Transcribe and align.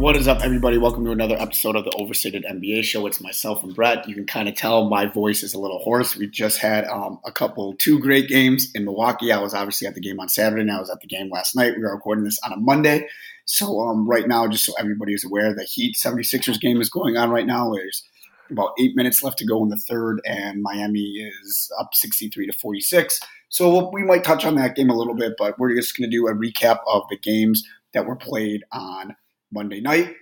What 0.00 0.16
is 0.16 0.26
up, 0.26 0.40
everybody? 0.40 0.78
Welcome 0.78 1.04
to 1.04 1.10
another 1.10 1.36
episode 1.38 1.76
of 1.76 1.84
the 1.84 1.94
Overstated 1.94 2.46
NBA 2.50 2.84
Show. 2.84 3.06
It's 3.06 3.20
myself 3.20 3.62
and 3.62 3.74
Brett. 3.74 4.08
You 4.08 4.14
can 4.14 4.24
kind 4.24 4.48
of 4.48 4.54
tell 4.54 4.88
my 4.88 5.04
voice 5.04 5.42
is 5.42 5.52
a 5.52 5.60
little 5.60 5.78
hoarse. 5.80 6.16
We 6.16 6.26
just 6.26 6.56
had 6.56 6.86
um, 6.86 7.20
a 7.26 7.30
couple, 7.30 7.74
two 7.74 7.98
great 7.98 8.26
games 8.26 8.70
in 8.74 8.86
Milwaukee. 8.86 9.30
I 9.30 9.38
was 9.40 9.52
obviously 9.52 9.86
at 9.86 9.94
the 9.94 10.00
game 10.00 10.18
on 10.18 10.30
Saturday, 10.30 10.62
and 10.62 10.72
I 10.72 10.80
was 10.80 10.88
at 10.88 11.02
the 11.02 11.06
game 11.06 11.28
last 11.28 11.54
night. 11.54 11.74
We 11.76 11.82
are 11.82 11.94
recording 11.94 12.24
this 12.24 12.38
on 12.42 12.50
a 12.50 12.56
Monday. 12.56 13.08
So, 13.44 13.78
um, 13.78 14.08
right 14.08 14.26
now, 14.26 14.48
just 14.48 14.64
so 14.64 14.72
everybody 14.78 15.12
is 15.12 15.22
aware, 15.22 15.54
the 15.54 15.64
Heat 15.64 15.96
76ers 15.96 16.58
game 16.58 16.80
is 16.80 16.88
going 16.88 17.18
on 17.18 17.28
right 17.28 17.46
now. 17.46 17.70
There's 17.70 18.02
about 18.50 18.72
eight 18.80 18.96
minutes 18.96 19.22
left 19.22 19.36
to 19.40 19.46
go 19.46 19.62
in 19.62 19.68
the 19.68 19.76
third, 19.76 20.22
and 20.24 20.62
Miami 20.62 21.30
is 21.42 21.70
up 21.78 21.92
63 21.92 22.46
to 22.46 22.54
46. 22.54 23.20
So, 23.50 23.90
we 23.92 24.02
might 24.02 24.24
touch 24.24 24.46
on 24.46 24.54
that 24.54 24.76
game 24.76 24.88
a 24.88 24.96
little 24.96 25.14
bit, 25.14 25.34
but 25.36 25.58
we're 25.58 25.76
just 25.76 25.94
going 25.94 26.10
to 26.10 26.16
do 26.16 26.26
a 26.26 26.34
recap 26.34 26.78
of 26.86 27.02
the 27.10 27.18
games 27.18 27.68
that 27.92 28.06
were 28.06 28.16
played 28.16 28.64
on 28.72 29.14
Monday 29.52 29.80
night. 29.80 30.14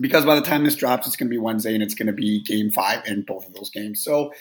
Because 0.00 0.24
by 0.24 0.34
the 0.34 0.42
time 0.42 0.64
this 0.64 0.74
drops, 0.74 1.06
it's 1.06 1.16
going 1.16 1.28
to 1.28 1.34
be 1.34 1.38
Wednesday 1.38 1.74
and 1.74 1.82
it's 1.82 1.94
going 1.94 2.08
to 2.08 2.12
be 2.12 2.42
game 2.42 2.70
five 2.70 3.06
in 3.06 3.22
both 3.22 3.46
of 3.46 3.54
those 3.54 3.70
games. 3.70 4.02
So, 4.02 4.32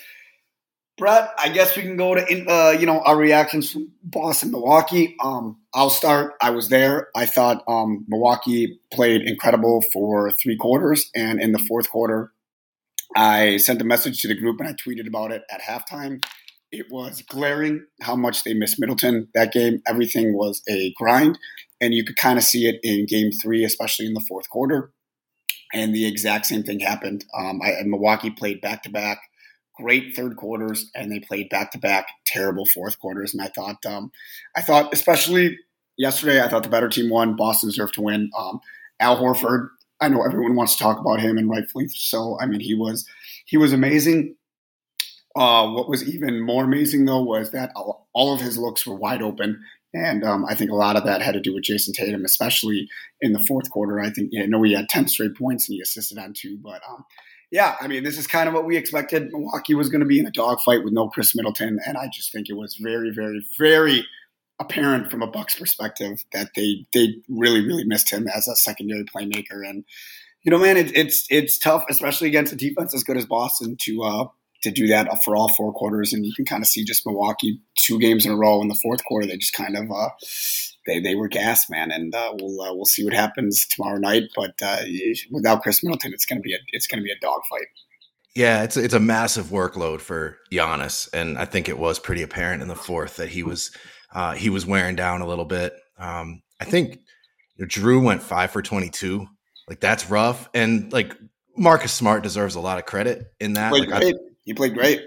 Brett, 0.97 1.29
I 1.37 1.49
guess 1.49 1.75
we 1.75 1.83
can 1.83 1.95
go 1.95 2.15
to 2.15 2.45
uh, 2.47 2.71
you 2.71 2.85
know 2.85 3.01
our 3.01 3.17
reactions 3.17 3.71
from 3.71 3.91
Boston, 4.03 4.51
Milwaukee. 4.51 5.15
Um, 5.23 5.59
I'll 5.73 5.89
start. 5.89 6.33
I 6.41 6.51
was 6.51 6.69
there. 6.69 7.09
I 7.15 7.25
thought 7.25 7.63
um, 7.67 8.05
Milwaukee 8.07 8.79
played 8.91 9.21
incredible 9.21 9.83
for 9.93 10.31
three 10.31 10.57
quarters, 10.57 11.09
and 11.15 11.39
in 11.39 11.51
the 11.51 11.59
fourth 11.59 11.89
quarter, 11.89 12.31
I 13.15 13.57
sent 13.57 13.81
a 13.81 13.85
message 13.85 14.21
to 14.21 14.27
the 14.27 14.35
group 14.35 14.59
and 14.59 14.69
I 14.69 14.73
tweeted 14.73 15.07
about 15.07 15.31
it 15.31 15.43
at 15.51 15.61
halftime. 15.61 16.23
It 16.73 16.89
was 16.89 17.21
glaring 17.21 17.85
how 18.01 18.15
much 18.15 18.43
they 18.43 18.55
missed 18.55 18.79
Middleton 18.79 19.27
that 19.35 19.53
game. 19.53 19.83
Everything 19.87 20.35
was 20.35 20.63
a 20.67 20.91
grind, 20.97 21.37
and 21.79 21.93
you 21.93 22.03
could 22.03 22.15
kind 22.15 22.39
of 22.39 22.43
see 22.43 22.67
it 22.67 22.79
in 22.81 23.05
Game 23.05 23.31
Three, 23.31 23.63
especially 23.63 24.07
in 24.07 24.15
the 24.15 24.25
fourth 24.27 24.49
quarter. 24.49 24.91
And 25.71 25.93
the 25.93 26.07
exact 26.07 26.47
same 26.47 26.63
thing 26.63 26.79
happened. 26.79 27.25
Um, 27.37 27.61
I, 27.61 27.75
Milwaukee 27.85 28.31
played 28.31 28.59
back 28.59 28.81
to 28.83 28.89
back, 28.89 29.19
great 29.75 30.15
third 30.15 30.35
quarters, 30.35 30.89
and 30.95 31.11
they 31.11 31.19
played 31.19 31.47
back 31.49 31.71
to 31.73 31.77
back 31.77 32.07
terrible 32.25 32.65
fourth 32.65 32.97
quarters. 32.97 33.35
And 33.35 33.43
I 33.43 33.49
thought, 33.49 33.85
um, 33.85 34.11
I 34.55 34.63
thought, 34.63 34.91
especially 34.93 35.59
yesterday, 35.95 36.43
I 36.43 36.47
thought 36.47 36.63
the 36.63 36.69
better 36.69 36.89
team 36.89 37.11
won. 37.11 37.35
Boston 37.35 37.69
deserved 37.69 37.93
to 37.95 38.01
win. 38.01 38.31
Um, 38.35 38.59
Al 38.99 39.21
Horford, 39.21 39.67
I 40.01 40.09
know 40.09 40.23
everyone 40.23 40.55
wants 40.55 40.75
to 40.75 40.83
talk 40.83 40.99
about 40.99 41.19
him, 41.19 41.37
and 41.37 41.51
rightfully 41.51 41.87
so. 41.89 42.35
I 42.41 42.47
mean, 42.47 42.61
he 42.61 42.73
was 42.73 43.07
he 43.45 43.57
was 43.57 43.73
amazing. 43.73 44.35
Uh, 45.35 45.67
what 45.67 45.89
was 45.89 46.07
even 46.07 46.39
more 46.41 46.63
amazing, 46.63 47.05
though, 47.05 47.23
was 47.23 47.51
that 47.51 47.71
all, 47.75 48.33
of 48.33 48.41
his 48.41 48.57
looks 48.57 48.85
were 48.85 48.95
wide 48.95 49.21
open. 49.21 49.63
And 49.93 50.23
um, 50.23 50.45
I 50.45 50.55
think 50.55 50.71
a 50.71 50.75
lot 50.75 50.95
of 50.95 51.05
that 51.05 51.21
had 51.21 51.33
to 51.33 51.39
do 51.39 51.53
with 51.53 51.63
Jayson 51.63 51.93
Tatum, 51.93 52.25
especially 52.25 52.87
in 53.21 53.33
the 53.33 53.39
fourth 53.39 53.69
quarter. 53.69 53.99
I 53.99 54.09
think, 54.09 54.29
you 54.31 54.47
know, 54.47 54.61
he 54.63 54.73
had 54.73 54.89
10 54.89 55.07
straight 55.07 55.35
points 55.35 55.67
and 55.67 55.75
he 55.75 55.81
assisted 55.81 56.17
on 56.17 56.33
two. 56.33 56.57
But 56.57 56.81
um, 56.89 57.05
yeah, 57.51 57.75
I 57.79 57.87
mean, 57.87 58.03
this 58.03 58.17
is 58.17 58.25
kind 58.25 58.47
of 58.47 58.55
what 58.55 58.65
we 58.65 58.77
expected. 58.77 59.31
Milwaukee 59.31 59.75
was 59.75 59.89
going 59.89 60.01
to 60.01 60.07
be 60.07 60.19
in 60.19 60.25
a 60.25 60.31
dogfight 60.31 60.83
with 60.83 60.93
no 60.93 61.09
Khris 61.09 61.35
Middleton. 61.35 61.79
And 61.85 61.97
I 61.97 62.09
just 62.11 62.31
think 62.31 62.49
it 62.49 62.57
was 62.57 62.75
very, 62.81 63.11
very, 63.11 63.45
very 63.59 64.05
apparent 64.59 65.11
from 65.11 65.21
a 65.21 65.27
Bucks 65.27 65.59
perspective 65.59 66.23
that 66.31 66.49
they 66.55 66.85
they 66.93 67.15
really, 67.29 67.61
really 67.65 67.83
missed 67.83 68.11
him 68.11 68.27
as 68.27 68.47
a 68.47 68.55
secondary 68.55 69.03
playmaker. 69.03 69.67
And, 69.67 69.83
you 70.41 70.49
know, 70.49 70.57
man, 70.57 70.77
it, 70.77 70.95
it's 70.97 71.27
it's 71.29 71.59
tough, 71.59 71.85
especially 71.89 72.27
against 72.27 72.53
a 72.53 72.55
defense 72.55 72.95
as 72.95 73.03
good 73.03 73.17
as 73.17 73.25
Boston, 73.25 73.77
to 73.81 74.01
uh, 74.01 74.25
to 74.63 74.71
do 74.71 74.87
that 74.87 75.23
for 75.23 75.35
all 75.35 75.49
four 75.49 75.71
quarters. 75.73 76.13
And 76.13 76.25
you 76.25 76.33
can 76.33 76.45
kind 76.45 76.63
of 76.63 76.67
see 76.67 76.83
just 76.83 77.05
Milwaukee 77.05 77.59
two 77.77 77.99
games 77.99 78.25
in 78.25 78.31
a 78.31 78.35
row 78.35 78.61
in 78.61 78.67
the 78.67 78.79
fourth 78.81 79.03
quarter. 79.05 79.27
They 79.27 79.37
just 79.37 79.53
kind 79.53 79.77
of 79.77 79.91
uh, 79.91 80.09
they 80.87 80.99
they 80.99 81.15
were 81.15 81.27
gas, 81.27 81.69
man. 81.69 81.91
And 81.91 82.13
uh, 82.13 82.33
we'll 82.39 82.61
uh, 82.61 82.73
we'll 82.73 82.85
see 82.85 83.03
what 83.03 83.13
happens 83.13 83.65
tomorrow 83.67 83.97
night. 83.97 84.23
But 84.35 84.55
uh, 84.61 84.81
without 85.31 85.61
Khris 85.61 85.83
Middleton, 85.83 86.13
it's 86.13 86.25
gonna 86.25 86.41
be 86.41 86.53
a 86.53 86.59
it's 86.71 86.87
gonna 86.87 87.03
be 87.03 87.11
a 87.11 87.19
dogfight. 87.21 87.67
Yeah, 88.35 88.63
it's 88.63 88.77
it's 88.77 88.93
a 88.93 88.99
massive 88.99 89.47
workload 89.47 90.01
for 90.01 90.37
Giannis, 90.51 91.07
and 91.13 91.37
I 91.37 91.45
think 91.45 91.69
it 91.69 91.77
was 91.77 91.99
pretty 91.99 92.23
apparent 92.23 92.61
in 92.61 92.67
the 92.67 92.75
fourth 92.75 93.17
that 93.17 93.29
he 93.29 93.43
was 93.43 93.71
uh, 94.13 94.33
he 94.33 94.49
was 94.49 94.65
wearing 94.65 94.95
down 94.95 95.21
a 95.21 95.27
little 95.27 95.45
bit. 95.45 95.73
Um, 95.99 96.41
I 96.59 96.65
think 96.65 96.97
Jrue 97.61 98.03
went 98.03 98.23
five 98.23 98.51
for 98.51 98.61
twenty 98.61 98.89
two. 98.89 99.27
Like 99.69 99.79
that's 99.79 100.09
rough, 100.09 100.49
and 100.53 100.91
like 100.91 101.15
Marcus 101.55 101.93
Smart 101.93 102.23
deserves 102.23 102.55
a 102.55 102.59
lot 102.59 102.79
of 102.79 102.85
credit 102.85 103.25
in 103.39 103.53
that. 103.53 103.71
Like, 103.71 103.91
I, 103.91 104.13
he 104.45 104.53
played 104.53 104.73
great. 104.73 105.01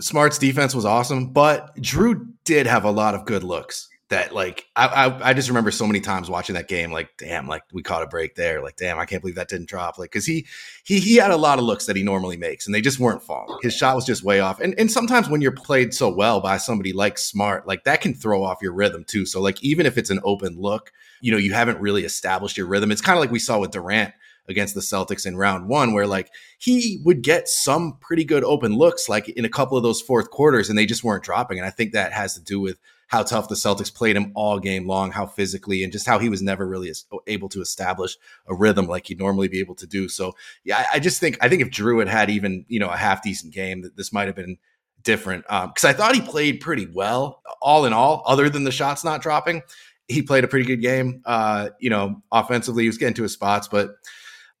Smart's 0.00 0.38
defense 0.38 0.74
was 0.74 0.84
awesome, 0.84 1.32
but 1.32 1.76
Jrue 1.76 2.28
did 2.44 2.66
have 2.66 2.84
a 2.84 2.90
lot 2.90 3.14
of 3.14 3.26
good 3.26 3.42
looks. 3.42 3.88
That 4.10 4.34
like 4.34 4.66
I, 4.76 4.86
I, 4.86 5.30
I 5.30 5.34
just 5.34 5.48
remember 5.48 5.70
so 5.70 5.86
many 5.86 6.00
times 6.00 6.28
watching 6.28 6.54
that 6.54 6.68
game, 6.68 6.92
like 6.92 7.16
damn, 7.16 7.48
like 7.48 7.62
we 7.72 7.82
caught 7.82 8.02
a 8.02 8.06
break 8.06 8.34
there. 8.34 8.62
Like 8.62 8.76
damn, 8.76 8.98
I 8.98 9.06
can't 9.06 9.22
believe 9.22 9.36
that 9.36 9.48
didn't 9.48 9.68
drop. 9.68 9.98
Like 9.98 10.12
because 10.12 10.26
he 10.26 10.46
he 10.84 11.00
he 11.00 11.16
had 11.16 11.30
a 11.30 11.38
lot 11.38 11.58
of 11.58 11.64
looks 11.64 11.86
that 11.86 11.96
he 11.96 12.02
normally 12.02 12.36
makes, 12.36 12.66
and 12.66 12.74
they 12.74 12.82
just 12.82 13.00
weren't 13.00 13.22
falling. 13.22 13.58
His 13.62 13.74
shot 13.74 13.96
was 13.96 14.04
just 14.04 14.22
way 14.22 14.40
off. 14.40 14.60
And 14.60 14.74
and 14.78 14.92
sometimes 14.92 15.30
when 15.30 15.40
you're 15.40 15.52
played 15.52 15.94
so 15.94 16.14
well 16.14 16.40
by 16.40 16.58
somebody 16.58 16.92
like 16.92 17.16
Smart, 17.16 17.66
like 17.66 17.84
that 17.84 18.02
can 18.02 18.12
throw 18.12 18.44
off 18.44 18.58
your 18.60 18.74
rhythm 18.74 19.04
too. 19.04 19.24
So 19.24 19.40
like 19.40 19.64
even 19.64 19.86
if 19.86 19.96
it's 19.96 20.10
an 20.10 20.20
open 20.22 20.60
look, 20.60 20.92
you 21.22 21.32
know 21.32 21.38
you 21.38 21.54
haven't 21.54 21.80
really 21.80 22.04
established 22.04 22.58
your 22.58 22.66
rhythm. 22.66 22.92
It's 22.92 23.00
kind 23.00 23.16
of 23.16 23.20
like 23.20 23.32
we 23.32 23.38
saw 23.38 23.58
with 23.58 23.70
Durant 23.70 24.12
against 24.48 24.74
the 24.74 24.80
Celtics 24.80 25.26
in 25.26 25.36
round 25.36 25.68
one, 25.68 25.92
where 25.92 26.06
like 26.06 26.30
he 26.58 27.00
would 27.04 27.22
get 27.22 27.48
some 27.48 27.96
pretty 28.00 28.24
good 28.24 28.44
open 28.44 28.76
looks, 28.76 29.08
like 29.08 29.28
in 29.28 29.44
a 29.44 29.50
couple 29.50 29.76
of 29.76 29.82
those 29.82 30.00
fourth 30.00 30.30
quarters, 30.30 30.68
and 30.68 30.78
they 30.78 30.86
just 30.86 31.04
weren't 31.04 31.24
dropping. 31.24 31.58
And 31.58 31.66
I 31.66 31.70
think 31.70 31.92
that 31.92 32.12
has 32.12 32.34
to 32.34 32.42
do 32.42 32.60
with 32.60 32.78
how 33.08 33.22
tough 33.22 33.48
the 33.48 33.54
Celtics 33.54 33.94
played 33.94 34.16
him 34.16 34.32
all 34.34 34.58
game 34.58 34.86
long, 34.86 35.12
how 35.12 35.26
physically, 35.26 35.84
and 35.84 35.92
just 35.92 36.06
how 36.06 36.18
he 36.18 36.28
was 36.28 36.42
never 36.42 36.66
really 36.66 36.92
able 37.26 37.48
to 37.50 37.60
establish 37.60 38.16
a 38.46 38.54
rhythm 38.54 38.86
like 38.86 39.06
he'd 39.06 39.18
normally 39.18 39.48
be 39.48 39.60
able 39.60 39.74
to 39.76 39.86
do. 39.86 40.08
So, 40.08 40.34
yeah, 40.64 40.84
I, 40.92 40.98
just 40.98 41.20
think 41.20 41.38
I 41.40 41.48
think 41.48 41.62
if 41.62 41.70
Jrue 41.70 42.00
had 42.00 42.08
had 42.08 42.30
even 42.30 42.64
you 42.68 42.80
know 42.80 42.88
a 42.88 42.96
half 42.96 43.22
decent 43.22 43.52
game, 43.52 43.82
that 43.82 43.96
this 43.96 44.12
might 44.12 44.26
have 44.26 44.36
been 44.36 44.58
different. 45.02 45.44
Because 45.44 45.84
um, 45.84 45.90
I 45.90 45.92
thought 45.92 46.14
he 46.14 46.22
played 46.22 46.60
pretty 46.60 46.86
well, 46.92 47.42
all 47.60 47.84
in 47.84 47.92
all, 47.92 48.22
other 48.26 48.48
than 48.48 48.64
the 48.64 48.72
shots 48.72 49.04
not 49.04 49.22
dropping. 49.22 49.62
He 50.08 50.20
played 50.20 50.44
a 50.44 50.48
pretty 50.48 50.66
good 50.66 50.82
game. 50.82 51.22
Uh, 51.24 51.70
you 51.78 51.90
know, 51.90 52.22
offensively, 52.32 52.82
he 52.84 52.88
was 52.88 52.98
getting 52.98 53.14
to 53.14 53.22
his 53.22 53.32
spots, 53.32 53.68
but 53.68 53.94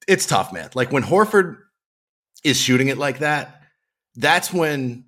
it's 0.08 0.26
tough, 0.26 0.52
man. 0.52 0.70
Like 0.74 0.92
when 0.92 1.02
Horford 1.02 1.58
is 2.42 2.58
shooting 2.58 2.88
it 2.88 2.98
like 2.98 3.20
that, 3.20 3.62
that's 4.16 4.52
when 4.52 5.04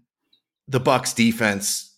the 0.68 0.80
Bucks 0.80 1.12
defense 1.12 1.94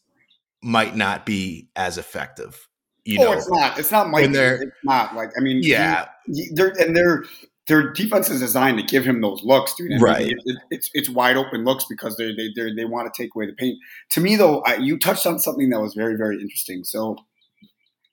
might 0.63 0.97
not 0.97 1.25
be 1.25 1.71
as 1.77 1.99
effective. 1.99 2.69
You 3.05 3.21
oh, 3.21 3.25
know, 3.25 3.33
it's 3.33 3.49
not. 3.49 3.79
It's 3.79 3.91
not 3.91 4.11
Mike. 4.11 4.31
It's 4.31 4.73
not 4.85 5.15
like 5.15 5.31
I 5.39 5.41
mean, 5.41 5.61
yeah. 5.63 6.09
He, 6.27 6.51
they're 6.53 6.75
and 6.79 6.95
their 6.95 7.25
their 7.67 7.93
defense 7.93 8.29
is 8.29 8.41
designed 8.41 8.79
to 8.79 8.85
give 8.85 9.05
him 9.05 9.21
those 9.21 9.43
looks, 9.43 9.75
dude. 9.75 9.93
And 9.93 10.03
right. 10.03 10.27
It, 10.27 10.39
it, 10.45 10.57
it's 10.71 10.91
it's 10.93 11.09
wide 11.09 11.37
open 11.37 11.65
looks 11.65 11.85
because 11.89 12.17
they 12.17 12.35
they 12.35 12.51
they 12.55 12.73
they 12.75 12.85
want 12.85 13.13
to 13.13 13.23
take 13.23 13.31
away 13.35 13.47
the 13.47 13.53
paint. 13.53 13.79
To 14.11 14.21
me, 14.21 14.37
though, 14.37 14.61
I, 14.61 14.77
you 14.77 14.99
touched 14.99 15.27
on 15.27 15.39
something 15.39 15.71
that 15.71 15.81
was 15.81 15.95
very 15.95 16.17
very 16.17 16.41
interesting. 16.41 16.85
So 16.85 17.17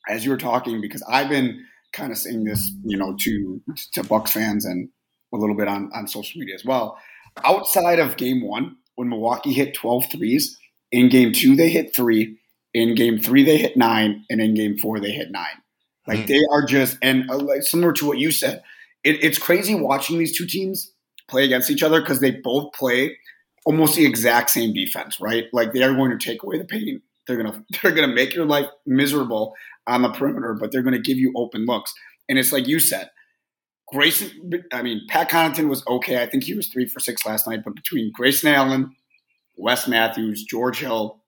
as 0.07 0.23
you 0.23 0.31
were 0.31 0.37
talking, 0.37 0.79
because 0.79 1.03
I've 1.09 1.29
been 1.29 1.65
kind 1.95 2.11
of 2.11 2.17
saying 2.17 2.43
this, 2.43 2.71
you 2.83 2.97
know, 2.97 3.15
to 3.21 3.61
to 3.93 4.03
Bucks 4.03 4.31
fans 4.31 4.65
and 4.65 4.89
a 5.33 5.37
little 5.37 5.55
bit 5.55 5.67
on, 5.67 5.89
on 5.93 6.07
social 6.07 6.39
media 6.39 6.55
as 6.55 6.65
well. 6.65 6.97
Outside 7.43 7.99
of 7.99 8.17
game 8.17 8.45
one, 8.45 8.77
when 8.95 9.09
Milwaukee 9.09 9.53
hit 9.53 9.73
12 9.73 10.05
threes, 10.11 10.57
in 10.91 11.09
game 11.09 11.33
two, 11.33 11.55
they 11.55 11.69
hit 11.69 11.95
three. 11.95 12.37
In 12.73 12.95
game 12.95 13.19
three, 13.19 13.43
they 13.43 13.57
hit 13.57 13.75
nine. 13.75 14.23
And 14.29 14.39
in 14.39 14.53
game 14.53 14.77
four, 14.77 14.99
they 14.99 15.11
hit 15.11 15.31
nine. 15.31 15.61
Like 16.07 16.19
mm. 16.19 16.27
they 16.27 16.41
are 16.51 16.65
just, 16.65 16.97
and 17.01 17.29
uh, 17.29 17.37
like, 17.37 17.63
similar 17.63 17.91
to 17.93 18.05
what 18.05 18.17
you 18.17 18.31
said, 18.31 18.61
it, 19.03 19.23
it's 19.23 19.37
crazy 19.37 19.75
watching 19.75 20.19
these 20.19 20.37
two 20.37 20.45
teams 20.45 20.91
play 21.27 21.43
against 21.43 21.69
each 21.69 21.83
other 21.83 21.99
because 21.99 22.19
they 22.19 22.31
both 22.31 22.73
play 22.73 23.17
almost 23.65 23.95
the 23.95 24.05
exact 24.05 24.51
same 24.51 24.73
defense, 24.73 25.19
right? 25.19 25.45
Like 25.51 25.73
they 25.73 25.83
are 25.83 25.93
going 25.93 26.17
to 26.17 26.23
take 26.23 26.43
away 26.43 26.57
the 26.57 26.65
pain. 26.65 27.01
They're 27.27 27.37
gonna 27.37 27.63
they're 27.81 27.91
gonna 27.91 28.13
make 28.13 28.35
your 28.35 28.45
life 28.45 28.67
miserable 28.85 29.55
on 29.87 30.01
the 30.01 30.09
perimeter, 30.09 30.53
but 30.53 30.71
they're 30.71 30.81
gonna 30.81 30.99
give 30.99 31.17
you 31.17 31.33
open 31.35 31.65
looks. 31.65 31.93
And 32.27 32.39
it's 32.39 32.51
like 32.51 32.67
you 32.67 32.79
said, 32.79 33.09
Grayson, 33.87 34.65
I 34.73 34.81
mean, 34.81 35.01
Pat 35.09 35.29
Connaughton 35.29 35.69
was 35.69 35.85
okay. 35.87 36.21
I 36.21 36.27
think 36.27 36.43
he 36.43 36.55
was 36.55 36.67
three 36.67 36.87
for 36.87 36.99
six 36.99 37.25
last 37.25 37.47
night, 37.47 37.63
but 37.63 37.75
between 37.75 38.11
Grayson 38.11 38.51
Allen, 38.51 38.95
Wes 39.57 39.87
Matthews, 39.87 40.43
George 40.43 40.79
Hill, 40.79 41.21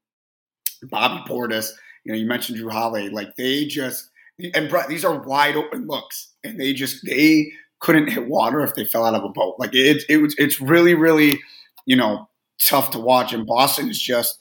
Bobby 0.83 1.23
Portis, 1.29 1.69
you 2.03 2.11
know, 2.11 2.17
you 2.17 2.25
mentioned 2.25 2.57
Jrue 2.57 2.71
Holiday, 2.71 3.09
like 3.09 3.35
they 3.35 3.65
just, 3.65 4.09
and 4.53 4.71
these 4.89 5.05
are 5.05 5.21
wide 5.21 5.55
open 5.55 5.87
looks, 5.87 6.33
and 6.43 6.59
they 6.59 6.73
just, 6.73 7.05
they 7.05 7.51
couldn't 7.79 8.09
hit 8.09 8.27
water 8.27 8.61
if 8.61 8.73
they 8.73 8.85
fell 8.85 9.05
out 9.05 9.13
of 9.13 9.23
a 9.23 9.29
boat. 9.29 9.55
Like 9.59 9.73
it, 9.73 10.03
it 10.09 10.17
was, 10.17 10.33
it's 10.37 10.59
really, 10.59 10.95
really, 10.95 11.39
you 11.85 11.95
know, 11.95 12.27
tough 12.59 12.91
to 12.91 12.99
watch. 12.99 13.33
And 13.33 13.45
Boston 13.45 13.89
is 13.89 14.01
just, 14.01 14.39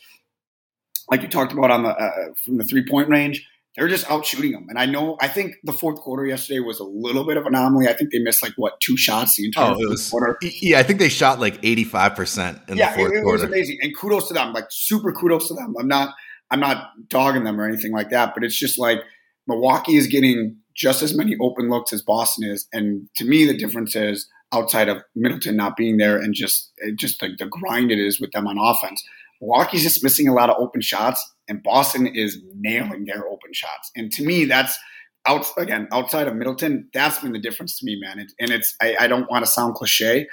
like 1.10 1.22
you 1.22 1.28
talked 1.28 1.52
about 1.52 1.70
on 1.70 1.82
the, 1.82 1.90
uh, 1.90 2.32
from 2.44 2.56
the 2.56 2.64
three 2.64 2.86
point 2.88 3.08
range, 3.08 3.46
they're 3.76 3.88
just 3.88 4.10
out 4.10 4.24
shooting 4.24 4.52
them. 4.52 4.66
And 4.68 4.78
I 4.78 4.86
know, 4.86 5.16
I 5.20 5.28
think 5.28 5.56
the 5.64 5.72
fourth 5.72 6.00
quarter 6.00 6.24
yesterday 6.24 6.60
was 6.60 6.80
a 6.80 6.84
little 6.84 7.24
bit 7.24 7.36
of 7.36 7.44
an 7.44 7.54
anomaly. 7.54 7.88
I 7.88 7.92
think 7.92 8.10
they 8.10 8.18
missed 8.18 8.42
like 8.42 8.54
what 8.56 8.80
two 8.80 8.96
shots 8.96 9.36
the 9.36 9.44
entire 9.44 9.74
oh, 9.74 9.88
was, 9.88 10.08
quarter. 10.08 10.38
Yeah, 10.42 10.78
I 10.78 10.82
think 10.82 10.98
they 10.98 11.08
shot 11.08 11.40
like 11.40 11.58
eighty 11.62 11.84
five 11.84 12.14
percent 12.14 12.60
in 12.68 12.76
yeah, 12.76 12.90
the 12.90 12.98
fourth 12.98 13.12
it, 13.12 13.18
it 13.18 13.22
quarter. 13.22 13.32
was 13.32 13.42
amazing. 13.42 13.78
And 13.82 13.96
kudos 13.96 14.28
to 14.28 14.34
them, 14.34 14.52
like 14.52 14.66
super 14.70 15.12
kudos 15.12 15.48
to 15.48 15.54
them. 15.54 15.74
I'm 15.78 15.88
not, 15.88 16.14
I'm 16.50 16.60
not 16.60 16.90
dogging 17.08 17.44
them 17.44 17.60
or 17.60 17.68
anything 17.68 17.92
like 17.92 18.10
that, 18.10 18.34
but 18.34 18.44
it's 18.44 18.58
just 18.58 18.78
like 18.78 19.00
Milwaukee 19.46 19.96
is 19.96 20.06
getting 20.06 20.56
just 20.74 21.02
as 21.02 21.14
many 21.14 21.36
open 21.40 21.68
looks 21.68 21.92
as 21.92 22.02
Boston 22.02 22.48
is. 22.48 22.66
And 22.72 23.08
to 23.16 23.24
me, 23.24 23.46
the 23.46 23.56
difference 23.56 23.96
is 23.96 24.28
outside 24.52 24.88
of 24.88 25.02
Middleton 25.14 25.56
not 25.56 25.76
being 25.76 25.96
there 25.96 26.16
and 26.16 26.34
just 26.34 26.72
just 26.94 27.20
the, 27.20 27.34
the 27.38 27.46
grind 27.46 27.90
it 27.90 27.98
is 27.98 28.20
with 28.20 28.30
them 28.32 28.46
on 28.46 28.56
offense. 28.58 29.02
Milwaukee's 29.40 29.82
just 29.82 30.02
missing 30.02 30.28
a 30.28 30.34
lot 30.34 30.50
of 30.50 30.56
open 30.58 30.80
shots, 30.80 31.24
and 31.48 31.62
Boston 31.62 32.06
is 32.06 32.38
nailing 32.54 33.04
their 33.04 33.26
open 33.26 33.52
shots. 33.52 33.90
And 33.94 34.12
to 34.12 34.24
me, 34.24 34.44
that's 34.44 34.78
out 35.26 35.46
again 35.56 35.88
outside 35.92 36.28
of 36.28 36.36
Middleton. 36.36 36.88
That's 36.92 37.18
been 37.20 37.32
the 37.32 37.38
difference 37.38 37.78
to 37.78 37.84
me, 37.84 37.98
man. 38.00 38.18
It, 38.18 38.32
and 38.40 38.50
it's 38.50 38.74
I, 38.80 38.96
I 39.00 39.06
don't 39.06 39.30
want 39.30 39.44
to 39.44 39.50
sound 39.50 39.74
cliche. 39.74 40.26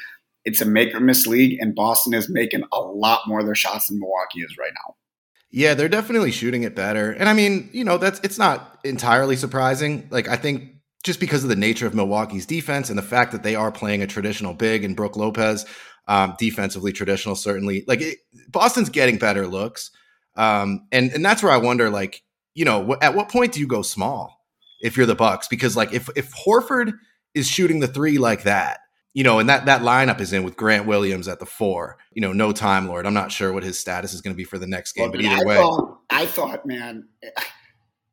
It's 0.45 0.61
a 0.61 0.65
make 0.65 0.93
or 0.93 0.99
miss 0.99 1.25
league, 1.25 1.57
and 1.59 1.73
Boston 1.73 2.13
is 2.13 2.29
making 2.29 2.63
a 2.73 2.79
lot 2.79 3.21
more 3.27 3.39
of 3.39 3.45
their 3.45 3.55
shots 3.55 3.87
than 3.87 3.99
Milwaukee 3.99 4.41
is 4.41 4.55
right 4.57 4.73
now. 4.73 4.95
Yeah, 5.51 5.75
they're 5.75 5.89
definitely 5.89 6.31
shooting 6.31 6.63
it 6.63 6.75
better. 6.75 7.11
And 7.11 7.29
I 7.29 7.33
mean, 7.33 7.69
you 7.73 7.83
know, 7.83 7.97
that's 7.97 8.19
it's 8.21 8.37
not 8.37 8.79
entirely 8.83 9.35
surprising. 9.35 10.07
Like 10.09 10.27
I 10.27 10.35
think 10.35 10.69
just 11.03 11.19
because 11.19 11.43
of 11.43 11.49
the 11.49 11.55
nature 11.55 11.85
of 11.85 11.93
Milwaukee's 11.93 12.45
defense 12.45 12.89
and 12.89 12.97
the 12.97 13.03
fact 13.03 13.33
that 13.33 13.43
they 13.43 13.55
are 13.55 13.71
playing 13.71 14.01
a 14.01 14.07
traditional 14.07 14.53
big 14.53 14.83
and 14.83 14.95
Brook 14.95 15.15
Lopez, 15.15 15.65
um, 16.07 16.35
defensively 16.37 16.91
traditional, 16.91 17.35
certainly. 17.35 17.83
Like 17.87 18.01
it, 18.01 18.19
Boston's 18.49 18.89
getting 18.89 19.17
better 19.17 19.47
looks, 19.47 19.91
um, 20.35 20.87
and 20.91 21.11
and 21.11 21.23
that's 21.23 21.43
where 21.43 21.51
I 21.51 21.57
wonder, 21.57 21.89
like, 21.89 22.23
you 22.53 22.65
know, 22.65 22.95
at 23.01 23.15
what 23.15 23.29
point 23.29 23.53
do 23.53 23.59
you 23.59 23.67
go 23.67 23.81
small 23.81 24.45
if 24.81 24.97
you're 24.97 25.05
the 25.05 25.15
Bucks? 25.15 25.47
Because 25.47 25.77
like 25.77 25.93
if 25.93 26.09
if 26.15 26.33
Horford 26.33 26.93
is 27.33 27.47
shooting 27.47 27.79
the 27.79 27.87
three 27.87 28.17
like 28.17 28.43
that, 28.43 28.79
you 29.13 29.23
know, 29.23 29.39
and 29.39 29.49
that 29.49 29.65
that 29.65 29.81
lineup 29.81 30.19
is 30.19 30.33
in 30.33 30.43
with 30.43 30.57
Grant 30.57 30.85
Williams 30.85 31.27
at 31.27 31.39
the 31.39 31.45
four. 31.45 31.97
You 32.13 32.21
know, 32.21 32.33
no 32.33 32.51
time 32.51 32.87
lord. 32.87 33.05
I'm 33.05 33.13
not 33.13 33.31
sure 33.31 33.53
what 33.53 33.63
his 33.63 33.79
status 33.79 34.13
is 34.13 34.21
going 34.21 34.33
to 34.33 34.37
be 34.37 34.43
for 34.43 34.57
the 34.57 34.67
next 34.67 34.93
game, 34.93 35.03
well, 35.03 35.11
but 35.11 35.21
either 35.21 35.35
I 35.35 35.45
way, 35.45 35.55
thought, 35.55 35.99
I 36.09 36.25
thought, 36.25 36.65
man. 36.65 37.07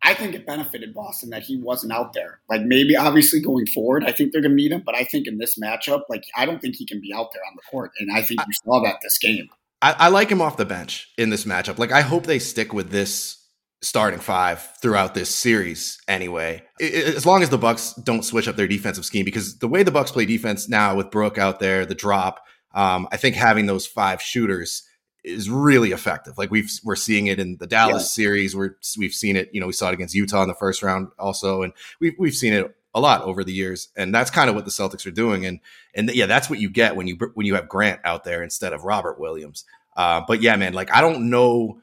I 0.02 0.14
think 0.14 0.34
it 0.34 0.46
benefited 0.46 0.94
Boston 0.94 1.30
that 1.30 1.42
he 1.42 1.56
wasn't 1.56 1.92
out 1.92 2.14
there. 2.14 2.40
Like 2.48 2.62
maybe 2.62 2.96
obviously 2.96 3.40
going 3.40 3.66
forward, 3.66 4.04
I 4.04 4.12
think 4.12 4.32
they're 4.32 4.40
gonna 4.40 4.54
meet 4.54 4.72
him, 4.72 4.82
but 4.84 4.94
I 4.94 5.04
think 5.04 5.26
in 5.26 5.38
this 5.38 5.58
matchup, 5.58 6.02
like 6.08 6.24
I 6.36 6.46
don't 6.46 6.60
think 6.60 6.76
he 6.76 6.86
can 6.86 7.00
be 7.00 7.12
out 7.12 7.28
there 7.32 7.42
on 7.48 7.54
the 7.54 7.62
court. 7.70 7.92
And 7.98 8.10
I 8.10 8.22
think 8.22 8.40
you 8.46 8.52
saw 8.64 8.82
that 8.82 8.96
this 9.02 9.18
game. 9.18 9.48
I, 9.82 9.94
I 9.98 10.08
like 10.08 10.30
him 10.30 10.40
off 10.40 10.56
the 10.56 10.64
bench 10.64 11.10
in 11.18 11.30
this 11.30 11.44
matchup. 11.44 11.78
Like 11.78 11.92
I 11.92 12.00
hope 12.00 12.24
they 12.24 12.38
stick 12.38 12.72
with 12.72 12.90
this 12.90 13.36
starting 13.82 14.20
five 14.20 14.76
throughout 14.82 15.14
this 15.14 15.34
series 15.34 15.98
anyway. 16.06 16.62
It, 16.78 17.16
as 17.16 17.24
long 17.24 17.42
as 17.42 17.48
the 17.50 17.58
Bucks 17.58 17.94
don't 17.94 18.24
switch 18.24 18.48
up 18.48 18.56
their 18.56 18.68
defensive 18.68 19.04
scheme, 19.04 19.24
because 19.24 19.58
the 19.58 19.68
way 19.68 19.82
the 19.82 19.90
Bucks 19.90 20.12
play 20.12 20.26
defense 20.26 20.68
now 20.68 20.94
with 20.94 21.10
Brook 21.10 21.38
out 21.38 21.60
there, 21.60 21.86
the 21.86 21.94
drop, 21.94 22.44
um, 22.74 23.08
I 23.10 23.16
think 23.16 23.36
having 23.36 23.66
those 23.66 23.86
five 23.86 24.20
shooters 24.20 24.82
is 25.24 25.50
really 25.50 25.92
effective. 25.92 26.38
Like 26.38 26.50
we've 26.50 26.70
we're 26.84 26.96
seeing 26.96 27.26
it 27.26 27.38
in 27.38 27.56
the 27.58 27.66
Dallas 27.66 28.04
yeah. 28.04 28.24
series. 28.24 28.56
We're 28.56 28.76
we've 28.98 29.12
seen 29.12 29.36
it. 29.36 29.50
You 29.52 29.60
know, 29.60 29.66
we 29.66 29.72
saw 29.72 29.88
it 29.88 29.94
against 29.94 30.14
Utah 30.14 30.42
in 30.42 30.48
the 30.48 30.54
first 30.54 30.82
round 30.82 31.08
also, 31.18 31.62
and 31.62 31.72
we've 32.00 32.14
we've 32.18 32.34
seen 32.34 32.52
it 32.52 32.74
a 32.94 33.00
lot 33.00 33.22
over 33.22 33.44
the 33.44 33.52
years. 33.52 33.88
And 33.96 34.14
that's 34.14 34.30
kind 34.30 34.48
of 34.48 34.56
what 34.56 34.64
the 34.64 34.70
Celtics 34.70 35.06
are 35.06 35.12
doing. 35.12 35.46
And 35.46 35.60
and 35.94 36.10
yeah, 36.10 36.26
that's 36.26 36.50
what 36.50 36.58
you 36.58 36.70
get 36.70 36.96
when 36.96 37.06
you 37.06 37.16
when 37.34 37.46
you 37.46 37.54
have 37.54 37.68
Grant 37.68 38.00
out 38.04 38.24
there 38.24 38.42
instead 38.42 38.72
of 38.72 38.84
Robert 38.84 39.20
Williams. 39.20 39.64
Uh, 39.96 40.22
but 40.26 40.40
yeah, 40.42 40.56
man, 40.56 40.72
like 40.72 40.92
I 40.92 41.00
don't 41.00 41.30
know 41.30 41.80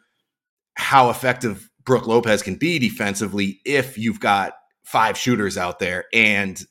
how 0.75 1.09
effective 1.09 1.69
Brook 1.83 2.07
Lopez 2.07 2.41
can 2.41 2.55
be 2.55 2.79
defensively 2.79 3.61
if 3.65 3.97
you've 3.97 4.19
got 4.19 4.53
five 4.83 5.17
shooters 5.17 5.57
out 5.57 5.79
there 5.79 6.05
and 6.13 6.63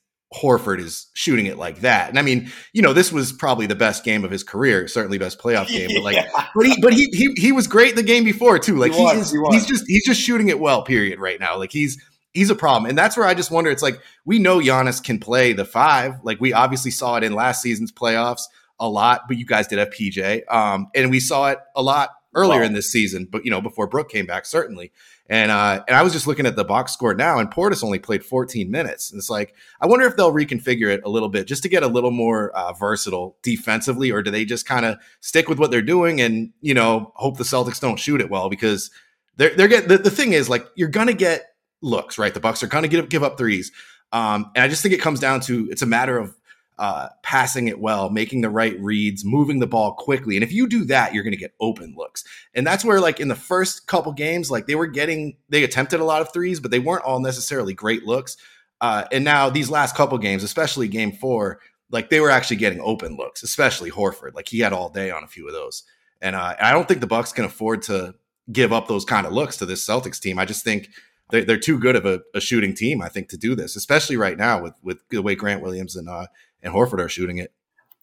Horford 0.42 0.80
is 0.80 1.06
shooting 1.14 1.46
it 1.46 1.58
like 1.58 1.80
that. 1.80 2.08
And 2.08 2.18
I 2.18 2.22
mean, 2.22 2.50
you 2.72 2.82
know, 2.82 2.92
this 2.92 3.10
was 3.12 3.32
probably 3.32 3.66
the 3.66 3.74
best 3.74 4.04
game 4.04 4.24
of 4.24 4.30
his 4.30 4.42
career, 4.42 4.88
certainly 4.88 5.18
best 5.18 5.38
playoff 5.38 5.68
game. 5.68 5.88
But 5.94 6.02
like, 6.02 6.16
yeah. 6.34 6.46
but 6.54 6.66
he, 6.66 6.76
but 6.80 6.92
he, 6.92 7.06
he, 7.12 7.32
he 7.36 7.52
was 7.52 7.66
great 7.66 7.96
the 7.96 8.02
game 8.02 8.24
before 8.24 8.58
too. 8.58 8.76
Like 8.76 8.92
he, 8.92 9.02
was, 9.02 9.32
is, 9.32 9.32
he 9.32 9.38
he's 9.50 9.66
just, 9.66 9.84
he's 9.86 10.04
just 10.04 10.20
shooting 10.20 10.48
it 10.48 10.60
well. 10.60 10.82
Period. 10.82 11.18
Right 11.18 11.40
now, 11.40 11.58
like 11.58 11.72
he's, 11.72 12.00
he's 12.34 12.50
a 12.50 12.54
problem, 12.54 12.88
and 12.88 12.98
that's 12.98 13.16
where 13.16 13.26
I 13.26 13.34
just 13.34 13.50
wonder. 13.50 13.70
It's 13.70 13.82
like 13.82 14.00
we 14.24 14.38
know 14.38 14.58
Giannis 14.58 15.02
can 15.02 15.18
play 15.18 15.52
the 15.52 15.64
five. 15.64 16.20
Like 16.22 16.40
we 16.40 16.52
obviously 16.52 16.90
saw 16.90 17.16
it 17.16 17.24
in 17.24 17.32
last 17.32 17.62
season's 17.62 17.90
playoffs 17.90 18.42
a 18.78 18.88
lot, 18.88 19.22
but 19.26 19.38
you 19.38 19.46
guys 19.46 19.66
did 19.66 19.78
have 19.78 19.90
PJ, 19.90 20.52
um, 20.52 20.88
and 20.94 21.10
we 21.10 21.20
saw 21.20 21.48
it 21.48 21.58
a 21.74 21.82
lot 21.82 22.10
earlier 22.34 22.60
wow. 22.60 22.66
in 22.66 22.74
this 22.74 22.92
season. 22.92 23.26
But 23.30 23.44
you 23.44 23.50
know, 23.50 23.60
before 23.60 23.86
Brook 23.86 24.10
came 24.10 24.26
back, 24.26 24.46
certainly. 24.46 24.92
And 25.28 25.50
uh, 25.50 25.82
and 25.88 25.96
I 25.96 26.02
was 26.02 26.12
just 26.12 26.26
looking 26.26 26.46
at 26.46 26.55
the 26.55 26.64
box 26.64 26.93
score 26.93 27.14
now, 27.14 27.38
and 27.38 27.50
Portis 27.50 27.82
only 27.82 27.99
played 27.99 28.25
14 28.25 28.70
minutes. 28.70 29.11
And 29.11 29.19
it's 29.19 29.31
like 29.31 29.55
I 29.81 29.87
wonder 29.87 30.06
if 30.06 30.17
they'll 30.17 30.32
reconfigure 30.32 30.93
it 30.93 31.00
a 31.05 31.08
little 31.08 31.28
bit 31.28 31.46
just 31.49 31.64
to 31.64 31.69
get 31.69 31.82
a 31.82 31.88
little 31.88 32.12
more 32.12 32.50
uh, 32.50 32.73
versatile 32.75 33.37
defensively, 33.43 34.12
or 34.12 34.23
do 34.23 34.31
they 34.31 34.44
just 34.44 34.67
kind 34.67 34.87
of 34.87 34.99
stick 35.20 35.49
with 35.49 35.58
what 35.58 35.70
they're 35.70 35.82
doing 35.82 36.20
and 36.20 36.52
you 36.61 36.75
know 36.75 37.12
hope 37.17 37.38
the 37.38 37.44
Celtics 37.44 37.81
don't 37.81 37.99
shoot 37.99 38.20
it 38.20 38.31
well 38.31 38.49
because 38.49 38.90
they're 39.37 39.55
they're 39.56 39.69
getting 39.69 39.88
the, 39.88 39.99
the 39.99 40.11
thing 40.11 40.32
is 40.32 40.49
like 40.49 40.67
you're 40.76 40.88
gonna 40.88 41.12
get 41.12 41.46
looks 41.82 42.19
right. 42.19 42.32
The 42.32 42.40
Bucks 42.40 42.62
are 42.62 42.69
gonna 42.69 42.88
give 42.88 43.08
give 43.08 43.25
up 43.25 43.37
threes, 43.37 43.72
um, 44.12 44.50
and 44.55 44.62
I 44.62 44.69
just 44.69 44.82
think 44.82 44.94
it 44.94 45.00
comes 45.00 45.19
down 45.19 45.40
to 45.43 45.69
it's 45.70 45.82
a 45.82 45.87
matter 45.87 46.19
of 46.19 46.37
uh, 46.78 47.08
passing 47.23 47.69
it 47.69 47.81
well, 47.81 48.11
making 48.11 48.43
the 48.43 48.50
right 48.50 48.78
reads, 48.81 49.25
moving 49.25 49.61
the 49.61 49.67
ball 49.67 49.94
quickly. 49.94 50.37
And 50.37 50.44
if 50.44 50.52
you 50.52 50.69
do 50.69 50.84
that, 50.84 51.14
you're 51.14 51.23
going 51.23 51.32
to 51.32 51.38
get 51.38 51.55
open 51.61 51.94
looks. 51.96 52.25
And 52.55 52.67
that's 52.67 52.84
where, 52.84 53.00
like, 53.00 53.19
in 53.19 53.28
the 53.28 53.34
first 53.34 53.87
couple 53.87 54.12
games, 54.12 54.50
like, 54.50 54.67
they 54.67 54.75
were 54.75 54.87
getting, 54.87 55.37
they 55.49 55.64
attempted 55.64 56.00
a 56.00 56.05
lot 56.05 56.20
of 56.20 56.32
threes, 56.32 56.61
but 56.61 56.70
they 56.70 56.78
weren't 56.78 57.05
all 57.05 57.20
necessarily 57.20 57.73
great 57.73 58.05
looks. 58.05 58.37
Uh, 58.81 59.05
and 59.11 59.25
now 59.25 59.49
these 59.49 59.70
last 59.70 59.96
couple 59.96 60.19
games, 60.19 60.43
especially 60.43 60.87
game 60.87 61.12
four, 61.12 61.61
like, 61.90 62.11
they 62.11 62.20
were 62.20 62.31
actually 62.31 62.56
getting 62.56 62.81
open 62.81 63.17
looks, 63.17 63.43
especially 63.43 63.90
Horford. 63.90 64.34
Like, 64.34 64.49
he 64.49 64.58
had 64.58 64.75
all 64.75 64.90
day 64.90 65.11
on 65.11 65.25
a 65.25 65.29
few 65.29 65.46
of 65.46 65.55
those. 65.55 65.82
And 66.20 66.37
uh, 66.37 66.56
I 66.61 66.72
don't 66.72 66.87
think 66.87 67.00
the 67.00 67.06
Bucks 67.06 67.32
can 67.32 67.44
afford 67.44 67.82
to 67.82 68.14
give 68.52 68.72
up 68.72 68.87
those 68.87 69.05
kind 69.05 69.26
of 69.26 69.32
looks 69.32 69.56
to 69.58 69.67
this 69.67 69.87
Celtics 69.87 70.20
team. 70.20 70.38
I 70.38 70.44
just 70.44 70.64
think 70.64 70.90
they're, 71.31 71.44
they're 71.44 71.58
too 71.58 71.79
good 71.79 71.96
of 71.96 72.06
a, 72.06 72.20
a, 72.34 72.40
shooting 72.40 72.75
team, 72.75 73.02
I 73.02 73.08
think, 73.08 73.29
to 73.31 73.37
do 73.37 73.55
this, 73.55 73.76
especially 73.76 74.17
right 74.17 74.37
now 74.37 74.62
with 74.62 74.75
with 74.82 74.99
the 75.08 75.20
way 75.22 75.34
Grant 75.34 75.62
Williams 75.62 75.96
and 75.96 76.08
uh, 76.08 76.26
and 76.62 76.73
Horford 76.75 77.00
are 77.00 77.08
shooting 77.08 77.38
it. 77.38 77.53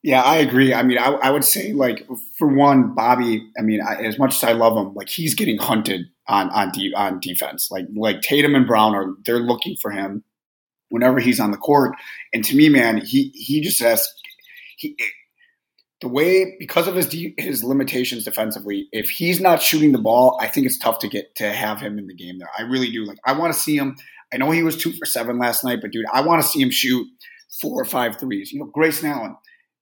Yeah, 0.03 0.21
I 0.21 0.37
agree. 0.37 0.73
I 0.73 0.83
mean, 0.83 0.97
I, 0.97 1.11
I 1.11 1.31
would 1.31 1.45
say 1.45 1.71
like 1.71 2.05
for 2.37 2.47
one, 2.47 2.93
Bobby. 2.93 3.49
I 3.57 3.61
mean, 3.61 3.81
I, 3.81 4.03
as 4.03 4.19
much 4.19 4.35
as 4.35 4.43
I 4.43 4.51
love 4.51 4.75
him, 4.75 4.93
like 4.93 5.07
he's 5.07 5.33
getting 5.33 5.57
hunted 5.57 6.07
on 6.27 6.49
on 6.49 6.71
de- 6.71 6.93
on 6.93 7.21
defense. 7.21 7.69
Like 7.71 7.85
like 7.95 8.21
Tatum 8.21 8.53
and 8.53 8.67
Brown 8.67 8.95
are 8.95 9.13
they're 9.25 9.39
looking 9.39 9.77
for 9.81 9.91
him 9.91 10.23
whenever 10.89 11.19
he's 11.19 11.39
on 11.39 11.51
the 11.51 11.57
court. 11.57 11.95
And 12.33 12.43
to 12.43 12.55
me, 12.55 12.67
man, 12.67 12.97
he 12.97 13.31
he 13.33 13.61
just 13.61 13.81
has 13.81 14.05
he 14.77 14.97
the 16.01 16.09
way 16.09 16.57
because 16.59 16.87
of 16.87 16.95
his 16.95 17.07
de- 17.07 17.33
his 17.37 17.63
limitations 17.63 18.25
defensively. 18.25 18.89
If 18.91 19.09
he's 19.09 19.39
not 19.39 19.61
shooting 19.61 19.93
the 19.93 19.99
ball, 19.99 20.37
I 20.41 20.47
think 20.47 20.65
it's 20.65 20.77
tough 20.77 20.99
to 20.99 21.07
get 21.07 21.33
to 21.37 21.53
have 21.53 21.79
him 21.79 21.97
in 21.97 22.07
the 22.07 22.13
game. 22.13 22.39
There, 22.39 22.49
I 22.57 22.63
really 22.63 22.91
do. 22.91 23.05
Like 23.05 23.19
I 23.25 23.31
want 23.31 23.53
to 23.53 23.59
see 23.59 23.77
him. 23.77 23.95
I 24.33 24.37
know 24.37 24.51
he 24.51 24.63
was 24.63 24.75
two 24.75 24.91
for 24.91 25.05
seven 25.05 25.39
last 25.39 25.63
night, 25.63 25.79
but 25.81 25.91
dude, 25.91 26.05
I 26.11 26.21
want 26.21 26.41
to 26.41 26.47
see 26.47 26.61
him 26.61 26.71
shoot 26.71 27.07
four 27.61 27.81
or 27.81 27.85
five 27.85 28.19
threes. 28.19 28.51
You 28.51 28.59
know, 28.59 28.65
Grayson 28.65 29.09
Allen. 29.09 29.35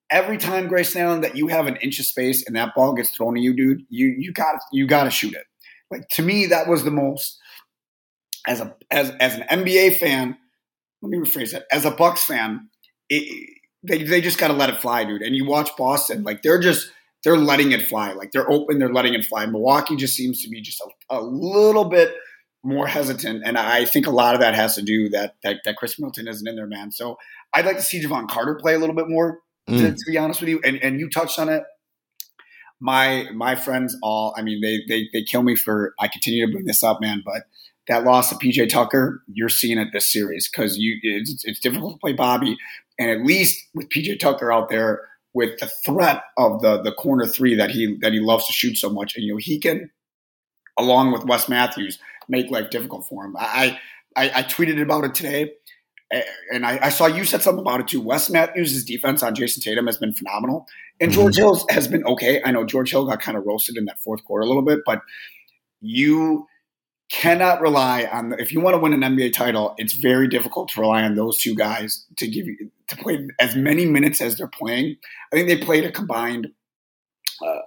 Every 0.09 0.37
time 0.37 0.67
Grayson 0.67 1.01
Allen 1.01 1.21
that 1.21 1.37
you 1.37 1.47
have 1.47 1.67
an 1.67 1.77
inch 1.77 1.99
of 1.99 2.05
space 2.05 2.45
and 2.45 2.55
that 2.55 2.75
ball 2.75 2.93
gets 2.93 3.11
thrown 3.11 3.35
to 3.35 3.41
you, 3.41 3.55
dude, 3.55 3.85
you 3.89 4.07
you 4.07 4.33
got 4.33 4.55
you 4.71 4.85
got 4.85 5.05
to 5.05 5.09
shoot 5.09 5.33
it. 5.33 5.45
Like 5.89 6.07
to 6.09 6.21
me, 6.21 6.47
that 6.47 6.67
was 6.67 6.83
the 6.83 6.91
most 6.91 7.39
as 8.47 8.59
a 8.59 8.75
as 8.89 9.11
as 9.19 9.35
an 9.35 9.43
NBA 9.49 9.97
fan. 9.97 10.37
Let 11.01 11.09
me 11.09 11.17
rephrase 11.17 11.51
that. 11.51 11.65
As 11.71 11.85
a 11.85 11.91
Bucks 11.91 12.23
fan, 12.23 12.69
it, 13.09 13.49
they 13.83 14.03
they 14.03 14.21
just 14.21 14.37
got 14.37 14.47
to 14.49 14.53
let 14.53 14.69
it 14.69 14.79
fly, 14.79 15.03
dude. 15.03 15.21
And 15.21 15.35
you 15.35 15.45
watch 15.45 15.69
Boston, 15.77 16.23
like 16.23 16.41
they're 16.41 16.59
just 16.59 16.91
they're 17.23 17.37
letting 17.37 17.71
it 17.71 17.87
fly. 17.87 18.13
Like 18.13 18.31
they're 18.31 18.49
open, 18.49 18.79
they're 18.79 18.93
letting 18.93 19.13
it 19.13 19.25
fly. 19.25 19.45
Milwaukee 19.45 19.95
just 19.95 20.15
seems 20.15 20.41
to 20.43 20.49
be 20.49 20.61
just 20.61 20.81
a, 20.81 21.17
a 21.17 21.21
little 21.21 21.85
bit 21.85 22.15
more 22.63 22.87
hesitant, 22.87 23.43
and 23.43 23.57
I 23.57 23.85
think 23.85 24.05
a 24.07 24.11
lot 24.11 24.35
of 24.35 24.41
that 24.41 24.53
has 24.53 24.75
to 24.75 24.81
do 24.81 25.09
that 25.09 25.35
that, 25.43 25.61
that 25.65 25.77
Khris 25.77 25.97
Middleton 25.99 26.27
isn't 26.27 26.47
in 26.47 26.55
there, 26.55 26.67
man. 26.67 26.91
So 26.91 27.17
I'd 27.53 27.65
like 27.65 27.77
to 27.77 27.81
see 27.81 28.03
Jevon 28.03 28.29
Carter 28.29 28.55
play 28.55 28.73
a 28.73 28.79
little 28.79 28.95
bit 28.95 29.09
more. 29.09 29.39
Mm. 29.69 29.77
To, 29.77 29.91
to, 29.91 30.11
be 30.11 30.17
honest 30.17 30.41
with 30.41 30.49
you, 30.49 30.59
and 30.63 30.77
and 30.81 30.99
you 30.99 31.09
touched 31.09 31.37
on 31.37 31.47
it. 31.47 31.63
My 32.79 33.27
my 33.33 33.55
friends 33.55 33.95
all, 34.01 34.33
I 34.35 34.41
mean, 34.41 34.59
they 34.61 34.79
they 34.87 35.07
they 35.13 35.23
kill 35.23 35.43
me 35.43 35.55
for 35.55 35.93
I 35.99 36.07
continue 36.07 36.45
to 36.45 36.51
bring 36.51 36.65
this 36.65 36.83
up, 36.83 36.99
man. 36.99 37.21
But 37.23 37.43
that 37.87 38.03
loss 38.03 38.31
of 38.31 38.39
PJ 38.39 38.69
Tucker, 38.69 39.21
you're 39.31 39.49
seeing 39.49 39.77
it 39.77 39.89
this 39.93 40.11
series 40.11 40.49
because 40.49 40.77
you 40.77 40.97
it's, 41.03 41.45
it's 41.45 41.59
difficult 41.59 41.93
to 41.93 41.99
play 41.99 42.13
Bobby, 42.13 42.57
and 42.97 43.11
at 43.11 43.25
least 43.25 43.63
with 43.75 43.89
PJ 43.89 44.19
Tucker 44.19 44.51
out 44.51 44.69
there 44.69 45.07
with 45.33 45.59
the 45.59 45.67
threat 45.85 46.23
of 46.37 46.61
the 46.61 46.81
the 46.81 46.91
corner 46.93 47.27
three 47.27 47.53
that 47.55 47.69
he 47.69 47.97
that 48.01 48.13
he 48.13 48.19
loves 48.19 48.47
to 48.47 48.53
shoot 48.53 48.77
so 48.77 48.89
much, 48.89 49.15
and 49.15 49.23
you 49.23 49.33
know 49.33 49.37
he 49.37 49.59
can, 49.59 49.91
along 50.79 51.11
with 51.11 51.25
Wes 51.25 51.47
Matthews, 51.47 51.99
make 52.27 52.49
life 52.49 52.71
difficult 52.71 53.07
for 53.07 53.25
him. 53.25 53.35
I 53.37 53.79
I, 54.15 54.31
I 54.35 54.43
tweeted 54.43 54.81
about 54.81 55.03
it 55.03 55.13
today 55.13 55.51
and 56.51 56.65
I, 56.65 56.79
I, 56.83 56.89
saw 56.89 57.05
you 57.05 57.23
said 57.23 57.41
something 57.41 57.61
about 57.61 57.79
it 57.79 57.87
too. 57.87 58.01
Wes 58.01 58.29
Matthews' 58.29 58.83
defense 58.83 59.23
on 59.23 59.33
Jayson 59.33 59.61
Tatum 59.61 59.87
has 59.87 59.97
been 59.97 60.13
phenomenal, 60.13 60.67
and 60.99 61.11
mm-hmm. 61.11 61.21
George 61.21 61.37
Hill 61.37 61.65
has 61.69 61.87
been 61.87 62.03
okay. 62.05 62.41
I 62.43 62.51
know 62.51 62.65
George 62.65 62.91
Hill 62.91 63.05
got 63.05 63.21
kind 63.21 63.37
of 63.37 63.45
roasted 63.45 63.77
in 63.77 63.85
that 63.85 63.99
fourth 63.99 64.23
quarter 64.25 64.43
a 64.43 64.47
little 64.47 64.61
bit, 64.61 64.79
but 64.85 65.01
you 65.79 66.47
cannot 67.11 67.61
rely 67.61 68.05
on 68.11 68.33
if 68.39 68.51
you 68.51 68.61
want 68.61 68.73
to 68.73 68.79
win 68.79 68.93
an 68.93 69.01
NBA 69.01 69.33
title. 69.33 69.73
It's 69.77 69.93
very 69.93 70.27
difficult 70.27 70.69
to 70.69 70.81
rely 70.81 71.03
on 71.03 71.15
those 71.15 71.37
two 71.37 71.55
guys 71.55 72.05
to 72.17 72.27
give 72.27 72.45
you 72.45 72.71
to 72.87 72.97
play 72.97 73.27
as 73.39 73.55
many 73.55 73.85
minutes 73.85 74.21
as 74.21 74.35
they're 74.35 74.47
playing. 74.47 74.97
I 75.31 75.35
think 75.35 75.47
they 75.47 75.57
played 75.57 75.85
a 75.85 75.91
combined. 75.91 76.47
Uh, 77.41 77.59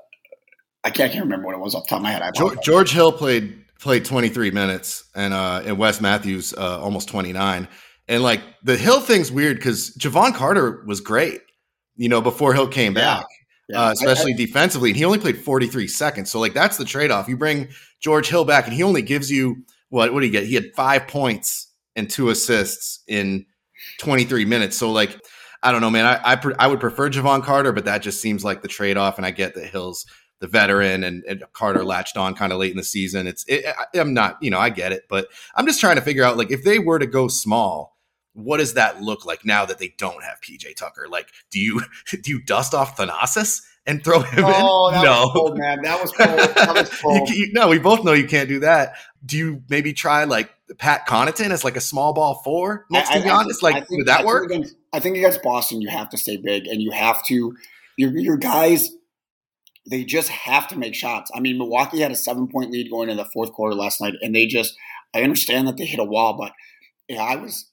I 0.85 0.91
can't, 0.91 1.11
I 1.11 1.13
can't 1.13 1.25
remember 1.25 1.47
what 1.47 1.55
it 1.55 1.61
was 1.61 1.75
off 1.75 1.85
the 1.85 1.89
top 1.89 1.99
of 1.99 2.03
my 2.03 2.11
head. 2.11 2.23
George, 2.35 2.59
George 2.63 2.93
Hill 2.93 3.11
played 3.11 3.65
played 3.81 4.05
23 4.05 4.51
minutes, 4.51 5.05
and 5.15 5.33
uh, 5.33 5.63
and 5.65 5.79
Wes 5.79 6.01
Matthews 6.03 6.53
uh, 6.53 6.81
almost 6.81 7.09
29 7.09 7.69
And 8.09 8.23
like 8.23 8.43
the 8.63 8.77
Hill 8.77 9.01
thing's 9.01 9.33
weird 9.33 9.57
because 9.57 9.97
Jevon 9.99 10.35
Carter 10.35 10.85
was 10.87 11.01
great, 11.01 11.41
you 11.97 12.09
know, 12.09 12.21
before 12.21 12.53
Hill 12.55 12.69
came 12.69 12.95
Yeah. 12.97 13.17
back, 13.19 13.27
Yeah. 13.69 13.81
uh, 13.83 13.93
especially 13.93 14.33
I- 14.33 14.35
I- 14.35 14.39
defensively. 14.39 14.91
And 14.91 14.97
he 14.97 15.05
only 15.05 15.19
played 15.19 15.39
43 15.39 15.89
seconds. 15.89 16.31
So 16.31 16.39
like 16.41 16.53
that's 16.55 16.77
the 16.77 16.85
trade 16.85 17.11
off. 17.11 17.29
You 17.29 17.37
bring 17.37 17.69
George 18.03 18.29
Hill 18.29 18.45
back 18.45 18.67
and 18.67 18.75
he 18.75 18.83
only 18.83 19.03
gives 19.03 19.31
you 19.31 19.57
what, 19.89 20.13
what 20.13 20.21
did 20.21 20.27
he 20.27 20.33
get? 20.33 20.45
He 20.45 20.55
had 20.55 20.75
five 20.77 21.07
points 21.07 21.69
and 21.97 22.11
two 22.11 22.29
assists 22.29 23.01
in 23.07 23.47
23 24.01 24.45
minutes. 24.45 24.77
So 24.77 24.91
like, 24.91 25.19
I 25.63 25.73
don't 25.73 25.81
know, 25.81 25.91
man. 25.91 26.05
I 26.05 26.21
I, 26.33 26.37
pre- 26.37 26.55
I 26.59 26.67
would 26.67 26.81
prefer 26.81 27.09
Jevon 27.09 27.43
Carter, 27.45 27.73
but 27.73 27.85
that 27.87 28.03
just 28.03 28.21
seems 28.21 28.45
like 28.45 28.61
the 28.63 28.69
trade 28.69 28.97
off. 28.97 29.17
And 29.17 29.25
I 29.27 29.31
get 29.31 29.55
that 29.55 29.67
Hill's 29.67 30.05
the 30.41 30.49
veteran 30.49 31.05
and, 31.05 31.23
and 31.29 31.43
Carter 31.53 31.85
latched 31.85 32.17
on 32.17 32.35
kind 32.35 32.53
of 32.53 32.59
late 32.59 32.73
in 32.73 32.77
the 32.77 32.83
season. 32.83 33.27
It's 33.27 33.45
it, 33.47 33.65
I, 33.67 33.99
I'm 33.99 34.13
not, 34.13 34.37
you 34.43 34.51
know, 34.51 34.59
I 34.59 34.69
get 34.69 34.93
it, 34.93 35.05
but 35.09 35.29
I'm 35.55 35.65
just 35.65 35.81
trying 35.81 35.97
to 35.97 36.03
figure 36.03 36.25
out 36.25 36.37
like 36.37 36.51
if 36.51 36.65
they 36.65 36.79
were 36.81 36.99
to 36.99 37.07
go 37.07 37.29
small, 37.29 37.94
what 38.35 38.59
does 38.59 38.75
that 38.75 39.01
look 39.01 39.25
like 39.25 39.45
now 39.45 39.65
that 39.65 39.79
they 39.79 39.95
don't 39.99 40.23
have 40.23 40.41
PJ 40.41 40.77
Tucker? 40.77 41.07
Like, 41.09 41.29
do 41.51 41.59
you 41.59 41.81
do 42.23 42.31
you 42.31 42.43
dust 42.43 42.75
off 42.75 42.97
Thanasis 42.97 43.63
and 43.87 44.03
throw 44.05 44.21
him 44.21 44.45
Oh, 44.47 44.89
in? 44.89 44.95
that 44.95 45.05
no. 45.05 45.11
was 45.23 45.33
cold, 45.35 45.59
man. 45.59 45.83
That 45.83 46.01
was 46.03 46.11
cold. 46.13 46.39
That 46.39 46.75
was 46.75 46.91
cold. 47.03 47.29
can- 47.29 47.37
you- 47.37 47.53
no, 47.53 47.69
we 47.69 47.79
both 47.79 48.05
know 48.05 48.13
you 48.13 48.27
can't 48.27 48.49
do 48.49 48.61
that. 48.61 48.95
Do 49.25 49.37
you 49.39 49.63
maybe 49.69 49.93
try 49.93 50.25
like 50.25 50.51
Pat 50.79 51.07
Connaughton 51.07 51.51
as 51.51 51.65
like 51.65 51.77
a 51.77 51.81
small 51.81 52.13
ball 52.13 52.41
four 52.45 52.87
next 52.91 53.11
I- 53.11 53.21
to 53.21 53.27
Giannis? 53.29 53.63
Like, 53.63 53.75
I 53.77 53.79
think- 53.81 53.91
would 53.91 54.07
that 54.07 54.21
I 54.21 54.25
work? 54.25 54.51
Against, 54.51 54.75
I 54.93 55.01
think 55.01 55.17
against 55.17 55.43
Boston, 55.43 55.81
you 55.81 55.89
have 55.89 56.09
to 56.11 56.17
stay 56.19 56.37
big 56.37 56.67
and 56.67 56.81
you 56.83 56.91
have 56.93 57.25
to. 57.27 57.55
Your 57.97 58.17
your 58.19 58.37
guys, 58.37 58.91
they 59.89 60.03
just 60.05 60.29
have 60.31 60.67
to 60.69 60.77
make 60.79 60.95
shots. 60.95 61.31
I 61.35 61.41
mean, 61.41 61.59
Milwaukee 61.59 62.01
had 62.01 62.11
a 62.11 62.17
seven 62.17 62.49
point 62.49 62.71
lead 62.73 62.91
going 62.91 63.09
into 63.11 63.23
the 63.23 63.31
fourth 63.31 63.53
quarter 63.53 63.75
last 63.77 64.01
night, 64.01 64.15
and 64.23 64.35
they 64.35 64.47
just. 64.47 64.75
I 65.15 65.23
understand 65.23 65.69
that 65.69 65.77
they 65.77 65.85
hit 65.85 66.01
a 66.01 66.05
wall, 66.05 66.37
but 66.37 66.53
yeah, 67.09 67.23
I 67.23 67.37
was. 67.37 67.71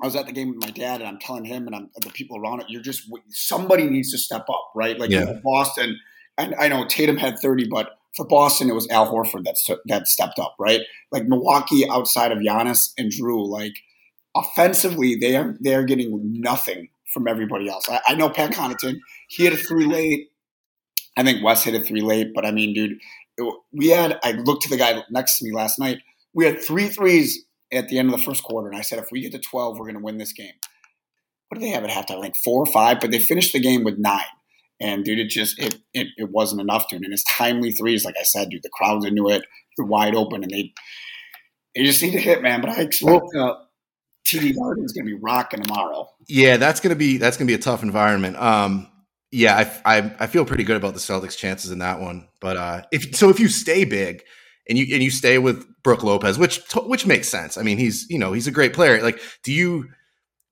I 0.00 0.06
was 0.06 0.16
at 0.16 0.26
the 0.26 0.32
game 0.32 0.48
with 0.48 0.60
my 0.60 0.70
dad, 0.70 1.00
and 1.00 1.08
I'm 1.08 1.18
telling 1.18 1.44
him 1.44 1.66
and 1.66 1.76
I'm, 1.76 1.90
the 2.00 2.10
people 2.10 2.38
around 2.38 2.60
it, 2.60 2.66
you're 2.68 2.82
just 2.82 3.08
somebody 3.30 3.84
needs 3.88 4.10
to 4.12 4.18
step 4.18 4.46
up, 4.48 4.70
right? 4.74 4.98
Like 4.98 5.10
Yeah. 5.10 5.34
Boston, 5.44 5.98
and 6.38 6.54
I 6.58 6.68
know 6.68 6.86
Tatum 6.86 7.16
had 7.18 7.38
30, 7.38 7.68
but 7.68 7.90
for 8.16 8.26
Boston, 8.26 8.68
it 8.68 8.74
was 8.74 8.88
Al 8.90 9.10
Horford 9.12 9.44
that 9.44 9.56
st- 9.56 9.78
that 9.86 10.06
stepped 10.08 10.38
up, 10.38 10.54
right? 10.58 10.80
Like 11.12 11.24
Milwaukee, 11.26 11.88
outside 11.88 12.32
of 12.32 12.38
Giannis 12.38 12.92
and 12.98 13.10
Jrue, 13.12 13.46
like 13.48 13.74
offensively, 14.36 15.14
they 15.14 15.36
are 15.36 15.56
they 15.60 15.74
are 15.74 15.84
getting 15.84 16.40
nothing 16.40 16.88
from 17.12 17.28
everybody 17.28 17.68
else. 17.68 17.88
I, 17.88 18.00
I 18.08 18.14
know 18.14 18.28
Pat 18.30 18.52
Connaughton, 18.52 18.96
he 19.28 19.44
hit 19.44 19.52
a 19.52 19.56
three 19.56 19.86
late. 19.86 20.28
I 21.16 21.22
think 21.22 21.44
Wes 21.44 21.62
hit 21.64 21.74
a 21.74 21.80
three 21.84 22.00
late, 22.00 22.32
but 22.34 22.46
I 22.46 22.50
mean, 22.50 22.72
dude, 22.74 22.98
it- 23.36 23.54
we 23.72 23.88
had. 23.88 24.18
I 24.22 24.32
looked 24.32 24.62
to 24.64 24.68
the 24.70 24.76
guy 24.78 25.02
next 25.10 25.38
to 25.38 25.44
me 25.44 25.52
last 25.52 25.78
night. 25.78 25.98
We 26.34 26.44
had 26.46 26.60
three 26.62 26.88
threes 26.88 27.44
at 27.72 27.88
the 27.88 27.98
end 27.98 28.12
of 28.12 28.18
the 28.18 28.24
first 28.24 28.42
quarter, 28.42 28.68
and 28.68 28.76
I 28.76 28.82
said, 28.82 28.98
if 28.98 29.10
we 29.10 29.20
get 29.20 29.32
to 29.32 29.38
twelve, 29.38 29.78
we're 29.78 29.86
going 29.86 29.96
to 29.96 30.02
win 30.02 30.18
this 30.18 30.32
game. 30.32 30.54
What 31.48 31.58
did 31.58 31.66
they 31.66 31.72
have 31.72 31.84
at 31.84 31.90
halftime? 31.90 32.18
Like 32.18 32.36
four 32.36 32.62
or 32.62 32.66
five, 32.66 33.00
but 33.00 33.10
they 33.10 33.18
finished 33.18 33.52
the 33.52 33.60
game 33.60 33.84
with 33.84 33.98
nine. 33.98 34.20
And 34.80 35.04
dude, 35.04 35.18
it 35.18 35.28
just 35.28 35.58
it 35.58 35.78
it, 35.94 36.08
it 36.16 36.30
wasn't 36.30 36.60
enough, 36.60 36.88
dude. 36.88 37.02
And 37.02 37.12
his 37.12 37.24
timely 37.24 37.72
threes, 37.72 38.04
like 38.04 38.16
I 38.18 38.24
said, 38.24 38.50
dude, 38.50 38.62
the 38.62 38.70
crowd's 38.70 39.04
into 39.04 39.28
it. 39.28 39.44
They're 39.76 39.86
wide 39.86 40.14
open, 40.14 40.42
and 40.42 40.50
they 40.50 40.72
they 41.74 41.84
just 41.84 42.02
need 42.02 42.12
to 42.12 42.20
hit, 42.20 42.42
man. 42.42 42.60
But 42.60 42.70
I 42.70 42.82
expect 42.82 43.26
uh, 43.38 43.54
TD 44.26 44.56
Garden's 44.56 44.92
going 44.92 45.06
to 45.06 45.14
be 45.14 45.20
rocking 45.20 45.62
tomorrow. 45.62 46.08
Yeah, 46.28 46.56
that's 46.56 46.80
gonna 46.80 46.96
be 46.96 47.18
that's 47.18 47.36
gonna 47.36 47.46
be 47.46 47.54
a 47.54 47.58
tough 47.58 47.82
environment. 47.82 48.36
Um, 48.36 48.88
yeah, 49.30 49.56
I, 49.84 49.98
I 49.98 50.14
I 50.20 50.26
feel 50.26 50.44
pretty 50.44 50.64
good 50.64 50.76
about 50.76 50.94
the 50.94 51.00
Celtics' 51.00 51.36
chances 51.36 51.70
in 51.70 51.78
that 51.78 52.00
one. 52.00 52.28
But 52.40 52.56
uh, 52.56 52.82
if 52.92 53.14
so, 53.14 53.30
if 53.30 53.40
you 53.40 53.48
stay 53.48 53.84
big 53.84 54.24
and 54.68 54.78
you 54.78 54.94
and 54.94 55.02
you 55.02 55.10
stay 55.10 55.38
with 55.38 55.66
Brook 55.82 56.02
Lopez, 56.02 56.38
which 56.38 56.62
which 56.84 57.06
makes 57.06 57.28
sense. 57.28 57.56
I 57.58 57.62
mean, 57.62 57.78
he's 57.78 58.06
you 58.08 58.18
know 58.18 58.32
he's 58.32 58.46
a 58.46 58.52
great 58.52 58.72
player. 58.72 59.02
Like, 59.02 59.20
do 59.42 59.52
you 59.52 59.88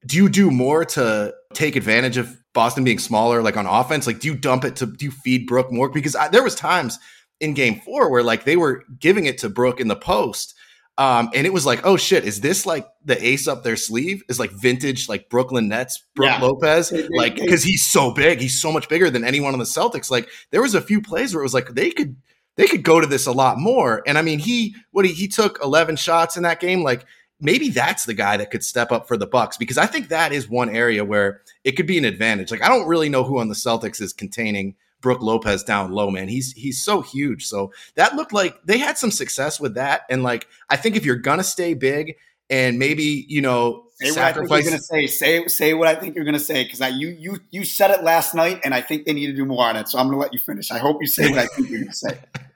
do 0.07 0.17
you 0.17 0.29
do 0.29 0.51
more 0.51 0.85
to 0.85 1.35
take 1.55 1.77
advantage 1.77 2.17
of 2.17 2.37
Boston 2.53 2.85
being 2.85 2.99
smaller, 2.99 3.43
like 3.43 3.57
on 3.57 3.67
offense? 3.67 4.07
Like, 4.07 4.21
do 4.21 4.29
you 4.29 4.35
dump 4.37 4.65
it 4.65 4.77
to 4.77 4.87
do 4.87 5.07
you 5.07 5.11
feed 5.11 5.47
Brook 5.47 5.71
more? 5.71 5.89
Because 5.89 6.17
I, 6.17 6.29
there 6.29 6.43
was 6.43 6.55
times 6.55 6.99
in 7.41 7.55
Game 7.55 7.81
Four 7.81 8.11
where 8.11 8.23
like 8.23 8.45
they 8.45 8.57
were 8.57 8.85
giving 8.99 9.27
it 9.27 9.39
to 9.39 9.49
Brook 9.49 9.81
in 9.81 9.89
the 9.89 9.97
post. 9.97 10.55
Um, 10.99 11.31
and 11.35 11.47
it 11.47 11.53
was 11.53 11.65
like, 11.65 11.81
oh 11.87 11.97
shit, 11.97 12.25
is 12.25 12.43
this 12.43 12.67
like 12.67 12.87
the 13.03 13.25
ace 13.25 13.49
up 13.49 13.63
their 13.63 13.77
sleeve? 13.77 14.23
Is 14.29 14.39
like 14.39 14.51
vintage, 14.51 15.09
like 15.09 15.31
Brooklyn 15.31 15.69
Nets, 15.69 16.03
Brook 16.15 16.29
Yeah. 16.29 16.41
Lopez, 16.41 16.93
like 17.17 17.37
because 17.37 17.63
he's 17.63 17.87
so 17.87 18.13
big, 18.13 18.39
he's 18.39 18.61
so 18.61 18.71
much 18.71 18.87
bigger 18.87 19.09
than 19.09 19.25
anyone 19.25 19.55
on 19.55 19.59
the 19.59 19.65
Celtics. 19.65 20.11
Like 20.11 20.29
there 20.51 20.61
was 20.61 20.75
a 20.75 20.81
few 20.83 21.01
plays 21.01 21.33
where 21.35 21.41
it 21.41 21.45
was 21.45 21.55
like 21.55 21.69
they 21.71 21.91
could 21.91 22.17
they 22.61 22.67
could 22.67 22.83
go 22.83 23.01
to 23.01 23.07
this 23.07 23.27
a 23.27 23.33
lot 23.33 23.59
more. 23.59 24.03
And 24.07 24.19
I 24.19 24.23
mean, 24.23 24.39
he 24.39 24.75
what 24.91 25.07
he 25.07 25.13
he 25.13 25.29
took 25.29 25.59
eleven 25.65 25.97
shots 25.97 26.37
in 26.37 26.43
that 26.43 26.61
game. 26.61 26.83
Like 26.83 27.07
maybe 27.41 27.71
that's 27.71 28.05
the 28.05 28.13
guy 28.13 28.37
that 28.37 28.51
could 28.51 28.63
step 28.63 28.93
up 28.93 29.09
for 29.09 29.17
the 29.17 29.27
Bucks 29.27 29.57
because 29.57 29.79
I 29.79 29.87
think 29.87 30.09
that 30.09 30.31
is 30.31 30.47
one 30.47 30.69
area 30.69 31.03
where 31.03 31.41
it 31.65 31.73
could 31.73 31.87
be 31.87 31.97
an 31.97 32.05
advantage. 32.05 32.51
Like 32.51 32.63
I 32.63 32.69
don't 32.69 32.87
really 32.87 33.09
know 33.09 33.25
who 33.25 33.39
on 33.39 33.49
the 33.49 33.55
Celtics 33.55 34.03
is 34.03 34.13
containing 34.13 34.75
Brook 35.01 35.23
Lopez 35.23 35.63
down 35.63 35.91
low, 35.91 36.11
man. 36.11 36.29
He's 36.29 36.53
he's 36.53 36.85
so 36.85 37.01
huge. 37.01 37.47
So 37.47 37.73
that 37.95 38.15
looked 38.15 38.35
like 38.35 38.63
they 38.65 38.77
had 38.77 38.99
some 38.99 39.11
success 39.11 39.59
with 39.59 39.77
that. 39.77 40.03
And 40.11 40.23
like 40.23 40.47
I 40.69 40.77
think 40.77 40.97
if 40.97 41.07
you're 41.07 41.17
gonna 41.17 41.43
stay 41.43 41.73
big 41.73 42.17
and 42.51 42.79
maybe 42.79 43.25
you 43.27 43.41
know 43.41 43.87
Say 44.03 44.13
what 44.13 44.19
I 44.19 44.33
think 44.33 44.49
you're 44.49 44.63
going 44.63 44.73
to 44.73 44.79
say. 44.79 45.07
Say 45.07 45.47
say 45.47 45.75
what 45.75 45.87
I 45.87 45.95
think 45.95 46.17
you're 46.17 46.25
to 46.25 46.39
say 46.39 46.65
because 46.65 46.81
I 46.81 46.89
you 46.89 47.09
you 47.09 47.37
you 47.51 47.65
said 47.65 47.91
it 47.91 48.03
last 48.03 48.35
night, 48.35 48.61
and 48.65 48.73
I 48.73 48.81
think 48.81 49.05
they 49.05 49.13
need 49.13 49.27
to 49.27 49.35
do 49.35 49.45
more 49.45 49.67
on 49.67 49.77
it. 49.77 49.89
So 49.89 49.99
I'm 49.99 50.07
going 50.07 50.17
to 50.17 50.23
let 50.23 50.33
you 50.33 50.39
finish. 50.39 50.71
I 50.71 50.79
hope 50.79 51.03
you 51.03 51.07
say 51.07 51.29
what 51.29 51.39
I 51.39 51.47
think 51.47 51.69
you're 51.69 51.81
going 51.81 51.91
to 51.91 51.97
say. 51.97 52.19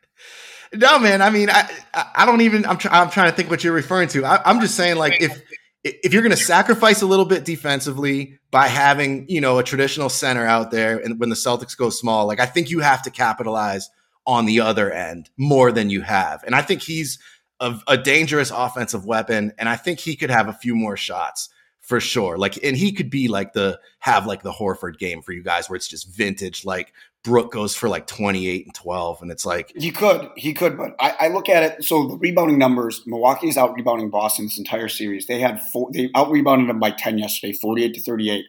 No, 0.75 0.99
man. 0.99 1.23
I 1.23 1.31
mean, 1.31 1.51
I 1.51 1.71
I 1.95 2.27
don't 2.27 2.41
even. 2.41 2.67
I'm 2.67 2.79
try, 2.79 3.01
I'm 3.01 3.11
trying 3.11 3.31
to 3.31 3.37
think 3.37 3.51
what 3.51 3.63
you're 3.63 3.73
referring 3.73 4.09
to. 4.09 4.25
I, 4.25 4.41
I'm 4.45 4.61
just 4.61 4.75
saying, 4.75 4.97
like, 4.97 5.21
if 5.21 5.43
if 5.85 6.13
you're 6.13 6.23
going 6.23 6.37
to 6.37 6.43
sacrifice 6.43 7.03
a 7.03 7.07
little 7.07 7.25
bit 7.27 7.45
defensively 7.45 8.39
by 8.51 8.69
having 8.69 9.27
you 9.29 9.41
know 9.41 9.59
a 9.59 9.63
traditional 9.63 10.09
center 10.09 10.47
out 10.47 10.71
there, 10.71 10.99
and 10.99 11.21
when 11.21 11.29
the 11.29 11.37
Celtics 11.37 11.77
go 11.77 11.91
small, 11.91 12.27
like 12.27 12.41
I 12.41 12.47
think 12.47 12.71
you 12.71 12.81
have 12.81 13.03
to 13.03 13.11
capitalize 13.11 13.91
on 14.27 14.47
the 14.47 14.61
other 14.61 14.91
end 14.91 15.31
more 15.37 15.71
than 15.71 15.91
you 15.91 16.01
have, 16.01 16.43
and 16.45 16.55
I 16.55 16.63
think 16.63 16.83
he's 16.83 17.19
a, 17.61 17.79
a 17.87 17.97
dangerous 17.97 18.51
offensive 18.51 19.05
weapon, 19.05 19.53
and 19.59 19.69
I 19.69 19.77
think 19.77 20.01
he 20.01 20.17
could 20.17 20.31
have 20.31 20.49
a 20.49 20.53
few 20.53 20.75
more 20.75 20.97
shots 20.97 21.51
for 21.81 22.01
sure. 22.01 22.39
Like, 22.39 22.59
and 22.65 22.77
he 22.77 22.93
could 22.93 23.11
be 23.11 23.29
like 23.29 23.53
the 23.53 23.79
have 24.01 24.27
like 24.27 24.43
the 24.43 24.53
Horford 24.53 24.99
game 24.99 25.23
for 25.23 25.33
you 25.33 25.43
guys, 25.43 25.69
where 25.69 25.77
it's 25.77 25.89
just 25.89 26.15
vintage, 26.15 26.65
like. 26.65 26.93
Brook 27.25 27.51
goes 27.53 27.75
for 27.75 27.89
like 27.89 28.07
28 28.07 28.67
and 28.67 28.75
12, 28.75 29.23
and 29.23 29.33
it's 29.33 29.47
like, 29.47 29.73
He 29.75 29.91
could, 29.91 30.29
he 30.37 30.53
could, 30.53 30.77
but 30.77 30.95
I, 31.01 31.15
I 31.21 31.29
look 31.29 31.49
at 31.49 31.63
it. 31.63 31.83
So 31.85 32.07
the 32.07 32.17
rebounding 32.19 32.59
numbers, 32.59 33.03
Milwaukee's 33.07 33.57
out 33.57 33.75
rebounding 33.75 34.11
Boston 34.11 34.45
this 34.45 34.59
entire 34.59 34.89
series. 34.89 35.27
They 35.27 35.41
had 35.41 35.63
four, 35.73 35.91
they 35.93 36.11
out 36.15 36.31
rebounded 36.31 36.69
them 36.69 36.79
by 36.79 36.91
ten 36.91 37.17
yesterday, 37.17 37.55
forty-eight 37.55 37.95
to 37.95 38.03
thirty-eight. 38.03 38.45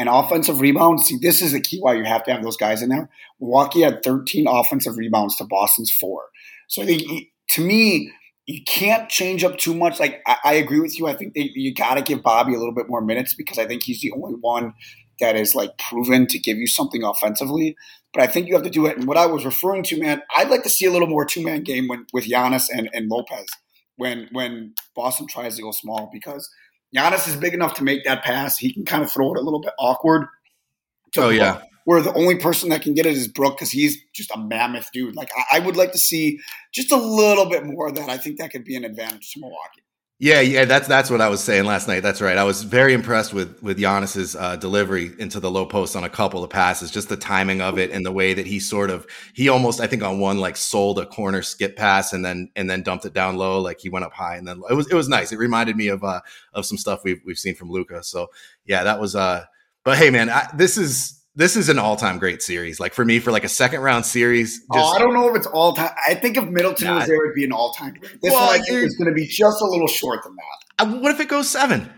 And 0.00 0.08
offensive 0.08 0.60
rebounds, 0.60 1.06
see, 1.06 1.16
this 1.20 1.42
is 1.42 1.52
the 1.52 1.60
key 1.60 1.80
why 1.80 1.94
you 1.94 2.04
have 2.04 2.22
to 2.24 2.32
have 2.32 2.44
those 2.44 2.56
guys 2.56 2.82
in 2.82 2.90
there. 2.90 3.08
Milwaukee 3.40 3.80
had 3.80 4.02
thirteen 4.04 4.46
offensive 4.46 4.98
rebounds 4.98 5.36
to 5.36 5.44
Boston's 5.44 5.90
four. 5.90 6.26
So 6.68 6.82
I 6.82 6.86
think, 6.86 7.28
to 7.52 7.64
me, 7.64 8.12
you 8.44 8.62
can't 8.64 9.08
change 9.08 9.42
up 9.42 9.56
too 9.56 9.74
much. 9.74 9.98
Like 9.98 10.20
I, 10.26 10.36
I 10.44 10.54
agree 10.54 10.80
with 10.80 10.98
you. 10.98 11.06
I 11.06 11.14
think 11.14 11.32
they, 11.32 11.50
you 11.54 11.74
got 11.74 11.94
to 11.94 12.02
give 12.02 12.22
Bobby 12.22 12.54
a 12.54 12.58
little 12.58 12.74
bit 12.74 12.90
more 12.90 13.00
minutes 13.00 13.34
because 13.34 13.58
I 13.58 13.66
think 13.66 13.84
he's 13.84 14.02
the 14.02 14.12
only 14.12 14.34
one 14.34 14.74
that 15.20 15.36
is 15.36 15.54
like 15.54 15.78
proven 15.78 16.26
to 16.28 16.38
give 16.38 16.58
you 16.58 16.66
something 16.66 17.02
offensively. 17.02 17.76
But 18.12 18.22
I 18.22 18.26
think 18.26 18.48
you 18.48 18.54
have 18.54 18.64
to 18.64 18.70
do 18.70 18.86
it. 18.86 18.96
And 18.96 19.06
what 19.06 19.16
I 19.16 19.26
was 19.26 19.44
referring 19.44 19.82
to, 19.84 20.00
man, 20.00 20.22
I'd 20.36 20.50
like 20.50 20.62
to 20.62 20.70
see 20.70 20.86
a 20.86 20.90
little 20.90 21.08
more 21.08 21.24
two 21.24 21.42
man 21.44 21.62
game 21.62 21.88
when, 21.88 22.06
with 22.12 22.26
Giannis 22.26 22.66
and, 22.72 22.88
and 22.92 23.08
Lopez 23.08 23.46
when 23.98 24.28
when 24.32 24.74
Boston 24.96 25.26
tries 25.26 25.56
to 25.56 25.62
go 25.62 25.72
small 25.72 26.08
because 26.10 26.48
Giannis 26.96 27.28
is 27.28 27.36
big 27.36 27.52
enough 27.52 27.74
to 27.74 27.84
make 27.84 28.04
that 28.04 28.24
pass. 28.24 28.56
He 28.56 28.72
can 28.72 28.86
kind 28.86 29.02
of 29.02 29.12
throw 29.12 29.34
it 29.34 29.38
a 29.38 29.42
little 29.42 29.60
bit 29.60 29.74
awkward. 29.78 30.26
to 31.12 31.20
oh 31.20 31.28
Brook, 31.28 31.38
yeah, 31.38 31.60
Where 31.84 32.00
the 32.00 32.14
only 32.14 32.36
person 32.36 32.70
that 32.70 32.82
can 32.82 32.94
get 32.94 33.04
it 33.04 33.12
is 33.12 33.28
Brook 33.28 33.58
because 33.58 33.70
he's 33.70 33.98
just 34.14 34.30
a 34.34 34.38
mammoth 34.38 34.90
dude. 34.92 35.16
Like 35.16 35.30
I, 35.36 35.56
I 35.56 35.60
would 35.60 35.76
like 35.76 35.92
to 35.92 35.98
see 35.98 36.38
just 36.72 36.92
a 36.92 36.96
little 36.96 37.50
bit 37.50 37.66
more 37.66 37.88
of 37.88 37.96
that. 37.96 38.08
I 38.08 38.16
think 38.16 38.38
that 38.38 38.50
could 38.50 38.64
be 38.64 38.76
an 38.76 38.84
advantage 38.84 39.32
to 39.32 39.40
Milwaukee. 39.40 39.82
Yeah, 40.20 40.40
yeah, 40.40 40.64
that's 40.64 40.88
that's 40.88 41.10
what 41.10 41.20
I 41.20 41.28
was 41.28 41.40
saying 41.44 41.64
last 41.64 41.86
night. 41.86 42.00
That's 42.00 42.20
right. 42.20 42.36
I 42.36 42.42
was 42.42 42.64
very 42.64 42.92
impressed 42.92 43.32
with 43.32 43.62
with 43.62 43.78
Giannis's 43.78 44.34
uh, 44.34 44.56
delivery 44.56 45.12
into 45.20 45.38
the 45.38 45.48
low 45.48 45.64
post 45.64 45.94
on 45.94 46.02
a 46.02 46.08
couple 46.08 46.42
of 46.42 46.50
passes, 46.50 46.90
just 46.90 47.08
the 47.08 47.16
timing 47.16 47.60
of 47.60 47.78
it 47.78 47.92
and 47.92 48.04
the 48.04 48.10
way 48.10 48.34
that 48.34 48.44
he 48.44 48.58
sort 48.58 48.90
of 48.90 49.06
he 49.32 49.48
almost 49.48 49.80
I 49.80 49.86
think 49.86 50.02
on 50.02 50.18
one 50.18 50.38
like 50.38 50.56
sold 50.56 50.98
a 50.98 51.06
corner 51.06 51.40
skip 51.42 51.76
pass 51.76 52.12
and 52.12 52.24
then 52.24 52.50
and 52.56 52.68
then 52.68 52.82
dumped 52.82 53.04
it 53.04 53.12
down 53.12 53.36
low 53.36 53.60
like 53.60 53.78
he 53.78 53.90
went 53.90 54.04
up 54.06 54.12
high 54.12 54.34
and 54.36 54.48
then 54.48 54.60
it 54.68 54.74
was 54.74 54.88
it 54.90 54.94
was 54.94 55.08
nice. 55.08 55.30
It 55.30 55.38
reminded 55.38 55.76
me 55.76 55.86
of 55.86 56.02
uh 56.02 56.20
of 56.52 56.66
some 56.66 56.78
stuff 56.78 57.04
we've 57.04 57.20
we've 57.24 57.38
seen 57.38 57.54
from 57.54 57.70
Luka. 57.70 58.02
So 58.02 58.26
yeah, 58.64 58.82
that 58.84 59.00
was 59.00 59.14
uh. 59.14 59.44
But 59.84 59.96
hey, 59.98 60.10
man, 60.10 60.28
I, 60.28 60.48
this 60.54 60.76
is 60.76 61.17
this 61.38 61.56
is 61.56 61.68
an 61.68 61.78
all 61.78 61.94
time 61.96 62.18
great 62.18 62.42
series. 62.42 62.80
Like 62.80 62.92
for 62.92 63.04
me, 63.04 63.20
for 63.20 63.30
like 63.30 63.44
a 63.44 63.48
second 63.48 63.80
round 63.80 64.04
series. 64.04 64.60
oh, 64.72 64.92
I 64.92 64.98
don't 64.98 65.14
know 65.14 65.28
if 65.30 65.36
it's 65.36 65.46
all 65.46 65.72
time. 65.72 65.90
I 66.06 66.14
think 66.14 66.36
if 66.36 66.44
Middleton 66.44 66.88
Nah. 66.88 66.96
was 66.98 67.06
there, 67.06 67.24
it'd 67.24 67.34
be 67.34 67.44
an 67.44 67.52
all 67.52 67.72
time 67.72 67.94
great. 67.94 68.20
This 68.20 68.32
Well, 68.32 68.46
one 68.46 68.60
I 68.60 68.74
is 68.74 68.96
going 68.96 69.08
to 69.08 69.14
be 69.14 69.26
just 69.26 69.62
a 69.62 69.64
little 69.66 69.86
short 69.86 70.24
than 70.24 70.34
that. 70.36 70.84
Uh, 70.84 70.98
what 71.00 71.12
if 71.12 71.20
it 71.20 71.28
goes 71.28 71.48
seven? 71.48 71.90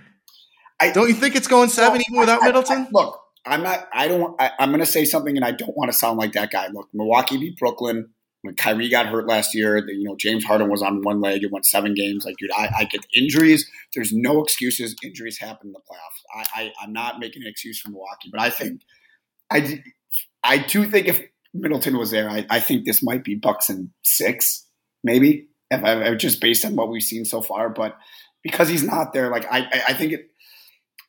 I- 0.78 0.90
don't 0.92 1.08
you 1.08 1.14
think 1.14 1.34
it's 1.36 1.48
going 1.48 1.70
seven 1.70 1.92
Well, 1.94 2.02
even 2.08 2.20
without 2.20 2.42
I- 2.42 2.44
I- 2.44 2.46
Middleton? 2.48 2.88
look, 2.92 3.18
I'm 3.46 3.62
not. 3.62 3.88
I 3.94 4.06
don't. 4.08 4.38
I, 4.40 4.50
I'm 4.58 4.68
going 4.68 4.80
to 4.80 4.86
say 4.86 5.04
something, 5.06 5.34
and 5.36 5.44
I 5.44 5.52
don't 5.52 5.74
want 5.76 5.90
to 5.90 5.96
sound 5.96 6.18
like 6.18 6.32
that 6.34 6.50
guy. 6.50 6.68
Look, 6.68 6.88
Milwaukee 6.92 7.38
beat 7.38 7.56
Brooklyn. 7.58 8.10
when 8.42 8.54
Kyrie 8.54 8.88
got 8.90 9.06
hurt 9.06 9.26
last 9.26 9.54
year, 9.54 9.78
you 9.88 10.04
know, 10.04 10.16
James 10.16 10.44
Harden 10.44 10.70
was 10.70 10.82
on 10.82 11.02
one 11.02 11.20
leg 11.22 11.42
and 11.42 11.50
went 11.52 11.64
seven 11.66 11.94
games. 11.94 12.24
Like, 12.26 12.36
dude, 12.38 12.50
I, 12.52 12.70
I 12.80 12.84
get 12.84 13.06
injuries. 13.14 13.66
There's 13.94 14.12
no 14.12 14.42
excuses. 14.42 14.94
Injuries 15.02 15.38
happen 15.38 15.68
in 15.68 15.72
the 15.72 15.78
playoffs. 15.80 16.46
I, 16.54 16.72
I, 16.80 16.84
am 16.84 16.92
not 16.92 17.18
making 17.18 17.42
an 17.42 17.48
excuse 17.48 17.80
for 17.80 17.90
Milwaukee, 17.90 18.28
but 18.30 18.40
I 18.40 18.48
think 18.50 18.80
I, 19.50 19.82
I 20.42 20.58
do 20.58 20.84
think 20.84 21.08
if 21.08 21.20
Middleton 21.52 21.98
was 21.98 22.10
there, 22.10 22.28
I, 22.28 22.46
I 22.48 22.60
think 22.60 22.84
this 22.84 23.02
might 23.02 23.24
be 23.24 23.34
Bucks 23.34 23.68
and 23.68 23.90
six, 24.02 24.66
maybe, 25.02 25.48
if 25.70 25.82
I, 25.84 26.14
just 26.14 26.40
based 26.40 26.64
on 26.64 26.76
what 26.76 26.90
we've 26.90 27.02
seen 27.02 27.24
so 27.24 27.42
far. 27.42 27.68
But 27.68 27.96
because 28.42 28.68
he's 28.68 28.84
not 28.84 29.12
there, 29.12 29.30
like 29.30 29.46
I, 29.50 29.82
I 29.88 29.94
think 29.94 30.12
it, 30.12 30.30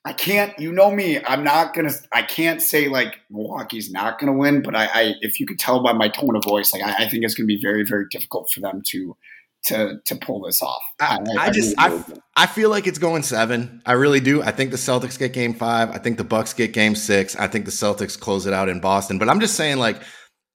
I 0.04 0.14
can't. 0.14 0.58
You 0.58 0.72
know 0.72 0.90
me. 0.90 1.24
I'm 1.24 1.44
not 1.44 1.76
gonna. 1.76 1.92
I 2.12 2.24
can't 2.24 2.62
say 2.62 2.88
like 2.88 3.18
Milwaukee's 3.30 3.92
not 3.92 4.20
gonna 4.20 4.34
win, 4.34 4.64
but 4.64 4.76
I, 4.76 4.86
I 4.86 5.14
if 5.22 5.40
you 5.40 5.46
could 5.46 5.60
tell 5.60 5.84
by 5.84 5.94
my 5.94 6.10
tone 6.10 6.36
of 6.36 6.44
voice, 6.44 6.74
like 6.74 6.82
I, 6.82 7.06
I, 7.06 7.08
think 7.08 7.24
it's 7.24 7.36
gonna 7.36 7.46
be 7.46 7.62
very, 7.62 7.86
very 7.86 8.06
difficult 8.10 8.50
for 8.52 8.62
them 8.62 8.82
to 8.88 9.16
to 9.66 10.00
to 10.06 10.16
pull 10.16 10.42
this 10.42 10.62
off. 10.62 10.82
I, 11.00 11.18
I, 11.38 11.46
I 11.46 11.50
just 11.52 11.76
I, 11.78 12.04
I 12.36 12.48
feel 12.48 12.70
like 12.70 12.88
it's 12.88 12.98
going 12.98 13.24
seven. 13.24 13.82
I 13.86 13.94
really 13.94 14.20
do. 14.20 14.42
I 14.42 14.52
think 14.52 14.72
the 14.72 14.78
Celtics 14.78 15.20
get 15.20 15.34
game 15.34 15.54
five. 15.54 15.92
I 15.92 15.98
think 15.98 16.18
the 16.18 16.24
Bucks 16.24 16.54
get 16.54 16.74
game 16.74 16.96
six. 16.96 17.36
I 17.36 17.48
think 17.48 17.66
the 17.66 17.72
Celtics 17.72 18.20
close 18.20 18.46
it 18.46 18.54
out 18.54 18.70
in 18.70 18.80
Boston. 18.80 19.18
But 19.20 19.30
I'm 19.30 19.40
just 19.40 19.56
saying, 19.56 19.78
like, 19.78 20.02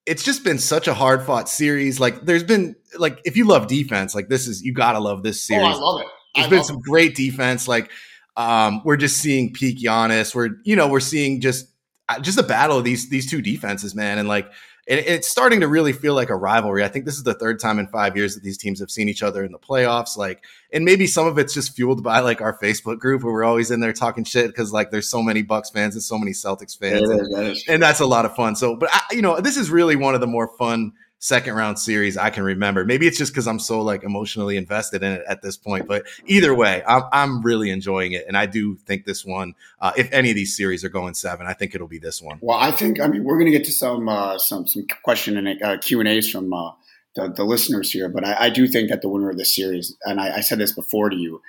it's 0.06 0.24
just 0.24 0.44
been 0.44 0.58
such 0.58 0.88
a 0.88 0.94
hard 0.94 1.22
fought 1.22 1.48
series. 1.48 2.00
Like, 2.00 2.24
there's 2.24 2.44
been 2.44 2.74
like 2.98 3.20
if 3.24 3.36
you 3.36 3.44
love 3.44 3.68
defense, 3.68 4.14
like 4.14 4.28
this 4.28 4.48
is 4.48 4.62
you 4.62 4.72
gotta 4.72 5.00
love 5.00 5.22
this 5.22 5.40
series. 5.40 5.64
Oh, 5.64 5.68
I 5.68 5.74
love 5.74 6.00
it. 6.00 6.08
There's 6.34 6.48
been 6.48 6.64
some 6.64 6.76
it. 6.76 6.82
great 6.82 7.14
defense. 7.14 7.68
Like 7.68 7.90
um, 8.36 8.82
we're 8.84 8.96
just 8.96 9.18
seeing 9.18 9.52
peak 9.52 9.78
Giannis. 9.78 10.34
We're 10.34 10.50
you 10.64 10.76
know 10.76 10.88
we're 10.88 11.00
seeing 11.00 11.40
just 11.40 11.70
uh, 12.08 12.20
just 12.20 12.38
a 12.38 12.42
battle 12.42 12.78
of 12.78 12.84
these 12.84 13.08
these 13.08 13.30
two 13.30 13.40
defenses, 13.40 13.94
man, 13.94 14.18
and 14.18 14.28
like 14.28 14.50
it, 14.86 15.06
it's 15.06 15.28
starting 15.28 15.60
to 15.60 15.68
really 15.68 15.92
feel 15.92 16.14
like 16.14 16.30
a 16.30 16.36
rivalry. 16.36 16.84
I 16.84 16.88
think 16.88 17.04
this 17.04 17.16
is 17.16 17.24
the 17.24 17.34
third 17.34 17.58
time 17.60 17.78
in 17.78 17.88
five 17.88 18.16
years 18.16 18.34
that 18.34 18.44
these 18.44 18.56
teams 18.56 18.80
have 18.80 18.90
seen 18.90 19.08
each 19.08 19.22
other 19.22 19.44
in 19.44 19.52
the 19.52 19.58
playoffs. 19.58 20.16
Like, 20.16 20.44
and 20.72 20.84
maybe 20.84 21.06
some 21.06 21.26
of 21.26 21.38
it's 21.38 21.52
just 21.54 21.74
fueled 21.74 22.02
by 22.02 22.20
like 22.20 22.40
our 22.40 22.56
Facebook 22.58 22.98
group 22.98 23.24
where 23.24 23.32
we're 23.32 23.44
always 23.44 23.70
in 23.70 23.80
there 23.80 23.92
talking 23.92 24.24
shit 24.24 24.46
because 24.46 24.72
like 24.72 24.90
there's 24.90 25.08
so 25.08 25.22
many 25.22 25.42
Bucks 25.42 25.70
fans 25.70 25.94
and 25.94 26.02
so 26.02 26.18
many 26.18 26.32
Celtics 26.32 26.78
fans, 26.78 27.08
and, 27.08 27.56
and 27.68 27.82
that's 27.82 28.00
a 28.00 28.06
lot 28.06 28.24
of 28.24 28.34
fun. 28.36 28.54
So, 28.54 28.76
but 28.76 28.88
I, 28.92 29.00
you 29.10 29.22
know, 29.22 29.40
this 29.40 29.56
is 29.56 29.70
really 29.70 29.96
one 29.96 30.14
of 30.14 30.20
the 30.20 30.26
more 30.26 30.48
fun 30.56 30.92
second 31.18 31.54
round 31.54 31.78
series 31.78 32.16
I 32.16 32.30
can 32.30 32.44
remember. 32.44 32.84
Maybe 32.84 33.06
it's 33.06 33.18
just 33.18 33.32
because 33.32 33.46
I'm 33.46 33.58
so 33.58 33.80
like 33.82 34.04
emotionally 34.04 34.56
invested 34.56 35.02
in 35.02 35.12
it 35.12 35.22
at 35.28 35.42
this 35.42 35.56
point. 35.56 35.86
But 35.88 36.06
either 36.26 36.54
way, 36.54 36.82
I'm 36.86 37.02
I'm 37.12 37.42
really 37.42 37.70
enjoying 37.70 38.12
it, 38.12 38.24
and 38.28 38.36
I 38.36 38.46
do 38.46 38.76
think 38.76 39.04
this 39.04 39.24
one, 39.24 39.54
uh, 39.80 39.92
if 39.96 40.12
any 40.12 40.30
of 40.30 40.36
these 40.36 40.56
series 40.56 40.84
are 40.84 40.88
going 40.88 41.14
seven, 41.14 41.46
I 41.46 41.52
think 41.52 41.74
it'll 41.74 41.88
be 41.88 41.98
this 41.98 42.20
one. 42.20 42.38
Well, 42.40 42.58
I 42.58 42.70
think 42.70 43.00
I 43.00 43.06
mean 43.06 43.24
we're 43.24 43.38
going 43.38 43.50
to 43.50 43.56
get 43.56 43.64
to 43.66 43.72
some 43.72 44.08
uh, 44.08 44.38
some 44.38 44.66
some 44.66 44.86
question 45.02 45.36
and 45.36 45.62
uh, 45.62 45.78
Q 45.78 46.00
and 46.00 46.08
A's 46.08 46.30
from 46.30 46.52
uh, 46.52 46.72
the, 47.16 47.28
the 47.28 47.44
listeners 47.44 47.90
here, 47.90 48.08
but 48.08 48.24
I, 48.24 48.46
I, 48.46 48.50
do 48.50 48.68
think 48.68 48.90
that 48.90 49.00
the 49.00 49.08
winner 49.08 49.30
of 49.30 49.38
this 49.38 49.54
series, 49.54 49.96
and 50.04 50.20
I, 50.20 50.36
I 50.36 50.40
said 50.40 50.58
this 50.58 50.72
before 50.72 51.08
to 51.08 51.16
you, 51.16 51.40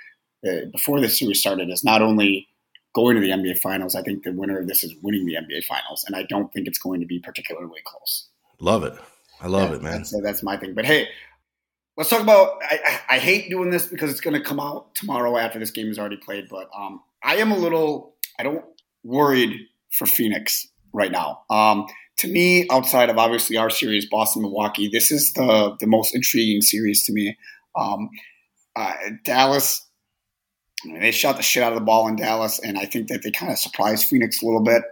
uh, 0.47 0.65
before 0.71 1.01
this 1.01 1.19
series 1.19 1.41
started, 1.41 1.69
is 1.69 1.83
not 1.83 2.01
only 2.01 2.47
going 2.95 3.15
to 3.15 3.21
the 3.21 3.29
NBA 3.29 3.59
Finals. 3.59 3.93
I 3.93 4.01
think 4.01 4.23
the 4.23 4.31
winner 4.31 4.59
of 4.59 4.67
this 4.67 4.83
is 4.83 4.95
winning 5.01 5.25
the 5.25 5.35
NBA 5.35 5.65
Finals, 5.65 6.05
and 6.07 6.15
I 6.15 6.23
don't 6.23 6.51
think 6.53 6.67
it's 6.67 6.79
going 6.79 7.01
to 7.01 7.05
be 7.05 7.19
particularly 7.19 7.81
close. 7.85 8.29
Love 8.59 8.83
it. 8.83 8.93
I 9.41 9.47
love 9.47 9.73
it, 9.73 9.81
man. 9.81 10.05
So 10.05 10.19
that's 10.21 10.43
my 10.43 10.57
thing. 10.57 10.73
But 10.73 10.85
hey, 10.85 11.07
let's 11.95 12.09
talk 12.09 12.21
about. 12.21 12.59
I, 12.61 12.99
I 13.09 13.19
hate 13.19 13.49
doing 13.49 13.69
this 13.69 13.87
because 13.87 14.11
it's 14.11 14.21
going 14.21 14.35
to 14.35 14.41
come 14.41 14.59
out 14.59 14.95
tomorrow 14.95 15.37
after 15.37 15.59
this 15.59 15.71
game 15.71 15.89
is 15.89 15.99
already 15.99 16.17
played. 16.17 16.47
But 16.49 16.69
um, 16.77 17.01
I 17.23 17.37
am 17.37 17.51
a 17.51 17.57
little. 17.57 18.15
I 18.39 18.43
don't 18.43 18.63
worried 19.03 19.57
for 19.91 20.05
Phoenix 20.05 20.67
right 20.93 21.11
now. 21.11 21.41
Um, 21.49 21.85
to 22.19 22.27
me, 22.27 22.67
outside 22.71 23.09
of 23.09 23.17
obviously 23.17 23.57
our 23.57 23.69
series, 23.69 24.09
Boston 24.09 24.41
Milwaukee, 24.41 24.89
this 24.91 25.11
is 25.11 25.33
the 25.33 25.75
the 25.79 25.87
most 25.87 26.15
intriguing 26.15 26.61
series 26.61 27.03
to 27.03 27.13
me. 27.13 27.37
Um, 27.75 28.09
uh, 28.75 28.93
Dallas. 29.23 29.83
I 30.85 30.89
mean, 30.89 31.01
they 31.01 31.11
shot 31.11 31.37
the 31.37 31.43
shit 31.43 31.63
out 31.63 31.73
of 31.73 31.79
the 31.79 31.85
ball 31.85 32.07
in 32.07 32.15
Dallas, 32.15 32.59
and 32.59 32.77
I 32.77 32.85
think 32.85 33.07
that 33.07 33.23
they 33.23 33.31
kind 33.31 33.51
of 33.51 33.57
surprised 33.57 34.07
Phoenix 34.07 34.41
a 34.41 34.45
little 34.45 34.63
bit. 34.63 34.83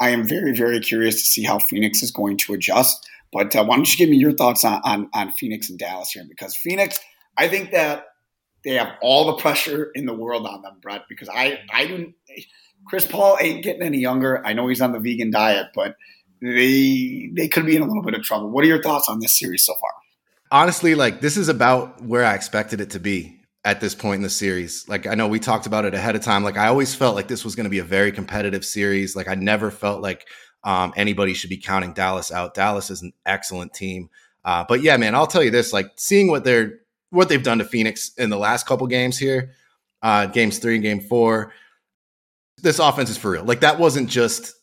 I 0.00 0.10
am 0.10 0.26
very, 0.26 0.54
very 0.54 0.78
curious 0.78 1.16
to 1.16 1.28
see 1.28 1.42
how 1.42 1.58
Phoenix 1.58 2.02
is 2.02 2.12
going 2.12 2.36
to 2.38 2.54
adjust. 2.54 3.08
But 3.32 3.56
uh, 3.56 3.64
why 3.64 3.76
don't 3.76 3.90
you 3.90 3.96
give 3.96 4.10
me 4.10 4.16
your 4.18 4.32
thoughts 4.32 4.64
on, 4.64 4.80
on, 4.84 5.08
on 5.14 5.30
Phoenix 5.32 5.70
and 5.70 5.78
Dallas 5.78 6.10
here? 6.10 6.24
Because 6.28 6.54
Phoenix, 6.56 7.00
I 7.38 7.48
think 7.48 7.70
that 7.72 8.06
they 8.64 8.74
have 8.74 8.92
all 9.00 9.26
the 9.26 9.34
pressure 9.34 9.90
in 9.94 10.06
the 10.06 10.14
world 10.14 10.46
on 10.46 10.62
them, 10.62 10.76
Brett. 10.80 11.02
Because 11.08 11.28
I 11.28 11.60
I 11.72 11.86
didn't. 11.86 12.14
Chris 12.86 13.06
Paul 13.06 13.38
ain't 13.40 13.62
getting 13.62 13.82
any 13.82 13.98
younger. 13.98 14.44
I 14.44 14.52
know 14.52 14.68
he's 14.68 14.80
on 14.80 14.92
the 14.92 14.98
vegan 14.98 15.30
diet, 15.30 15.68
but 15.74 15.96
they 16.40 17.30
they 17.34 17.48
could 17.48 17.64
be 17.64 17.76
in 17.76 17.82
a 17.82 17.86
little 17.86 18.02
bit 18.02 18.14
of 18.14 18.22
trouble. 18.22 18.50
What 18.50 18.64
are 18.64 18.68
your 18.68 18.82
thoughts 18.82 19.08
on 19.08 19.20
this 19.20 19.38
series 19.38 19.64
so 19.64 19.74
far? 19.80 19.90
Honestly, 20.50 20.94
like 20.94 21.20
this 21.20 21.36
is 21.36 21.48
about 21.48 22.02
where 22.02 22.24
I 22.24 22.34
expected 22.34 22.80
it 22.80 22.90
to 22.90 23.00
be 23.00 23.38
at 23.64 23.80
this 23.80 23.94
point 23.94 24.16
in 24.16 24.22
the 24.22 24.30
series. 24.30 24.88
Like 24.88 25.06
I 25.06 25.14
know 25.14 25.28
we 25.28 25.38
talked 25.38 25.66
about 25.66 25.84
it 25.84 25.94
ahead 25.94 26.16
of 26.16 26.22
time. 26.22 26.42
Like 26.44 26.56
I 26.56 26.66
always 26.66 26.94
felt 26.94 27.14
like 27.14 27.28
this 27.28 27.44
was 27.44 27.54
going 27.54 27.64
to 27.64 27.70
be 27.70 27.78
a 27.78 27.84
very 27.84 28.12
competitive 28.12 28.64
series. 28.64 29.14
Like 29.14 29.28
I 29.28 29.34
never 29.34 29.70
felt 29.70 30.02
like 30.02 30.26
um, 30.64 30.92
anybody 30.96 31.34
should 31.34 31.50
be 31.50 31.56
counting 31.56 31.92
Dallas 31.92 32.30
out. 32.30 32.54
Dallas 32.54 32.90
is 32.90 33.02
an 33.02 33.12
excellent 33.26 33.74
team. 33.74 34.10
Uh, 34.44 34.64
but 34.68 34.82
yeah, 34.82 34.96
man, 34.96 35.14
I'll 35.14 35.26
tell 35.26 35.42
you 35.42 35.50
this: 35.50 35.72
like 35.72 35.90
seeing 35.96 36.28
what 36.28 36.44
they're 36.44 36.80
what 37.10 37.28
they've 37.28 37.42
done 37.42 37.58
to 37.58 37.64
Phoenix 37.64 38.12
in 38.16 38.30
the 38.30 38.38
last 38.38 38.66
couple 38.66 38.86
games 38.86 39.18
here, 39.18 39.52
uh, 40.02 40.26
games 40.26 40.58
three 40.58 40.74
and 40.74 40.82
game 40.82 41.00
four. 41.00 41.52
This 42.58 42.78
offense 42.78 43.10
is 43.10 43.18
for 43.18 43.32
real. 43.32 43.44
Like 43.44 43.60
that 43.60 43.78
wasn't 43.78 44.08
just 44.08 44.54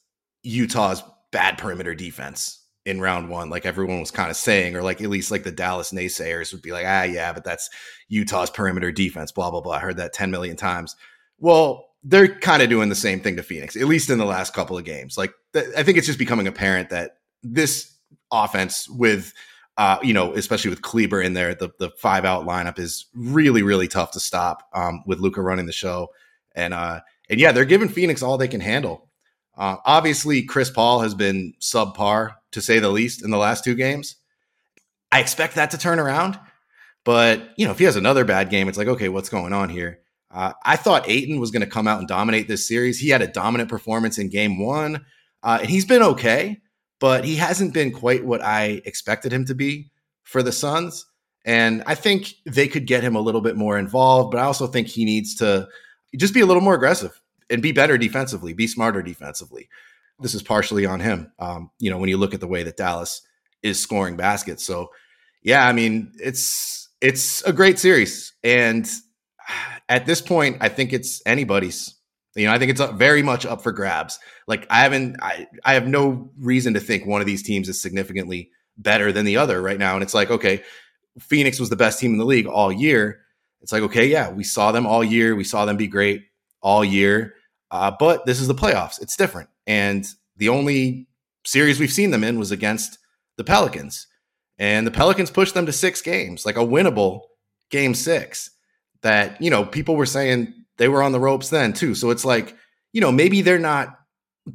Utah's 0.43 1.03
bad 1.31 1.57
perimeter 1.57 1.93
defense 1.95 2.59
in 2.85 2.99
round 2.99 3.29
one, 3.29 3.49
like 3.49 3.65
everyone 3.65 3.99
was 3.99 4.12
kind 4.12 4.31
of 4.31 4.35
saying, 4.35 4.75
or 4.75 4.81
like 4.81 5.01
at 5.01 5.09
least 5.09 5.31
like 5.31 5.43
the 5.43 5.51
Dallas 5.51 5.91
naysayers 5.91 6.51
would 6.51 6.62
be 6.62 6.71
like, 6.71 6.85
ah, 6.88 7.03
yeah, 7.03 7.31
but 7.31 7.43
that's 7.43 7.69
Utah's 8.07 8.49
perimeter 8.49 8.91
defense, 8.91 9.31
blah, 9.31 9.51
blah, 9.51 9.62
blah. 9.62 9.75
I 9.75 9.79
heard 9.79 9.97
that 9.97 10.13
10 10.13 10.31
million 10.31 10.55
times. 10.55 10.95
Well, 11.38 11.85
they're 12.03 12.27
kind 12.27 12.63
of 12.63 12.69
doing 12.69 12.89
the 12.89 12.95
same 12.95 13.19
thing 13.19 13.35
to 13.35 13.43
Phoenix, 13.43 13.75
at 13.75 13.83
least 13.83 14.09
in 14.09 14.17
the 14.17 14.25
last 14.25 14.53
couple 14.53 14.77
of 14.77 14.85
games. 14.85 15.17
Like, 15.17 15.33
I 15.55 15.83
think 15.83 15.97
it's 15.97 16.07
just 16.07 16.19
becoming 16.19 16.47
apparent 16.47 16.89
that 16.89 17.17
this 17.43 17.95
offense 18.31 18.88
with, 18.89 19.33
uh, 19.77 19.97
you 20.03 20.13
know, 20.13 20.33
especially 20.33 20.69
with 20.69 20.81
Kleber 20.81 21.21
in 21.21 21.33
there, 21.33 21.55
the 21.55 21.69
the 21.79 21.89
five 21.91 22.25
out 22.25 22.45
lineup 22.45 22.79
is 22.79 23.07
really 23.13 23.63
really 23.63 23.88
tough 23.88 24.12
to 24.12 24.19
stop 24.19 24.69
um, 24.73 25.03
with 25.05 25.19
Luka 25.19 25.41
running 25.41 25.65
the 25.65 25.71
show, 25.71 26.09
and 26.55 26.73
uh, 26.73 26.99
and 27.29 27.39
yeah, 27.39 27.51
they're 27.51 27.65
giving 27.65 27.89
Phoenix 27.89 28.21
all 28.21 28.38
they 28.38 28.47
can 28.47 28.62
handle. 28.62 29.09
Uh, 29.57 29.77
obviously, 29.85 30.43
Chris 30.43 30.69
Paul 30.69 31.01
has 31.01 31.13
been 31.13 31.53
subpar 31.59 32.35
to 32.51 32.62
say 32.62 32.79
the 32.79 32.89
least 32.89 33.23
in 33.23 33.31
the 33.31 33.38
last 33.38 33.63
two 33.63 33.75
games. 33.75 34.15
I 35.12 35.19
expect 35.19 35.55
that 35.55 35.71
to 35.71 35.77
turn 35.77 35.99
around, 35.99 36.39
but 37.03 37.49
you 37.57 37.65
know, 37.65 37.71
if 37.71 37.79
he 37.79 37.85
has 37.85 37.95
another 37.95 38.23
bad 38.23 38.49
game, 38.49 38.69
it's 38.69 38.77
like, 38.77 38.88
okay, 38.88 39.09
what's 39.09 39.29
going 39.29 39.53
on 39.53 39.69
here? 39.69 39.99
Uh, 40.31 40.53
I 40.63 40.75
thought 40.75 41.09
Ayton 41.09 41.39
was 41.39 41.51
going 41.51 41.63
to 41.63 41.69
come 41.69 41.88
out 41.88 41.99
and 41.99 42.07
dominate 42.07 42.47
this 42.47 42.67
series. 42.67 42.99
He 42.99 43.09
had 43.09 43.21
a 43.21 43.27
dominant 43.27 43.69
performance 43.69 44.17
in 44.17 44.29
game 44.29 44.59
one, 44.59 45.05
uh, 45.43 45.60
and 45.62 45.69
he's 45.69 45.86
been 45.86 46.02
okay, 46.02 46.60
but 46.99 47.25
he 47.25 47.36
hasn't 47.36 47.73
been 47.73 47.91
quite 47.91 48.25
what 48.25 48.41
I 48.41 48.82
expected 48.86 49.32
him 49.32 49.45
to 49.45 49.56
be 49.56 49.91
for 50.23 50.43
the 50.43 50.52
Suns. 50.52 51.06
And 51.45 51.84
I 51.88 51.95
think 51.95 52.34
they 52.45 52.67
could 52.67 52.86
get 52.86 53.04
him 53.04 53.15
a 53.15 53.21
little 53.21 53.41
bit 53.41 53.56
more 53.56 53.80
involved, 53.80 54.32
but 54.32 54.39
I 54.39 54.43
also 54.43 54.67
think 54.67 54.88
he 54.88 55.06
needs 55.06 55.36
to 55.36 55.67
just 56.17 56.34
be 56.34 56.41
a 56.41 56.45
little 56.45 56.62
more 56.62 56.75
aggressive 56.75 57.19
and 57.49 57.62
be 57.62 57.71
better 57.71 57.97
defensively, 57.97 58.54
be 58.54 58.67
smarter 58.67 59.02
defensively. 59.02 59.69
This 60.19 60.34
is 60.34 60.43
partially 60.43 60.86
on 60.86 60.99
him. 60.99 61.32
Um, 61.39 61.71
you 61.80 61.89
know, 61.89 61.97
when 61.97 62.10
you 62.10 62.17
look 62.17 62.34
at 62.34 62.41
the 62.41 62.47
way 62.47 62.63
that 62.63 62.78
Dallas 62.78 63.21
is 63.63 63.82
scoring 63.82 64.17
baskets. 64.17 64.63
So, 64.63 64.91
yeah, 65.43 65.67
I 65.67 65.73
mean, 65.73 66.13
it's 66.21 66.89
it's 67.02 67.41
a 67.43 67.54
great 67.54 67.80
series, 67.80 68.34
and 68.43 68.89
at 69.88 70.06
this 70.06 70.21
point, 70.21 70.58
I 70.62 70.69
think 70.69 70.93
it's 70.93 71.21
anybody's. 71.25 71.95
You 72.35 72.45
know, 72.45 72.53
I 72.53 72.59
think 72.59 72.71
it's 72.71 72.81
very 72.93 73.23
much 73.23 73.45
up 73.45 73.61
for 73.61 73.71
grabs. 73.71 74.19
Like 74.47 74.67
I 74.69 74.81
haven't, 74.81 75.17
I, 75.21 75.47
I 75.65 75.73
have 75.73 75.87
no 75.87 76.29
reason 76.37 76.75
to 76.75 76.79
think 76.79 77.05
one 77.05 77.21
of 77.21 77.27
these 77.27 77.43
teams 77.43 77.67
is 77.67 77.81
significantly 77.81 78.51
better 78.77 79.11
than 79.11 79.25
the 79.25 79.37
other 79.37 79.61
right 79.61 79.79
now. 79.79 79.95
And 79.95 80.03
it's 80.03 80.13
like, 80.13 80.29
okay, 80.29 80.63
Phoenix 81.19 81.59
was 81.59 81.69
the 81.69 81.75
best 81.75 81.99
team 81.99 82.13
in 82.13 82.17
the 82.17 82.25
league 82.25 82.45
all 82.45 82.71
year. 82.71 83.21
It's 83.61 83.71
like, 83.71 83.83
okay, 83.83 84.05
yeah, 84.05 84.31
we 84.31 84.43
saw 84.43 84.71
them 84.71 84.85
all 84.85 85.03
year. 85.03 85.35
We 85.35 85.43
saw 85.43 85.65
them 85.65 85.75
be 85.75 85.87
great 85.87 86.23
all 86.61 86.85
year. 86.85 87.33
Uh, 87.71 87.91
but 87.99 88.25
this 88.25 88.39
is 88.39 88.47
the 88.47 88.55
playoffs. 88.55 89.01
It's 89.01 89.17
different. 89.17 89.49
And 89.67 90.05
the 90.37 90.49
only 90.49 91.07
series 91.45 91.79
we've 91.79 91.91
seen 91.91 92.11
them 92.11 92.23
in 92.23 92.39
was 92.39 92.51
against 92.51 92.97
the 93.37 93.43
Pelicans. 93.43 94.07
And 94.57 94.85
the 94.85 94.91
Pelicans 94.91 95.31
pushed 95.31 95.53
them 95.53 95.65
to 95.65 95.71
six 95.71 96.01
games, 96.01 96.45
like 96.45 96.57
a 96.57 96.61
winnable 96.61 97.21
game 97.69 97.93
six 97.93 98.51
that, 99.01 99.41
you 99.41 99.49
know, 99.49 99.65
people 99.65 99.95
were 99.95 100.05
saying 100.05 100.53
they 100.79 100.87
were 100.87 101.03
on 101.03 101.11
the 101.11 101.19
ropes 101.19 101.49
then 101.49 101.73
too. 101.73 101.93
So 101.93 102.09
it's 102.09 102.25
like, 102.25 102.55
you 102.91 103.01
know, 103.01 103.11
maybe 103.11 103.43
they're 103.43 103.59
not 103.59 103.95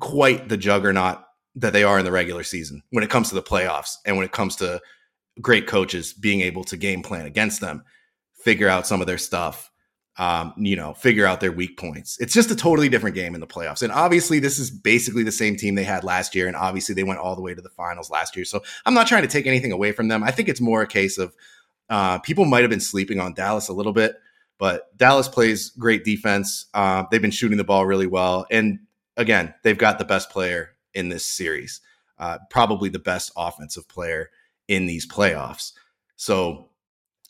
quite 0.00 0.48
the 0.48 0.56
juggernaut 0.56 1.18
that 1.54 1.72
they 1.72 1.84
are 1.84 2.00
in 2.00 2.04
the 2.04 2.10
regular 2.10 2.42
season 2.42 2.82
when 2.90 3.04
it 3.04 3.10
comes 3.10 3.28
to 3.28 3.36
the 3.36 3.42
playoffs 3.42 3.94
and 4.04 4.16
when 4.16 4.24
it 4.26 4.32
comes 4.32 4.56
to 4.56 4.80
great 5.40 5.68
coaches 5.68 6.12
being 6.12 6.40
able 6.40 6.64
to 6.64 6.76
game 6.76 7.02
plan 7.02 7.26
against 7.26 7.60
them, 7.60 7.84
figure 8.42 8.68
out 8.68 8.88
some 8.88 9.00
of 9.00 9.06
their 9.06 9.18
stuff. 9.18 9.70
um, 10.16 10.54
you 10.56 10.76
know, 10.76 10.94
figure 10.94 11.26
out 11.26 11.40
their 11.40 11.50
weak 11.50 11.76
points. 11.76 12.18
It's 12.20 12.32
just 12.32 12.50
a 12.50 12.56
totally 12.56 12.88
different 12.88 13.16
game 13.16 13.34
in 13.34 13.40
the 13.40 13.46
playoffs. 13.48 13.82
And 13.82 13.92
obviously, 13.92 14.38
this 14.38 14.58
is 14.60 14.70
basically 14.70 15.24
the 15.24 15.32
same 15.32 15.56
team 15.56 15.74
they 15.74 15.82
had 15.82 16.04
last 16.04 16.34
year. 16.34 16.46
And 16.46 16.54
obviously, 16.56 16.94
they 16.94 17.02
went 17.02 17.18
all 17.18 17.34
the 17.34 17.42
way 17.42 17.52
to 17.54 17.60
the 17.60 17.68
finals 17.70 18.10
last 18.10 18.36
year. 18.36 18.44
So 18.44 18.62
I'm 18.86 18.94
not 18.94 19.08
trying 19.08 19.22
to 19.22 19.28
take 19.28 19.46
anything 19.46 19.72
away 19.72 19.90
from 19.90 20.08
them. 20.08 20.22
I 20.22 20.30
think 20.30 20.48
it's 20.48 20.60
more 20.60 20.82
a 20.82 20.86
case 20.86 21.18
of 21.18 21.34
uh, 21.90 22.18
people 22.20 22.44
might 22.44 22.62
have 22.62 22.70
been 22.70 22.80
sleeping 22.80 23.18
on 23.18 23.34
Dallas 23.34 23.68
a 23.68 23.72
little 23.72 23.92
bit, 23.92 24.14
but 24.58 24.96
Dallas 24.96 25.28
plays 25.28 25.70
great 25.70 26.04
defense. 26.04 26.66
Uh, 26.74 27.04
they've 27.10 27.22
been 27.22 27.30
shooting 27.30 27.58
the 27.58 27.64
ball 27.64 27.86
really 27.86 28.06
well. 28.06 28.46
And 28.50 28.80
again, 29.16 29.54
they've 29.62 29.78
got 29.78 29.98
the 29.98 30.04
best 30.04 30.30
player 30.30 30.70
in 30.94 31.08
this 31.08 31.24
series, 31.24 31.80
uh, 32.18 32.38
probably 32.50 32.88
the 32.88 32.98
best 32.98 33.32
offensive 33.36 33.88
player 33.88 34.30
in 34.68 34.86
these 34.86 35.06
playoffs. 35.06 35.72
So 36.16 36.70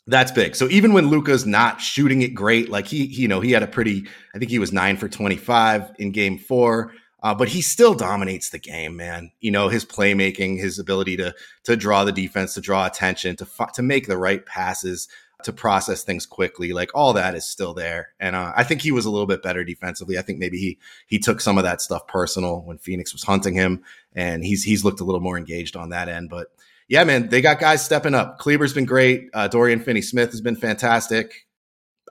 that's 0.07 0.31
big. 0.31 0.55
So 0.55 0.69
even 0.69 0.93
when 0.93 1.09
Luka's 1.09 1.45
not 1.45 1.81
shooting 1.81 2.21
it 2.21 2.35
great, 2.35 2.69
like 2.69 2.87
he, 2.87 3.05
you 3.05 3.27
know, 3.27 3.41
he 3.41 3.51
had 3.51 3.63
a 3.63 3.67
pretty, 3.67 4.07
I 4.35 4.39
think 4.39 4.51
he 4.51 4.59
was 4.59 4.71
nine 4.71 4.97
for 4.97 5.09
25 5.09 5.93
in 5.97 6.11
game 6.11 6.37
four. 6.37 6.93
Uh, 7.23 7.33
but 7.33 7.47
he 7.47 7.59
still 7.59 7.95
dominates 7.95 8.51
the 8.51 8.59
game, 8.59 8.95
man. 8.95 9.31
You 9.39 9.49
know 9.49 9.67
his 9.67 9.83
playmaking, 9.83 10.59
his 10.59 10.77
ability 10.77 11.17
to 11.17 11.33
to 11.63 11.75
draw 11.75 12.03
the 12.03 12.11
defense, 12.11 12.53
to 12.53 12.61
draw 12.61 12.85
attention, 12.85 13.35
to 13.37 13.47
to 13.73 13.81
make 13.81 14.05
the 14.05 14.17
right 14.17 14.45
passes, 14.45 15.07
to 15.45 15.53
process 15.53 16.03
things 16.03 16.25
quickly. 16.25 16.73
Like 16.73 16.91
all 16.93 17.13
that 17.13 17.35
is 17.35 17.45
still 17.45 17.73
there, 17.73 18.09
and 18.19 18.35
uh, 18.35 18.51
I 18.55 18.63
think 18.63 18.81
he 18.81 18.91
was 18.91 19.05
a 19.05 19.09
little 19.09 19.27
bit 19.27 19.43
better 19.43 19.63
defensively. 19.63 20.17
I 20.17 20.21
think 20.21 20.39
maybe 20.39 20.57
he 20.57 20.77
he 21.07 21.19
took 21.19 21.39
some 21.39 21.57
of 21.57 21.63
that 21.63 21.81
stuff 21.81 22.07
personal 22.07 22.61
when 22.61 22.77
Phoenix 22.77 23.13
was 23.13 23.23
hunting 23.23 23.53
him, 23.53 23.83
and 24.13 24.43
he's 24.43 24.63
he's 24.63 24.83
looked 24.83 24.99
a 24.99 25.03
little 25.03 25.21
more 25.21 25.37
engaged 25.37 25.75
on 25.75 25.89
that 25.89 26.09
end. 26.09 26.29
But 26.29 26.47
yeah, 26.87 27.03
man, 27.03 27.29
they 27.29 27.41
got 27.41 27.59
guys 27.59 27.85
stepping 27.85 28.13
up. 28.13 28.39
Kleber's 28.39 28.73
been 28.73 28.85
great. 28.85 29.29
Uh, 29.33 29.47
Dorian 29.47 29.79
Finney 29.79 30.01
Smith 30.01 30.31
has 30.31 30.41
been 30.41 30.55
fantastic. 30.55 31.47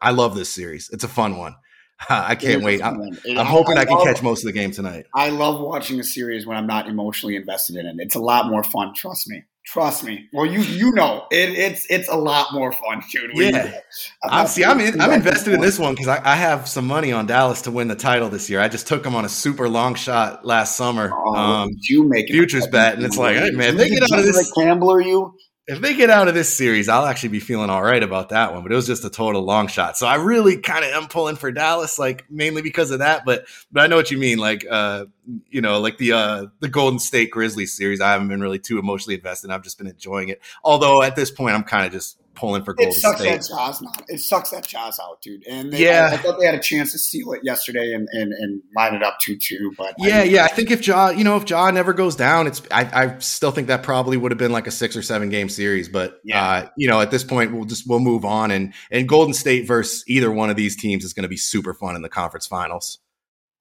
I 0.00 0.10
love 0.10 0.34
this 0.34 0.48
series. 0.48 0.90
It's 0.92 1.04
a 1.04 1.08
fun 1.08 1.36
one. 1.36 1.56
I 2.08 2.34
can't 2.34 2.62
wait. 2.62 2.82
I'm, 2.82 3.00
I'm 3.36 3.46
hoping 3.46 3.78
I, 3.78 3.82
I 3.82 3.84
can 3.84 3.96
love, 3.96 4.06
catch 4.06 4.22
most 4.22 4.42
of 4.42 4.46
the 4.46 4.52
game 4.52 4.70
tonight. 4.70 5.06
I 5.14 5.30
love 5.30 5.60
watching 5.60 6.00
a 6.00 6.04
series 6.04 6.46
when 6.46 6.56
I'm 6.56 6.66
not 6.66 6.88
emotionally 6.88 7.36
invested 7.36 7.76
in 7.76 7.86
it. 7.86 7.96
It's 7.98 8.14
a 8.14 8.20
lot 8.20 8.48
more 8.48 8.64
fun. 8.64 8.94
Trust 8.94 9.28
me. 9.28 9.44
Trust 9.66 10.04
me. 10.04 10.28
Well, 10.32 10.44
you 10.44 10.60
you 10.60 10.92
know 10.92 11.26
it, 11.30 11.50
it's 11.50 11.86
it's 11.88 12.08
a 12.10 12.16
lot 12.16 12.52
more 12.52 12.70
fun, 12.70 13.02
dude. 13.10 13.30
Yeah, 13.34 13.80
I'm, 14.22 14.46
see, 14.46 14.62
I'm 14.62 14.78
in, 14.78 15.00
I'm 15.00 15.12
invested 15.12 15.54
in 15.54 15.60
this 15.60 15.78
one 15.78 15.94
because 15.94 16.06
I, 16.06 16.20
I, 16.22 16.36
have 16.36 16.68
some 16.68 16.86
money 16.86 17.12
on 17.12 17.24
Dallas 17.26 17.62
to 17.62 17.70
win 17.70 17.88
the 17.88 17.96
title 17.96 18.28
this 18.28 18.50
year. 18.50 18.60
I 18.60 18.68
just 18.68 18.86
took 18.86 19.02
them 19.02 19.14
on 19.14 19.24
a 19.24 19.28
super 19.28 19.66
long 19.66 19.94
shot 19.94 20.44
last 20.44 20.76
summer. 20.76 21.10
Oh, 21.14 21.34
um, 21.34 21.70
you 21.88 22.04
make 22.04 22.28
futures 22.28 22.66
bet, 22.66 22.94
and 22.94 23.04
it's 23.04 23.16
like, 23.16 23.36
hey 23.36 23.52
man, 23.52 23.78
they 23.78 23.88
get 23.88 24.02
out 24.02 24.18
of 24.18 24.24
this. 24.26 24.52
Gambler, 24.52 25.00
you 25.00 25.34
if 25.66 25.80
they 25.80 25.94
get 25.94 26.10
out 26.10 26.28
of 26.28 26.34
this 26.34 26.54
series, 26.54 26.90
I'll 26.90 27.06
actually 27.06 27.30
be 27.30 27.40
feeling 27.40 27.70
all 27.70 27.82
right 27.82 28.02
about 28.02 28.28
that 28.28 28.52
one. 28.52 28.62
But 28.62 28.72
it 28.72 28.74
was 28.74 28.86
just 28.86 29.04
a 29.04 29.10
total 29.10 29.42
long 29.42 29.66
shot. 29.66 29.96
So 29.96 30.06
I 30.06 30.16
really 30.16 30.58
kind 30.58 30.84
of 30.84 30.90
am 30.90 31.08
pulling 31.08 31.36
for 31.36 31.50
Dallas, 31.50 31.98
like 31.98 32.30
mainly 32.30 32.60
because 32.60 32.90
of 32.90 32.98
that. 32.98 33.24
But 33.24 33.46
but 33.72 33.82
I 33.82 33.86
know 33.86 33.96
what 33.96 34.10
you 34.10 34.18
mean. 34.18 34.38
Like 34.38 34.66
uh, 34.70 35.06
you 35.48 35.62
know, 35.62 35.80
like 35.80 35.96
the 35.96 36.12
uh 36.12 36.46
the 36.60 36.68
Golden 36.68 36.98
State 36.98 37.30
Grizzlies 37.30 37.72
series, 37.72 38.02
I 38.02 38.12
haven't 38.12 38.28
been 38.28 38.42
really 38.42 38.58
too 38.58 38.78
emotionally 38.78 39.14
invested. 39.14 39.50
I've 39.50 39.62
just 39.62 39.78
been 39.78 39.86
enjoying 39.86 40.28
it. 40.28 40.42
Although 40.62 41.02
at 41.02 41.16
this 41.16 41.30
point, 41.30 41.54
I'm 41.54 41.64
kind 41.64 41.86
of 41.86 41.92
just 41.92 42.18
pulling 42.34 42.64
for 42.64 42.74
Golden 42.74 42.92
it 42.92 43.00
sucks 43.00 43.20
State. 43.20 43.30
That 43.30 43.48
Ja's 43.48 43.82
not. 43.82 44.04
It 44.08 44.18
sucks 44.20 44.50
that 44.50 44.66
Ja's 44.66 45.00
out, 45.00 45.20
dude. 45.22 45.46
And 45.46 45.72
they, 45.72 45.84
yeah, 45.84 46.08
I, 46.10 46.14
I, 46.14 46.16
thought 46.18 46.38
they 46.38 46.46
had 46.46 46.54
a 46.54 46.60
chance 46.60 46.92
to 46.92 46.98
seal 46.98 47.32
it 47.32 47.40
yesterday 47.42 47.92
and, 47.92 48.08
and, 48.12 48.32
and 48.32 48.62
line 48.76 48.94
it 48.94 49.02
up 49.02 49.18
two 49.20 49.36
two. 49.36 49.72
But 49.76 49.94
yeah, 49.98 50.20
I 50.20 50.22
yeah, 50.24 50.44
I 50.44 50.48
think 50.48 50.70
if 50.70 50.86
Ja, 50.86 51.10
you 51.10 51.24
know, 51.24 51.36
if 51.36 51.48
Ja 51.48 51.70
never 51.70 51.92
goes 51.92 52.16
down, 52.16 52.46
it's 52.46 52.62
I, 52.70 52.90
I 52.92 53.18
still 53.18 53.50
think 53.50 53.68
that 53.68 53.82
probably 53.82 54.16
would 54.16 54.32
have 54.32 54.38
been 54.38 54.52
like 54.52 54.66
a 54.66 54.72
six 54.72 54.96
or 54.96 55.02
seven 55.02 55.30
game 55.30 55.48
series. 55.48 55.88
But 55.88 56.20
yeah, 56.24 56.44
uh, 56.44 56.68
you 56.76 56.88
know, 56.88 57.00
at 57.00 57.10
this 57.10 57.24
point, 57.24 57.52
we'll 57.52 57.64
just 57.64 57.88
we'll 57.88 58.00
move 58.00 58.24
on 58.24 58.50
and 58.50 58.74
and 58.90 59.08
Golden 59.08 59.34
State 59.34 59.66
versus 59.66 60.04
either 60.06 60.30
one 60.30 60.50
of 60.50 60.56
these 60.56 60.76
teams 60.76 61.04
is 61.04 61.12
going 61.12 61.22
to 61.24 61.28
be 61.28 61.36
super 61.36 61.74
fun 61.74 61.96
in 61.96 62.02
the 62.02 62.08
conference 62.08 62.46
finals. 62.46 62.98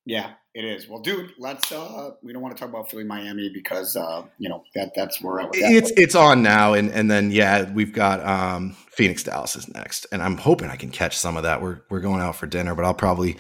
Yeah, 0.06 0.32
it 0.56 0.66
is. 0.66 0.88
Well, 0.88 1.00
dude, 1.00 1.32
let's. 1.40 1.72
uh 1.72 2.12
We 2.22 2.32
don't 2.32 2.42
want 2.42 2.56
to 2.56 2.60
talk 2.60 2.70
about 2.70 2.90
Philly 2.90 3.04
Miami 3.04 3.50
because 3.50 3.96
uh 3.96 4.24
you 4.38 4.50
know 4.50 4.64
that 4.76 4.92
that's 4.96 5.22
where 5.22 5.42
I 5.42 5.50
it's 5.54 5.92
it's 5.98 6.16
on 6.16 6.44
now, 6.44 6.74
and 6.74 6.92
and 6.92 7.10
then 7.10 7.32
yeah, 7.32 7.72
we've 7.72 7.92
got 7.92 8.24
um 8.26 8.76
Phoenix 8.92 9.24
Dallas 9.24 9.56
is 9.56 9.68
next, 9.74 10.06
and 10.12 10.22
I'm 10.22 10.38
hoping 10.38 10.70
I 10.70 10.76
can 10.76 10.92
catch 10.92 11.18
some 11.18 11.38
of 11.38 11.44
that. 11.44 11.62
We're 11.62 11.82
we're 11.90 12.02
going 12.02 12.22
out 12.22 12.36
for 12.36 12.46
dinner, 12.46 12.76
but 12.76 12.86
I'll 12.86 12.94
probably 12.94 13.38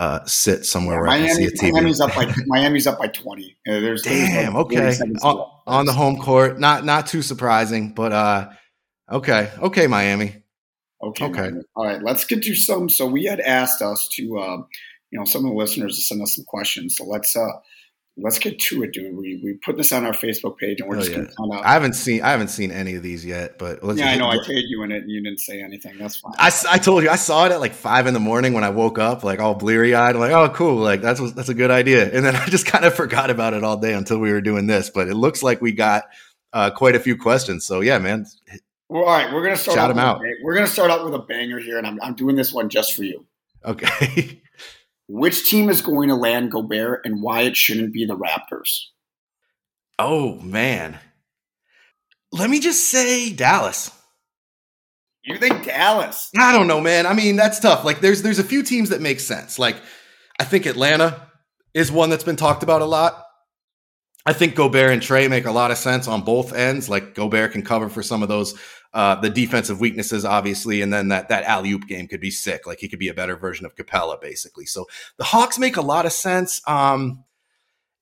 uh 0.00 0.24
sit 0.24 0.66
somewhere 0.66 0.96
yeah, 0.96 1.00
where 1.00 1.10
Miami, 1.10 1.24
I 1.24 1.28
can 1.28 1.36
see 1.36 1.44
a 1.44 1.70
TV. 1.70 1.72
Miami's 1.72 2.00
up 2.00 2.14
by 2.14 2.34
Miami's 2.46 2.86
up 2.88 2.98
by 2.98 3.08
twenty. 3.08 3.56
Uh, 3.68 3.80
there's 3.80 4.02
damn 4.02 4.54
there's 4.68 5.00
like 5.00 5.08
okay 5.08 5.18
on, 5.22 5.46
on 5.68 5.86
the 5.86 5.92
home 5.92 6.18
court. 6.18 6.58
Not 6.58 6.84
not 6.84 7.06
too 7.06 7.22
surprising, 7.22 7.94
but 7.94 8.12
uh 8.12 8.50
okay 9.10 9.52
okay 9.58 9.86
Miami. 9.86 10.42
Okay. 11.02 11.26
Okay. 11.26 11.40
Miami. 11.40 11.60
All 11.76 11.84
right. 11.84 12.02
Let's 12.02 12.24
get 12.24 12.42
to 12.42 12.54
some. 12.54 12.88
So 12.88 13.06
we 13.06 13.24
had 13.24 13.38
asked 13.38 13.82
us 13.82 14.08
to. 14.14 14.38
Uh, 14.38 14.56
you 15.10 15.18
know 15.18 15.24
some 15.24 15.44
of 15.44 15.50
the 15.50 15.56
listeners 15.56 15.96
to 15.96 16.02
send 16.02 16.22
us 16.22 16.34
some 16.34 16.44
questions. 16.44 16.96
So 16.96 17.04
let's 17.04 17.36
uh 17.36 17.52
let's 18.18 18.38
get 18.38 18.58
to 18.58 18.82
it, 18.82 18.92
dude. 18.92 19.16
We 19.16 19.40
we 19.42 19.54
put 19.54 19.76
this 19.76 19.92
on 19.92 20.04
our 20.04 20.12
Facebook 20.12 20.58
page, 20.58 20.80
and 20.80 20.88
we're 20.88 20.96
oh, 20.96 21.00
just 21.00 21.10
yeah. 21.10 21.18
gonna 21.18 21.28
kind 21.28 21.52
of. 21.52 21.66
I 21.66 21.72
haven't 21.72 21.94
seen 21.94 22.22
I 22.22 22.30
haven't 22.30 22.48
seen 22.48 22.70
any 22.70 22.94
of 22.94 23.02
these 23.02 23.24
yet, 23.24 23.58
but 23.58 23.82
let's 23.82 23.98
yeah, 23.98 24.10
I 24.10 24.16
know 24.16 24.28
I 24.28 24.36
tagged 24.36 24.66
you 24.68 24.82
in 24.82 24.92
it, 24.92 25.02
and 25.02 25.10
you 25.10 25.22
didn't 25.22 25.40
say 25.40 25.62
anything. 25.62 25.98
That's 25.98 26.16
fine. 26.16 26.32
I, 26.38 26.50
I 26.70 26.78
told 26.78 27.02
you 27.02 27.10
I 27.10 27.16
saw 27.16 27.46
it 27.46 27.52
at 27.52 27.60
like 27.60 27.74
five 27.74 28.06
in 28.06 28.14
the 28.14 28.20
morning 28.20 28.52
when 28.52 28.64
I 28.64 28.70
woke 28.70 28.98
up, 28.98 29.24
like 29.24 29.40
all 29.40 29.54
bleary 29.54 29.94
eyed. 29.94 30.16
like, 30.16 30.32
oh, 30.32 30.48
cool, 30.50 30.76
like 30.76 31.02
that's 31.02 31.32
that's 31.32 31.48
a 31.48 31.54
good 31.54 31.70
idea. 31.70 32.04
And 32.10 32.24
then 32.24 32.36
I 32.36 32.46
just 32.46 32.66
kind 32.66 32.84
of 32.84 32.94
forgot 32.94 33.30
about 33.30 33.54
it 33.54 33.64
all 33.64 33.76
day 33.76 33.94
until 33.94 34.18
we 34.18 34.32
were 34.32 34.40
doing 34.40 34.66
this. 34.66 34.90
But 34.90 35.08
it 35.08 35.14
looks 35.14 35.42
like 35.42 35.60
we 35.60 35.72
got 35.72 36.04
uh, 36.52 36.70
quite 36.70 36.94
a 36.94 37.00
few 37.00 37.16
questions. 37.16 37.66
So 37.66 37.80
yeah, 37.80 37.98
man. 37.98 38.26
Well, 38.88 39.02
all 39.02 39.08
right, 39.08 39.32
we're 39.32 39.42
gonna 39.42 39.56
start. 39.56 39.76
Shout 39.76 39.88
them 39.88 39.98
out. 39.98 40.20
We're 40.42 40.54
gonna 40.54 40.66
start 40.66 40.90
out 40.90 41.04
with 41.04 41.14
a 41.14 41.18
banger 41.18 41.58
here, 41.58 41.76
and 41.78 41.86
I'm 41.86 42.00
I'm 42.00 42.14
doing 42.14 42.36
this 42.36 42.52
one 42.52 42.68
just 42.68 42.94
for 42.94 43.02
you. 43.02 43.26
Okay. 43.64 44.42
Which 45.08 45.48
team 45.48 45.70
is 45.70 45.82
going 45.82 46.08
to 46.08 46.16
land 46.16 46.50
Gobert 46.50 47.02
and 47.04 47.22
why 47.22 47.42
it 47.42 47.56
shouldn't 47.56 47.92
be 47.92 48.04
the 48.04 48.16
Raptors? 48.16 48.86
Oh, 49.98 50.36
man. 50.40 50.98
Let 52.32 52.50
me 52.50 52.60
just 52.60 52.88
say 52.88 53.32
Dallas. 53.32 53.90
You 55.26 55.38
think 55.38 55.64
Dallas? 55.64 56.30
I 56.38 56.52
don't 56.52 56.68
know, 56.68 56.80
man. 56.80 57.06
I 57.06 57.12
mean, 57.12 57.36
that's 57.36 57.58
tough. 57.58 57.84
Like 57.84 58.00
there's 58.00 58.22
there's 58.22 58.38
a 58.38 58.44
few 58.44 58.62
teams 58.62 58.90
that 58.90 59.00
make 59.00 59.18
sense. 59.18 59.58
Like 59.58 59.76
I 60.38 60.44
think 60.44 60.66
Atlanta 60.66 61.28
is 61.74 61.90
one 61.90 62.10
that's 62.10 62.24
been 62.24 62.36
talked 62.36 62.62
about 62.62 62.80
a 62.80 62.86
lot. 62.86 63.24
I 64.24 64.32
think 64.32 64.54
Gobert 64.54 64.92
and 64.92 65.02
Trae 65.02 65.28
make 65.28 65.46
a 65.46 65.52
lot 65.52 65.70
of 65.70 65.78
sense 65.78 66.06
on 66.06 66.22
both 66.22 66.52
ends. 66.52 66.88
Like 66.88 67.14
Gobert 67.14 67.52
can 67.52 67.62
cover 67.62 67.88
for 67.88 68.02
some 68.02 68.22
of 68.22 68.28
those 68.28 68.54
uh, 68.96 69.14
the 69.14 69.28
defensive 69.28 69.78
weaknesses, 69.78 70.24
obviously, 70.24 70.80
and 70.80 70.90
then 70.90 71.08
that 71.08 71.28
that 71.28 71.44
alley 71.44 71.70
oop 71.70 71.86
game 71.86 72.08
could 72.08 72.18
be 72.18 72.30
sick. 72.30 72.66
Like 72.66 72.78
he 72.78 72.88
could 72.88 72.98
be 72.98 73.08
a 73.08 73.14
better 73.14 73.36
version 73.36 73.66
of 73.66 73.76
Capela, 73.76 74.18
basically. 74.18 74.64
So 74.64 74.86
the 75.18 75.24
Hawks 75.24 75.58
make 75.58 75.76
a 75.76 75.82
lot 75.82 76.06
of 76.06 76.12
sense. 76.12 76.62
Um, 76.66 77.22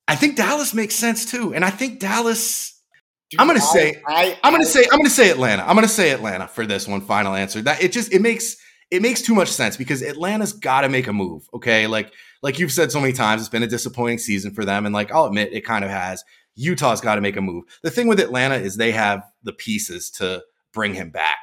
I 0.07 0.15
think 0.15 0.37
Dallas 0.37 0.73
makes 0.73 0.95
sense 0.95 1.29
too, 1.29 1.53
and 1.53 1.65
I 1.65 1.71
think 1.71 1.99
Dallas. 1.99 2.81
Dude, 3.29 3.41
I'm 3.41 3.49
gonna 3.49 3.59
I, 3.59 3.63
say 3.63 4.03
I, 4.07 4.39
am 4.45 4.53
gonna 4.53 4.65
say 4.65 4.85
I'm 4.93 5.01
gonna 5.01 5.11
say 5.11 5.31
Atlanta. 5.31 5.65
I'm 5.65 5.75
gonna 5.75 5.89
say 5.89 6.11
Atlanta 6.11 6.47
for 6.47 6.65
this 6.65 6.87
one. 6.87 7.01
Final 7.01 7.35
answer. 7.35 7.61
That 7.61 7.83
it 7.83 7.91
just 7.91 8.13
it 8.13 8.23
makes 8.23 8.57
it 8.93 9.03
makes 9.03 9.21
too 9.21 9.35
much 9.35 9.49
sense 9.49 9.77
because 9.77 10.01
Atlanta's 10.01 10.53
got 10.53 10.83
to 10.83 10.89
make 10.89 11.09
a 11.09 11.13
move. 11.13 11.49
Okay, 11.55 11.89
like 11.89 12.13
like 12.41 12.61
you've 12.61 12.71
said 12.71 12.93
so 12.93 13.01
many 13.01 13.15
times, 13.15 13.43
it's 13.43 13.49
been 13.49 13.65
a 13.65 13.67
disappointing 13.67 14.19
season 14.19 14.55
for 14.55 14.65
them, 14.65 14.87
and 14.87 14.95
like 14.95 15.11
I'll 15.11 15.25
admit, 15.25 15.53
it 15.53 15.63
kind 15.63 15.85
of 15.85 15.91
has. 15.91 16.23
Utah's 16.55 17.01
got 17.01 17.17
to 17.17 17.21
make 17.21 17.37
a 17.37 17.41
move. 17.41 17.65
The 17.83 17.91
thing 17.91 18.07
with 18.07 18.21
Atlanta 18.21 18.55
is 18.55 18.77
they 18.77 18.93
have 18.93 19.25
the 19.43 19.53
pieces 19.53 20.09
to 20.19 20.45
bring 20.75 20.95
him 20.95 21.11
back 21.11 21.39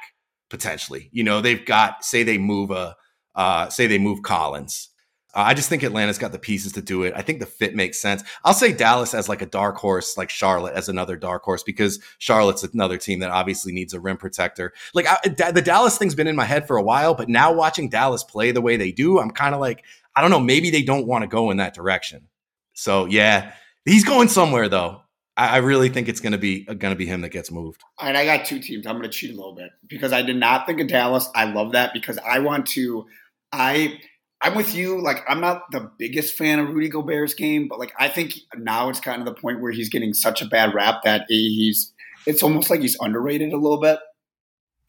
potentially. 0.50 1.08
You 1.12 1.24
know, 1.24 1.40
they've 1.40 1.64
got 1.64 2.04
say 2.04 2.22
they 2.22 2.38
move 2.38 2.70
a 2.70 2.94
uh, 3.34 3.68
say 3.70 3.86
they 3.86 3.98
move 3.98 4.22
Collins. 4.22 4.90
Uh, 5.34 5.40
I 5.46 5.54
just 5.54 5.70
think 5.70 5.82
Atlanta's 5.82 6.18
got 6.18 6.32
the 6.32 6.38
pieces 6.38 6.72
to 6.72 6.82
do 6.82 7.04
it. 7.04 7.14
I 7.16 7.22
think 7.22 7.40
the 7.40 7.46
fit 7.46 7.74
makes 7.74 7.98
sense. 7.98 8.22
I'll 8.44 8.52
say 8.52 8.72
Dallas 8.72 9.14
as 9.14 9.30
like 9.30 9.40
a 9.40 9.46
dark 9.46 9.76
horse, 9.76 10.18
like 10.18 10.28
Charlotte 10.28 10.74
as 10.74 10.90
another 10.90 11.16
dark 11.16 11.42
horse, 11.42 11.62
because 11.62 11.98
Charlotte's 12.18 12.62
another 12.62 12.98
team 12.98 13.20
that 13.20 13.30
obviously 13.30 13.72
needs 13.72 13.94
a 13.94 14.00
rim 14.00 14.18
protector. 14.18 14.74
Like 14.92 15.06
the 15.24 15.62
Dallas 15.64 15.96
thing's 15.96 16.14
been 16.14 16.26
in 16.26 16.36
my 16.36 16.44
head 16.44 16.66
for 16.66 16.76
a 16.76 16.82
while, 16.82 17.14
but 17.14 17.30
now 17.30 17.50
watching 17.52 17.88
Dallas 17.88 18.22
play 18.22 18.52
the 18.52 18.60
way 18.60 18.76
they 18.76 18.92
do, 18.92 19.18
I'm 19.18 19.30
kind 19.30 19.54
of 19.54 19.60
like, 19.60 19.84
I 20.14 20.20
don't 20.20 20.30
know, 20.30 20.40
maybe 20.40 20.68
they 20.68 20.82
don't 20.82 21.06
want 21.06 21.22
to 21.22 21.28
go 21.28 21.50
in 21.50 21.56
that 21.56 21.74
direction. 21.74 22.28
So 22.74 23.06
yeah, 23.06 23.54
he's 23.86 24.04
going 24.04 24.28
somewhere 24.28 24.68
though. 24.68 25.00
I, 25.36 25.58
really 25.58 25.88
think 25.88 26.08
it's 26.08 26.20
going 26.20 26.32
to 26.32 26.38
be 26.38 26.66
uh, 26.68 26.74
going 26.74 26.92
to 26.92 26.98
be 26.98 27.06
him 27.06 27.22
that 27.22 27.30
gets 27.30 27.50
moved. 27.50 27.82
All 27.98 28.06
right, 28.06 28.16
I 28.16 28.24
got 28.24 28.44
two 28.44 28.58
teams. 28.58 28.86
I'm 28.86 28.98
going 28.98 29.10
to 29.10 29.16
cheat 29.16 29.30
a 29.30 29.36
little 29.36 29.54
bit 29.54 29.70
because 29.86 30.12
I 30.12 30.22
did 30.22 30.36
not 30.36 30.66
think 30.66 30.80
of 30.80 30.88
Dallas. 30.88 31.28
I 31.34 31.44
love 31.44 31.72
that 31.72 31.92
because 31.94 32.18
I 32.18 32.38
want 32.40 32.66
to. 32.68 33.06
I 33.52 33.98
I'm 34.42 34.54
with 34.54 34.74
you. 34.74 35.00
Like 35.00 35.24
I'm 35.28 35.40
not 35.40 35.70
the 35.70 35.90
biggest 35.98 36.36
fan 36.36 36.58
of 36.58 36.68
Rudy 36.68 36.88
Gobert's 36.88 37.34
game, 37.34 37.68
but 37.68 37.78
like 37.78 37.92
I 37.98 38.08
think 38.08 38.34
now 38.56 38.88
it's 38.88 39.00
kind 39.00 39.20
of 39.20 39.26
the 39.26 39.40
point 39.40 39.60
where 39.60 39.72
he's 39.72 39.88
getting 39.88 40.12
such 40.12 40.42
a 40.42 40.46
bad 40.46 40.74
rap 40.74 41.02
that 41.04 41.24
he's. 41.28 41.92
It's 42.26 42.42
almost 42.42 42.70
like 42.70 42.80
he's 42.80 42.96
underrated 43.00 43.52
a 43.52 43.56
little 43.56 43.80
bit. 43.80 43.98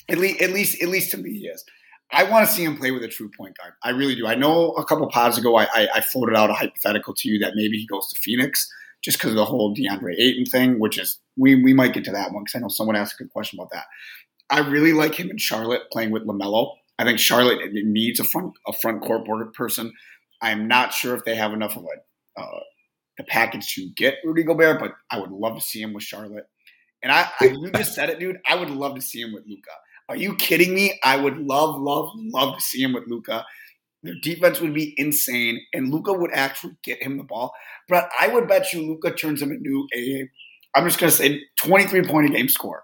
At 0.09 0.17
least, 0.17 0.41
at 0.41 0.51
least, 0.51 0.83
at 0.83 0.89
least 0.89 1.11
to 1.11 1.17
me, 1.17 1.31
he 1.31 1.47
is. 1.47 1.63
I 2.11 2.25
want 2.25 2.47
to 2.47 2.53
see 2.53 2.63
him 2.63 2.77
play 2.77 2.91
with 2.91 3.03
a 3.03 3.07
true 3.07 3.31
point 3.35 3.57
guard. 3.57 3.73
I 3.81 3.89
really 3.89 4.15
do. 4.15 4.27
I 4.27 4.35
know 4.35 4.71
a 4.73 4.85
couple 4.85 5.07
pods 5.07 5.37
ago 5.37 5.55
I, 5.55 5.63
I, 5.73 5.87
I 5.95 6.01
floated 6.01 6.35
out 6.35 6.49
a 6.49 6.53
hypothetical 6.53 7.15
to 7.15 7.29
you 7.29 7.39
that 7.39 7.53
maybe 7.55 7.77
he 7.77 7.87
goes 7.87 8.07
to 8.09 8.19
Phoenix 8.19 8.69
just 9.03 9.17
because 9.17 9.31
of 9.31 9.37
the 9.37 9.45
whole 9.45 9.75
DeAndre 9.75 10.15
Ayton 10.17 10.45
thing, 10.45 10.79
which 10.79 10.97
is 10.97 11.19
we 11.37 11.61
we 11.61 11.73
might 11.73 11.93
get 11.93 12.03
to 12.05 12.11
that 12.11 12.31
one 12.31 12.43
because 12.43 12.55
I 12.55 12.59
know 12.59 12.69
someone 12.69 12.95
asked 12.95 13.15
a 13.19 13.23
good 13.23 13.33
question 13.33 13.59
about 13.59 13.71
that. 13.71 13.85
I 14.49 14.59
really 14.59 14.93
like 14.93 15.15
him 15.15 15.29
in 15.29 15.37
Charlotte 15.37 15.83
playing 15.91 16.11
with 16.11 16.27
LaMelo. 16.27 16.73
I 16.99 17.03
think 17.03 17.19
Charlotte 17.19 17.59
needs 17.73 18.19
a 18.19 18.23
front 18.23 18.53
a 18.67 18.73
front 18.73 19.01
court 19.01 19.25
person. 19.53 19.91
I'm 20.41 20.67
not 20.67 20.93
sure 20.93 21.15
if 21.15 21.23
they 21.25 21.35
have 21.35 21.53
enough 21.53 21.75
of 21.75 21.83
a 21.85 22.41
uh, 22.41 22.59
the 23.17 23.23
package 23.23 23.75
to 23.75 23.89
get 23.95 24.15
Rudy 24.23 24.43
Gobert, 24.43 24.79
but 24.79 24.93
I 25.11 25.19
would 25.19 25.31
love 25.31 25.55
to 25.55 25.61
see 25.61 25.81
him 25.81 25.93
with 25.93 26.03
Charlotte. 26.03 26.47
And 27.01 27.11
I, 27.11 27.29
I 27.39 27.45
you 27.45 27.71
just 27.71 27.93
said 27.93 28.09
it, 28.09 28.19
dude. 28.19 28.39
I 28.47 28.55
would 28.55 28.69
love 28.69 28.95
to 28.95 29.01
see 29.01 29.21
him 29.21 29.33
with 29.33 29.43
Luka. 29.45 29.71
Are 30.09 30.15
you 30.15 30.35
kidding 30.35 30.73
me? 30.73 30.99
I 31.03 31.17
would 31.17 31.37
love, 31.37 31.79
love, 31.79 32.09
love 32.15 32.55
to 32.55 32.61
see 32.61 32.81
him 32.81 32.93
with 32.93 33.07
Luka. 33.07 33.45
Their 34.03 34.15
defense 34.21 34.59
would 34.59 34.73
be 34.73 34.93
insane, 34.97 35.61
and 35.73 35.91
Luka 35.91 36.13
would 36.13 36.31
actually 36.33 36.75
get 36.83 37.01
him 37.01 37.17
the 37.17 37.23
ball. 37.23 37.53
But 37.87 38.09
I 38.19 38.27
would 38.27 38.47
bet 38.47 38.73
you 38.73 38.81
Luka 38.85 39.11
turns 39.11 39.41
him 39.41 39.51
into 39.51 39.87
a, 39.95 40.29
I'm 40.75 40.85
just 40.85 40.99
gonna 40.99 41.11
say, 41.11 41.41
23 41.63 42.03
point 42.03 42.29
a 42.29 42.33
game 42.33 42.49
score, 42.49 42.83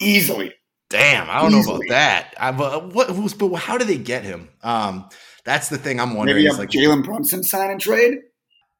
easily. 0.00 0.52
Damn, 0.90 1.28
I 1.30 1.40
don't 1.40 1.54
easily. 1.54 1.72
know 1.72 1.76
about 1.76 1.88
that. 1.88 2.34
I, 2.38 2.50
what, 2.50 3.10
who's, 3.10 3.34
but 3.34 3.52
how 3.54 3.78
do 3.78 3.84
they 3.84 3.98
get 3.98 4.24
him? 4.24 4.48
Um, 4.62 5.08
that's 5.44 5.68
the 5.68 5.78
thing 5.78 6.00
I'm 6.00 6.14
wondering. 6.14 6.44
Maybe 6.44 6.56
like 6.56 6.70
Jalen 6.70 7.04
Brunson 7.04 7.42
sign 7.42 7.70
and 7.70 7.80
trade. 7.80 8.18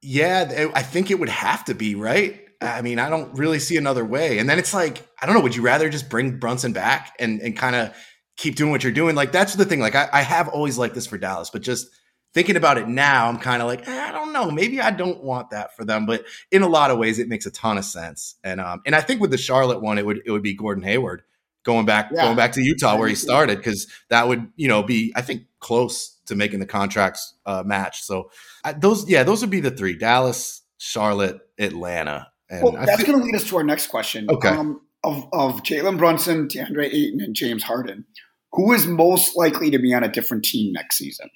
Yeah, 0.03 0.69
I 0.75 0.83
think 0.83 1.11
it 1.11 1.19
would 1.19 1.29
have 1.29 1.65
to 1.67 1.75
be 1.75 1.95
right. 1.95 2.41
I 2.61 2.83
mean, 2.83 2.99
I 2.99 3.09
don't 3.09 3.37
really 3.37 3.59
see 3.59 3.77
another 3.77 4.05
way. 4.05 4.39
And 4.39 4.49
then 4.49 4.59
it's 4.59 4.73
like, 4.73 5.07
I 5.21 5.27
don't 5.27 5.35
know. 5.35 5.41
Would 5.43 5.57
you 5.57 5.63
rather 5.63 5.89
just 5.89 6.09
bring 6.09 6.39
Brunson 6.39 6.73
back 6.73 7.15
and 7.19 7.41
and 7.41 7.57
kind 7.57 7.77
of 7.77 7.95
keep 8.37 8.57
doing 8.57 8.71
what 8.71 8.83
you're 8.83 8.93
doing? 8.93 9.15
Like 9.15 9.33
that's 9.33 9.55
the 9.55 9.65
thing. 9.65 9.81
Like 9.81 9.95
I, 9.95 10.09
I 10.13 10.23
have 10.23 10.49
always 10.49 10.79
liked 10.79 10.95
this 10.95 11.07
for 11.07 11.19
Dallas, 11.19 11.51
but 11.51 11.63
just 11.63 11.89
thinking 12.35 12.57
about 12.57 12.77
it 12.77 12.87
now, 12.87 13.29
I'm 13.29 13.39
kind 13.39 13.63
of 13.63 13.69
like, 13.69 13.89
eh, 13.89 14.05
I 14.09 14.13
don't 14.13 14.33
know. 14.33 14.51
Maybe 14.51 14.81
I 14.81 14.91
don't 14.91 15.23
want 15.23 15.51
that 15.51 15.75
for 15.75 15.85
them. 15.85 16.05
But 16.07 16.25
in 16.51 16.63
a 16.63 16.69
lot 16.69 16.91
of 16.91 16.99
ways, 16.99 17.19
it 17.19 17.29
makes 17.29 17.47
a 17.47 17.51
ton 17.51 17.79
of 17.79 17.85
sense. 17.85 18.35
And 18.45 18.61
um, 18.61 18.83
and 18.85 18.95
I 18.95 19.01
think 19.01 19.21
with 19.21 19.31
the 19.31 19.39
Charlotte 19.39 19.81
one, 19.81 19.99
it 19.99 20.07
would 20.07 20.23
it 20.25 20.31
would 20.31 20.43
be 20.43 20.55
Gordon 20.55 20.85
Hayward 20.85 21.23
going 21.65 21.87
back 21.87 22.11
yeah. 22.15 22.23
going 22.25 22.37
back 22.37 22.53
to 22.53 22.63
Utah 22.63 22.97
where 22.97 23.09
he 23.09 23.15
started 23.15 23.59
because 23.59 23.89
that 24.09 24.29
would 24.29 24.47
you 24.55 24.69
know 24.69 24.83
be 24.83 25.13
I 25.17 25.23
think 25.23 25.43
close 25.59 26.17
to 26.27 26.35
making 26.37 26.61
the 26.61 26.67
contracts 26.67 27.35
uh, 27.47 27.63
match. 27.65 28.03
So 28.03 28.31
I, 28.65 28.73
those, 28.73 29.09
yeah, 29.09 29.23
those 29.23 29.41
would 29.41 29.51
be 29.51 29.61
the 29.61 29.71
three: 29.71 29.97
Dallas, 29.97 30.63
Charlotte, 30.79 31.41
Atlanta. 31.59 32.29
And 32.49 32.63
well, 32.63 32.73
that's 32.73 33.03
going 33.03 33.19
to 33.19 33.25
lead 33.25 33.35
us 33.35 33.49
to 33.49 33.57
our 33.57 33.65
next 33.65 33.89
question. 33.89 34.27
Okay. 34.31 34.49
Um, 34.49 34.81
of 35.03 35.29
of 35.33 35.63
Jalen 35.63 35.99
Brunson, 35.99 36.49
DeAndre 36.49 36.87
Ayton, 36.87 37.21
and 37.21 37.35
James 37.35 37.63
Harden, 37.63 38.05
who 38.53 38.73
is 38.73 38.87
most 38.87 39.37
likely 39.37 39.71
to 39.71 39.79
be 39.79 39.93
on 39.95 40.03
a 40.05 40.09
different 40.09 40.45
team 40.45 40.73
next 40.73 40.99
season? 40.99 41.31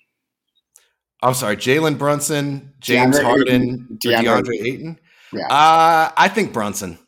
I'm 1.22 1.34
sorry, 1.34 1.56
Jalen 1.56 1.98
Brunson, 1.98 2.72
James 2.80 3.18
DeAndre 3.18 3.22
Harden, 3.22 3.98
DeAndre, 4.02 4.24
DeAndre 4.24 4.66
Ayton. 4.66 5.00
Yeah. 5.32 5.46
Uh, 5.46 6.10
I 6.16 6.28
think 6.28 6.52
Brunson. 6.52 6.98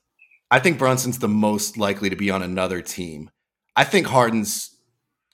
I 0.51 0.59
think 0.59 0.79
Brunson's 0.79 1.19
the 1.19 1.29
most 1.29 1.79
likely 1.79 2.11
to 2.11 2.17
be 2.17 2.31
on 2.31 2.43
another 2.43 2.83
team. 2.83 3.31
I 3.75 3.85
think 3.85 4.07
Harden's 4.07 4.77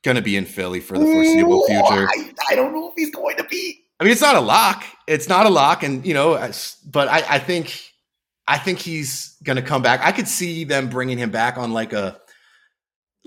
going 0.02 0.14
to 0.14 0.22
be 0.22 0.36
in 0.36 0.44
Philly 0.44 0.78
for 0.78 0.96
the 0.96 1.04
foreseeable 1.04 1.66
future. 1.66 2.08
I, 2.08 2.32
I, 2.50 2.54
don't 2.54 2.72
know 2.72 2.88
if 2.88 2.94
he's 2.96 3.10
going 3.10 3.36
to 3.36 3.44
be. 3.44 3.84
I 3.98 4.04
mean, 4.04 4.12
it's 4.12 4.20
not 4.20 4.36
a 4.36 4.40
lock. 4.40 4.84
It's 5.08 5.28
not 5.28 5.46
a 5.46 5.48
lock, 5.48 5.82
and 5.82 6.06
you 6.06 6.14
know, 6.14 6.34
but 6.86 7.08
I, 7.08 7.24
I 7.28 7.38
think, 7.40 7.82
I 8.46 8.58
think 8.58 8.78
he's 8.78 9.36
going 9.42 9.56
to 9.56 9.62
come 9.62 9.82
back. 9.82 10.00
I 10.04 10.12
could 10.12 10.28
see 10.28 10.62
them 10.62 10.88
bringing 10.88 11.18
him 11.18 11.30
back 11.30 11.58
on 11.58 11.72
like 11.72 11.92
a, 11.92 12.20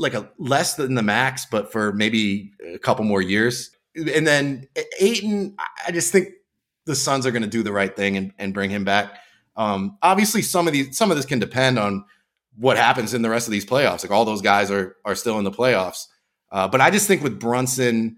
like 0.01 0.13
a 0.13 0.29
less 0.37 0.75
than 0.75 0.95
the 0.95 1.03
max, 1.03 1.45
but 1.45 1.71
for 1.71 1.93
maybe 1.93 2.51
a 2.73 2.79
couple 2.79 3.05
more 3.05 3.21
years. 3.21 3.71
And 3.95 4.25
then 4.25 4.67
Ayton, 4.99 5.55
I 5.85 5.91
just 5.91 6.11
think 6.11 6.29
the 6.85 6.95
Suns 6.95 7.25
are 7.25 7.31
going 7.31 7.43
to 7.43 7.47
do 7.47 7.63
the 7.63 7.71
right 7.71 7.95
thing 7.95 8.17
and, 8.17 8.33
and 8.37 8.53
bring 8.53 8.69
him 8.69 8.83
back. 8.83 9.19
Um, 9.55 9.97
obviously, 10.01 10.41
some 10.41 10.67
of 10.67 10.73
these, 10.73 10.97
some 10.97 11.11
of 11.11 11.17
this 11.17 11.25
can 11.25 11.39
depend 11.39 11.77
on 11.77 12.05
what 12.57 12.77
happens 12.77 13.13
in 13.13 13.21
the 13.21 13.29
rest 13.29 13.47
of 13.47 13.51
these 13.51 13.65
playoffs. 13.65 14.03
Like 14.03 14.11
all 14.11 14.25
those 14.25 14.41
guys 14.41 14.71
are 14.71 14.95
are 15.05 15.15
still 15.15 15.37
in 15.37 15.43
the 15.43 15.51
playoffs. 15.51 16.07
Uh, 16.51 16.67
but 16.67 16.81
I 16.81 16.89
just 16.89 17.07
think 17.07 17.21
with 17.21 17.39
Brunson, 17.39 18.17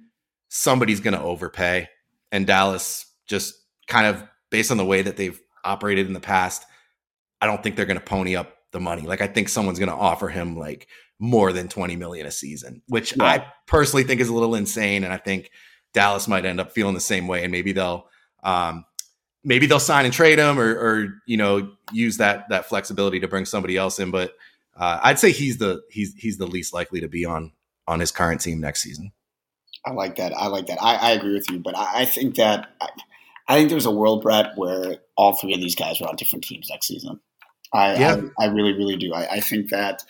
somebody's 0.50 1.00
going 1.00 1.16
to 1.16 1.22
overpay, 1.22 1.88
and 2.32 2.48
Dallas 2.48 3.06
just 3.28 3.54
kind 3.88 4.08
of 4.08 4.24
based 4.50 4.72
on 4.72 4.78
the 4.78 4.86
way 4.86 5.02
that 5.02 5.18
they've 5.18 5.40
operated 5.64 6.08
in 6.08 6.14
the 6.14 6.20
past, 6.20 6.66
I 7.42 7.46
don't 7.46 7.62
think 7.64 7.76
they're 7.76 7.86
going 7.86 8.00
to 8.00 8.06
pony 8.06 8.36
up 8.36 8.56
the 8.72 8.80
money. 8.80 9.04
Like 9.04 9.22
I 9.22 9.28
think 9.28 9.50
someone's 9.50 9.80
going 9.80 9.90
to 9.90 9.96
offer 9.96 10.28
him 10.28 10.58
like 10.58 10.88
more 11.20 11.54
than 11.54 11.68
20 11.68 11.96
million 11.96 12.26
a 12.26 12.32
season, 12.32 12.82
which 12.88 13.16
yeah. 13.16 13.24
I 13.24 13.46
personally 13.68 14.04
think 14.04 14.22
is 14.22 14.30
a 14.30 14.34
little 14.34 14.56
insane. 14.56 15.04
And 15.04 15.14
I 15.14 15.18
think 15.18 15.52
Dallas 15.94 16.28
might 16.28 16.46
end 16.46 16.60
up 16.60 16.72
feeling 16.72 16.94
the 16.94 17.00
same 17.00 17.28
way. 17.28 17.44
And 17.44 17.52
maybe 17.52 17.72
they'll, 17.72 18.08
um, 18.44 18.86
maybe 19.44 19.66
they'll 19.66 19.80
sign 19.80 20.06
and 20.06 20.14
trade 20.14 20.40
him 20.40 20.60
or, 20.60 20.72
or, 20.72 21.14
you 21.26 21.38
know, 21.38 21.72
use 21.92 22.18
that, 22.18 22.50
that 22.50 22.66
flexibility 22.66 23.20
to 23.20 23.28
bring 23.28 23.46
somebody 23.46 23.78
else 23.78 24.00
in. 24.00 24.12
But, 24.12 24.34
uh, 24.76 25.00
I'd 25.04 25.20
say 25.20 25.32
he's 25.32 25.60
the, 25.60 25.82
he's, 25.90 26.14
he's 26.16 26.38
the 26.38 26.48
least 26.48 26.74
likely 26.74 27.02
to 27.02 27.08
be 27.08 27.26
on, 27.26 27.52
on 27.88 28.00
his 28.00 28.12
current 28.12 28.42
team 28.42 28.60
next 28.60 28.82
season. 28.82 29.12
I 29.86 29.92
like 29.92 30.16
that. 30.16 30.34
I 30.34 30.48
like 30.48 30.68
that. 30.68 30.82
I, 30.82 30.96
I 30.96 31.12
agree 31.12 31.34
with 31.34 31.50
you, 31.50 31.60
but 31.60 31.78
I, 31.78 32.02
I 32.02 32.06
think 32.06 32.36
that 32.36 32.70
I, 32.82 32.88
I, 33.48 33.56
think 33.58 33.70
there's 33.70 33.86
a 33.86 33.92
world, 33.92 34.22
Brett, 34.22 34.52
where 34.56 34.98
all 35.18 35.36
three 35.36 35.54
of 35.54 35.60
these 35.60 35.76
guys 35.76 36.02
are 36.02 36.08
on 36.08 36.16
different 36.16 36.46
teams 36.46 36.68
next 36.70 36.88
season. 36.88 37.20
I 37.74 37.96
yeah. 37.96 38.22
I, 38.40 38.46
I, 38.46 38.48
really, 38.48 38.74
really 38.74 38.96
do. 38.96 39.14
I, 39.14 39.34
I 39.34 39.40
think 39.40 39.70
that 39.70 40.04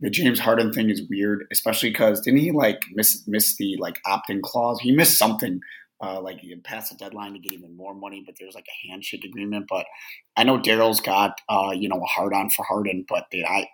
the 0.00 0.10
James 0.10 0.38
Harden 0.38 0.72
thing 0.72 0.90
is 0.90 1.02
weird, 1.08 1.46
especially 1.50 1.90
because 1.90 2.20
didn't 2.20 2.40
he 2.40 2.52
like 2.52 2.82
miss 2.92 3.26
miss 3.26 3.56
the 3.56 3.76
like 3.78 4.00
opt 4.04 4.30
in 4.30 4.42
clause? 4.42 4.80
He 4.80 4.92
missed 4.92 5.18
something. 5.18 5.60
Uh, 5.98 6.20
like 6.20 6.40
he 6.40 6.54
passed 6.56 6.90
the 6.90 6.96
deadline 7.02 7.32
to 7.32 7.38
get 7.38 7.54
even 7.54 7.74
more 7.74 7.94
money, 7.94 8.22
but 8.26 8.34
there's 8.38 8.54
like 8.54 8.66
a 8.66 8.88
handshake 8.88 9.24
agreement. 9.24 9.64
But 9.66 9.86
I 10.36 10.44
know 10.44 10.58
Daryl's 10.58 11.00
got 11.00 11.40
uh, 11.48 11.72
you 11.74 11.88
know 11.88 12.02
a 12.02 12.06
hard 12.06 12.34
on 12.34 12.50
for 12.50 12.64
Harden, 12.64 13.06
but 13.08 13.24
I 13.32 13.66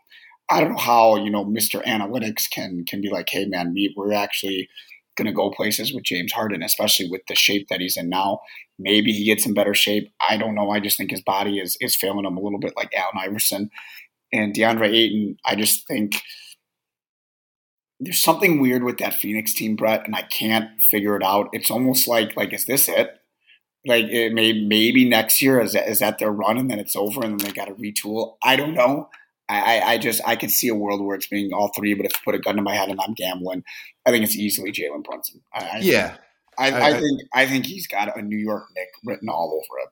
I 0.48 0.60
don't 0.60 0.72
know 0.72 0.78
how 0.78 1.16
you 1.16 1.30
know 1.30 1.44
Mr. 1.44 1.84
Analytics 1.84 2.48
can 2.48 2.84
can 2.86 3.00
be 3.00 3.10
like, 3.10 3.28
hey 3.28 3.46
man, 3.46 3.72
we 3.74 3.92
we're 3.96 4.12
actually 4.12 4.68
going 5.16 5.26
to 5.26 5.32
go 5.32 5.50
places 5.50 5.92
with 5.92 6.04
James 6.04 6.32
Harden, 6.32 6.62
especially 6.62 7.08
with 7.10 7.20
the 7.28 7.34
shape 7.34 7.68
that 7.68 7.80
he's 7.80 7.96
in 7.96 8.08
now. 8.08 8.40
Maybe 8.78 9.12
he 9.12 9.24
gets 9.24 9.44
in 9.44 9.52
better 9.52 9.74
shape. 9.74 10.10
I 10.26 10.38
don't 10.38 10.54
know. 10.54 10.70
I 10.70 10.80
just 10.80 10.96
think 10.96 11.10
his 11.10 11.22
body 11.22 11.58
is 11.58 11.76
is 11.80 11.96
failing 11.96 12.24
him 12.24 12.36
a 12.36 12.40
little 12.40 12.60
bit, 12.60 12.74
like 12.76 12.94
Allen 12.94 13.18
Iverson 13.18 13.70
and 14.32 14.54
DeAndre 14.54 14.92
Ayton. 14.92 15.36
I 15.44 15.56
just 15.56 15.86
think 15.86 16.22
there's 18.00 18.22
something 18.22 18.60
weird 18.60 18.82
with 18.82 18.98
that 18.98 19.14
Phoenix 19.14 19.54
team, 19.54 19.76
Brett, 19.76 20.04
and 20.06 20.14
I 20.14 20.22
can't 20.22 20.80
figure 20.82 21.16
it 21.16 21.22
out. 21.22 21.48
It's 21.52 21.70
almost 21.70 22.08
like 22.08 22.36
like 22.36 22.52
is 22.52 22.66
this 22.66 22.88
it? 22.88 23.18
Like 23.86 24.06
it 24.06 24.32
may 24.32 24.52
maybe 24.52 25.08
next 25.08 25.42
year 25.42 25.60
is 25.60 25.72
that, 25.72 25.88
is 25.88 25.98
that 26.00 26.18
their 26.18 26.30
run 26.30 26.58
and 26.58 26.70
then 26.70 26.78
it's 26.78 26.96
over 26.96 27.24
and 27.24 27.38
then 27.38 27.48
they 27.48 27.52
got 27.52 27.66
to 27.66 27.74
retool. 27.74 28.36
I 28.42 28.56
don't 28.56 28.74
know. 28.74 29.08
I, 29.48 29.80
I 29.80 29.98
just 29.98 30.20
I 30.26 30.36
could 30.36 30.50
see 30.50 30.68
a 30.68 30.74
world 30.74 31.04
where 31.04 31.16
it's 31.16 31.26
being 31.26 31.52
all 31.52 31.70
three, 31.76 31.94
but 31.94 32.06
if 32.06 32.12
you 32.12 32.20
put 32.24 32.34
a 32.34 32.38
gun 32.38 32.56
to 32.56 32.62
my 32.62 32.74
head 32.74 32.88
and 32.88 33.00
I'm 33.00 33.12
gambling, 33.12 33.64
I 34.06 34.10
think 34.10 34.24
it's 34.24 34.36
easily 34.36 34.72
Jalen 34.72 35.04
Brunson. 35.04 35.42
I, 35.52 35.64
I 35.64 35.78
yeah, 35.78 36.16
I, 36.58 36.90
I, 36.90 37.00
think 37.00 37.20
I 37.34 37.46
think 37.46 37.66
he's 37.66 37.86
got 37.86 38.16
a 38.16 38.22
New 38.22 38.38
York 38.38 38.64
Nick 38.74 38.88
written 39.04 39.28
all 39.28 39.52
over 39.52 39.80
it. 39.82 39.90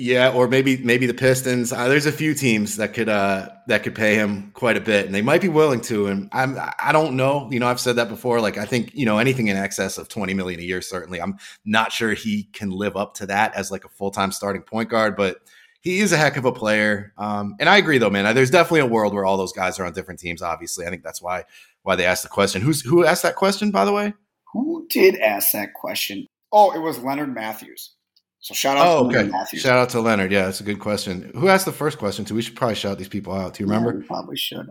Yeah, 0.00 0.32
or 0.32 0.48
maybe 0.48 0.78
maybe 0.78 1.04
the 1.04 1.12
Pistons. 1.12 1.74
Uh, 1.74 1.86
there's 1.86 2.06
a 2.06 2.12
few 2.12 2.32
teams 2.32 2.78
that 2.78 2.94
could 2.94 3.10
uh, 3.10 3.50
that 3.66 3.82
could 3.82 3.94
pay 3.94 4.14
him 4.14 4.50
quite 4.54 4.78
a 4.78 4.80
bit, 4.80 5.04
and 5.04 5.14
they 5.14 5.20
might 5.20 5.42
be 5.42 5.50
willing 5.50 5.82
to. 5.82 6.06
And 6.06 6.30
I'm 6.32 6.56
I 6.78 6.90
don't 6.90 7.16
know. 7.16 7.50
You 7.52 7.60
know, 7.60 7.66
I've 7.66 7.78
said 7.78 7.96
that 7.96 8.08
before. 8.08 8.40
Like 8.40 8.56
I 8.56 8.64
think 8.64 8.92
you 8.94 9.04
know 9.04 9.18
anything 9.18 9.48
in 9.48 9.58
excess 9.58 9.98
of 9.98 10.08
20 10.08 10.32
million 10.32 10.58
a 10.58 10.62
year. 10.62 10.80
Certainly, 10.80 11.20
I'm 11.20 11.36
not 11.66 11.92
sure 11.92 12.14
he 12.14 12.44
can 12.44 12.70
live 12.70 12.96
up 12.96 13.12
to 13.16 13.26
that 13.26 13.54
as 13.54 13.70
like 13.70 13.84
a 13.84 13.90
full 13.90 14.10
time 14.10 14.32
starting 14.32 14.62
point 14.62 14.88
guard, 14.88 15.16
but 15.16 15.42
he 15.82 16.00
is 16.00 16.12
a 16.12 16.16
heck 16.16 16.38
of 16.38 16.46
a 16.46 16.52
player. 16.52 17.12
Um, 17.18 17.56
and 17.60 17.68
I 17.68 17.76
agree 17.76 17.98
though, 17.98 18.08
man. 18.08 18.34
There's 18.34 18.50
definitely 18.50 18.80
a 18.80 18.86
world 18.86 19.12
where 19.12 19.26
all 19.26 19.36
those 19.36 19.52
guys 19.52 19.78
are 19.78 19.84
on 19.84 19.92
different 19.92 20.18
teams. 20.18 20.40
Obviously, 20.40 20.86
I 20.86 20.88
think 20.90 21.02
that's 21.02 21.20
why 21.20 21.44
why 21.82 21.96
they 21.96 22.06
asked 22.06 22.22
the 22.22 22.30
question. 22.30 22.62
Who's 22.62 22.80
who 22.80 23.04
asked 23.04 23.22
that 23.24 23.36
question, 23.36 23.70
by 23.70 23.84
the 23.84 23.92
way? 23.92 24.14
Who 24.54 24.86
did 24.88 25.16
ask 25.16 25.52
that 25.52 25.74
question? 25.74 26.26
Oh, 26.52 26.72
it 26.72 26.78
was 26.78 26.98
Leonard 26.98 27.34
Matthews. 27.34 27.94
So 28.40 28.54
shout 28.54 28.78
out 28.78 28.86
oh, 28.86 29.10
to 29.10 29.18
okay. 29.18 29.28
Matthews. 29.28 29.62
Shout 29.62 29.78
out 29.78 29.90
to 29.90 30.00
Leonard. 30.00 30.32
Yeah, 30.32 30.46
that's 30.46 30.60
a 30.60 30.64
good 30.64 30.80
question. 30.80 31.30
Who 31.34 31.48
asked 31.48 31.66
the 31.66 31.72
first 31.72 31.98
question 31.98 32.24
too? 32.24 32.34
We 32.34 32.42
should 32.42 32.56
probably 32.56 32.74
shout 32.74 32.98
these 32.98 33.08
people 33.08 33.34
out. 33.34 33.54
Do 33.54 33.62
you 33.62 33.68
remember? 33.68 34.00
Yeah, 34.00 34.06
probably 34.06 34.36
should. 34.36 34.70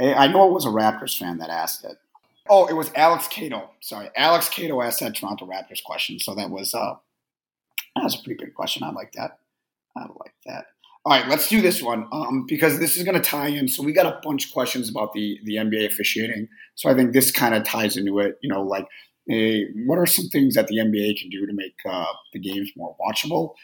I 0.00 0.28
know 0.28 0.48
it 0.48 0.52
was 0.52 0.64
a 0.64 0.68
Raptors 0.68 1.16
fan 1.16 1.38
that 1.38 1.50
asked 1.50 1.84
it. 1.84 1.96
Oh, 2.48 2.66
it 2.66 2.74
was 2.74 2.90
Alex 2.94 3.28
Cato. 3.28 3.70
Sorry, 3.80 4.10
Alex 4.16 4.48
Cato 4.48 4.80
asked 4.80 5.00
that 5.00 5.14
Toronto 5.14 5.46
Raptors 5.46 5.82
question. 5.84 6.18
So 6.18 6.34
that 6.34 6.50
was 6.50 6.74
uh, 6.74 6.94
that 7.94 8.04
was 8.04 8.18
a 8.18 8.22
pretty 8.22 8.42
good 8.42 8.54
question. 8.54 8.82
I 8.82 8.90
like 8.90 9.12
that. 9.12 9.38
I 9.96 10.02
like 10.02 10.34
that. 10.46 10.66
All 11.04 11.12
right, 11.12 11.28
let's 11.28 11.48
do 11.48 11.62
this 11.62 11.80
one 11.80 12.06
um, 12.12 12.44
because 12.46 12.78
this 12.78 12.96
is 12.96 13.04
going 13.04 13.14
to 13.14 13.20
tie 13.20 13.48
in. 13.48 13.68
So 13.68 13.82
we 13.82 13.92
got 13.92 14.06
a 14.06 14.20
bunch 14.22 14.46
of 14.46 14.52
questions 14.52 14.88
about 14.88 15.12
the 15.12 15.38
the 15.44 15.56
NBA 15.56 15.86
officiating. 15.86 16.48
So 16.74 16.90
I 16.90 16.94
think 16.94 17.12
this 17.12 17.30
kind 17.30 17.54
of 17.54 17.64
ties 17.64 17.96
into 17.96 18.18
it. 18.18 18.38
You 18.42 18.50
know, 18.50 18.62
like 18.62 18.86
hey, 19.28 19.66
what 19.86 19.98
are 19.98 20.06
some 20.06 20.28
things 20.28 20.54
that 20.54 20.66
the 20.68 20.78
NBA 20.78 21.20
can 21.20 21.28
do 21.28 21.46
to 21.46 21.52
make 21.52 21.74
uh, 21.88 22.06
the 22.32 22.38
games 22.38 22.70
more 22.76 22.96
watchable? 23.00 23.54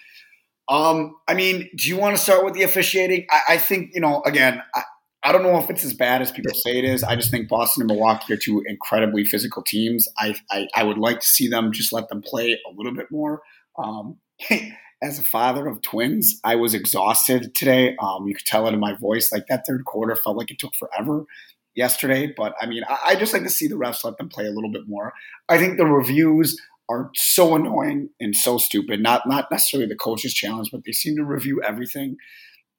Um, 0.69 1.17
I 1.29 1.35
mean, 1.35 1.69
do 1.77 1.89
you 1.89 1.97
want 1.97 2.17
to 2.17 2.23
start 2.23 2.45
with 2.45 2.55
the 2.55 2.63
officiating? 2.63 3.27
I, 3.31 3.55
I 3.55 3.59
think 3.59 3.91
you 3.95 4.01
know. 4.01 4.23
Again, 4.25 4.63
I, 4.75 4.83
I 5.23 5.33
don't 5.33 5.43
know 5.43 5.59
if 5.59 5.71
it's 5.71 5.85
as 5.85 5.95
bad 5.95 6.23
as 6.23 6.31
people 6.31 6.55
say 6.55 6.79
it 6.79 6.85
is. 6.85 7.03
I 7.03 7.17
just 7.17 7.31
think 7.31 7.49
Boston 7.49 7.83
and 7.83 7.89
Milwaukee 7.89 8.33
are 8.33 8.39
two 8.39 8.63
incredibly 8.67 9.25
physical 9.25 9.63
teams. 9.63 10.09
I 10.19 10.35
I, 10.51 10.69
I 10.75 10.85
would 10.85 10.99
like 10.99 11.21
to 11.21 11.27
see 11.27 11.49
them 11.49 11.73
just 11.73 11.93
let 11.93 12.09
them 12.09 12.23
play 12.23 12.53
a 12.53 12.75
little 12.75 12.95
bit 12.95 13.07
more. 13.11 13.43
Um, 13.79 14.19
as 15.03 15.19
a 15.19 15.23
father 15.23 15.67
of 15.67 15.83
twins, 15.83 16.41
I 16.45 16.57
was 16.57 16.73
exhausted 16.73 17.55
today. 17.55 17.95
Um, 18.01 18.27
you 18.27 18.35
could 18.35 18.47
tell 18.47 18.67
it 18.67 18.73
in 18.73 18.81
my 18.81 18.95
voice. 18.95 19.31
Like 19.31 19.47
that 19.49 19.65
third 19.67 19.85
quarter 19.85 20.17
felt 20.17 20.39
like 20.39 20.51
it 20.51 20.59
took 20.59 20.75
forever. 20.75 21.27
Yesterday. 21.75 22.33
But 22.37 22.55
I 22.61 22.67
mean, 22.67 22.83
I, 22.89 22.99
I 23.07 23.15
just 23.17 23.33
like 23.33 23.43
to 23.43 23.51
see 23.51 23.67
the 23.67 23.77
refs 23.77 24.05
let 24.05 24.19
them 24.19 24.29
play 24.29 24.47
a 24.47 24.51
little 24.51 24.71
bit 24.71 24.89
more. 24.89 25.13
I 25.49 25.59
think 25.59 25.79
the 25.79 25.87
reviews 25.87 26.61
are 26.89 27.11
so 27.15 27.55
annoying 27.55 28.11
and 28.21 28.37
so 28.37 28.59
stupid. 28.59 29.01
Not 29.01 29.27
not 29.27 29.51
necessarily 29.51 29.89
the 29.89 29.97
coaches 29.97 30.35
challenge, 30.35 30.71
but 30.71 30.83
they 30.85 30.93
seem 30.93 31.17
to 31.17 31.25
review 31.25 31.63
everything. 31.63 32.17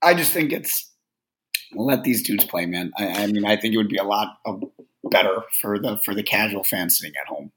I 0.01 0.13
just 0.13 0.31
think 0.31 0.51
it's 0.51 0.91
we'll 1.73 1.88
let 1.88 2.03
these 2.03 2.23
dudes 2.23 2.45
play, 2.45 2.65
man. 2.65 2.91
I, 2.97 3.23
I 3.23 3.27
mean, 3.27 3.45
I 3.45 3.58
think 3.58 3.73
it 3.73 3.77
would 3.77 3.89
be 3.89 3.97
a 3.97 4.03
lot 4.03 4.38
of 4.45 4.63
better 5.03 5.43
for 5.62 5.79
the 5.79 5.97
for 6.03 6.13
the 6.13 6.23
casual 6.23 6.63
fan 6.63 6.89
sitting 6.89 7.13
at 7.21 7.27
home. 7.27 7.51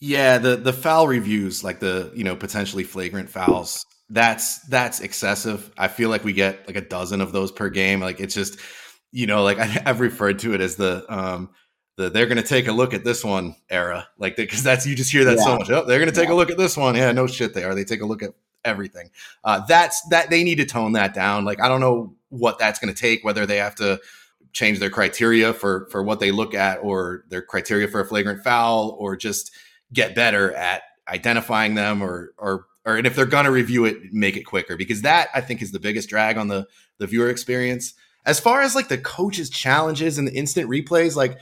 Yeah, 0.00 0.38
the 0.38 0.56
the 0.56 0.72
foul 0.72 1.08
reviews, 1.08 1.62
like 1.62 1.80
the 1.80 2.10
you 2.14 2.24
know 2.24 2.36
potentially 2.36 2.84
flagrant 2.84 3.28
fouls, 3.28 3.84
that's 4.08 4.60
that's 4.60 5.00
excessive. 5.00 5.70
I 5.76 5.88
feel 5.88 6.08
like 6.08 6.24
we 6.24 6.32
get 6.32 6.66
like 6.66 6.76
a 6.76 6.80
dozen 6.80 7.20
of 7.20 7.32
those 7.32 7.52
per 7.52 7.68
game. 7.68 8.00
Like 8.00 8.20
it's 8.20 8.34
just 8.34 8.58
you 9.12 9.26
know 9.26 9.42
like 9.42 9.58
I, 9.60 9.66
have 9.66 10.00
referred 10.00 10.38
to 10.40 10.54
it 10.54 10.60
as 10.60 10.76
the 10.76 11.04
um 11.12 11.50
the 11.96 12.10
they're 12.10 12.26
going 12.26 12.38
to 12.38 12.42
take 12.42 12.66
a 12.66 12.72
look 12.72 12.94
at 12.94 13.04
this 13.04 13.24
one 13.24 13.54
era, 13.68 14.08
like 14.18 14.36
because 14.36 14.62
that's 14.62 14.86
you 14.86 14.94
just 14.94 15.12
hear 15.12 15.24
that 15.24 15.38
yeah. 15.38 15.44
so 15.44 15.56
much. 15.56 15.70
Oh, 15.70 15.84
they're 15.84 15.98
going 15.98 16.10
to 16.10 16.14
take 16.14 16.28
yeah. 16.28 16.34
a 16.34 16.36
look 16.36 16.50
at 16.50 16.56
this 16.56 16.76
one. 16.76 16.94
Yeah, 16.94 17.12
no 17.12 17.26
shit, 17.26 17.54
they 17.54 17.64
are. 17.64 17.74
They 17.74 17.84
take 17.84 18.00
a 18.00 18.06
look 18.06 18.22
at 18.22 18.30
everything. 18.64 19.10
Uh, 19.44 19.60
that's 19.66 20.00
that 20.08 20.30
they 20.30 20.42
need 20.42 20.56
to 20.56 20.64
tone 20.64 20.92
that 20.92 21.14
down. 21.14 21.44
Like 21.44 21.60
I 21.60 21.68
don't 21.68 21.80
know 21.80 22.14
what 22.30 22.58
that's 22.58 22.78
going 22.78 22.92
to 22.92 22.98
take. 23.00 23.24
Whether 23.24 23.46
they 23.46 23.58
have 23.58 23.74
to 23.76 24.00
change 24.52 24.78
their 24.78 24.90
criteria 24.90 25.52
for 25.52 25.86
for 25.90 26.02
what 26.02 26.20
they 26.20 26.30
look 26.30 26.54
at, 26.54 26.78
or 26.78 27.24
their 27.28 27.42
criteria 27.42 27.86
for 27.86 28.00
a 28.00 28.06
flagrant 28.06 28.42
foul, 28.42 28.96
or 28.98 29.16
just 29.16 29.52
get 29.92 30.14
better 30.14 30.52
at 30.54 30.82
identifying 31.08 31.74
them, 31.74 32.02
or 32.02 32.32
or 32.38 32.66
or 32.84 32.96
and 32.96 33.06
if 33.06 33.14
they're 33.14 33.26
going 33.26 33.44
to 33.44 33.50
review 33.50 33.84
it, 33.84 34.12
make 34.12 34.36
it 34.36 34.44
quicker 34.44 34.76
because 34.76 35.02
that 35.02 35.28
I 35.34 35.40
think 35.40 35.60
is 35.62 35.72
the 35.72 35.80
biggest 35.80 36.08
drag 36.08 36.38
on 36.38 36.48
the 36.48 36.66
the 36.98 37.06
viewer 37.06 37.28
experience. 37.28 37.94
As 38.26 38.38
far 38.40 38.60
as 38.60 38.74
like 38.74 38.88
the 38.88 38.98
coaches' 38.98 39.50
challenges 39.50 40.18
and 40.18 40.28
the 40.28 40.34
instant 40.34 40.68
replays, 40.68 41.16
like 41.16 41.38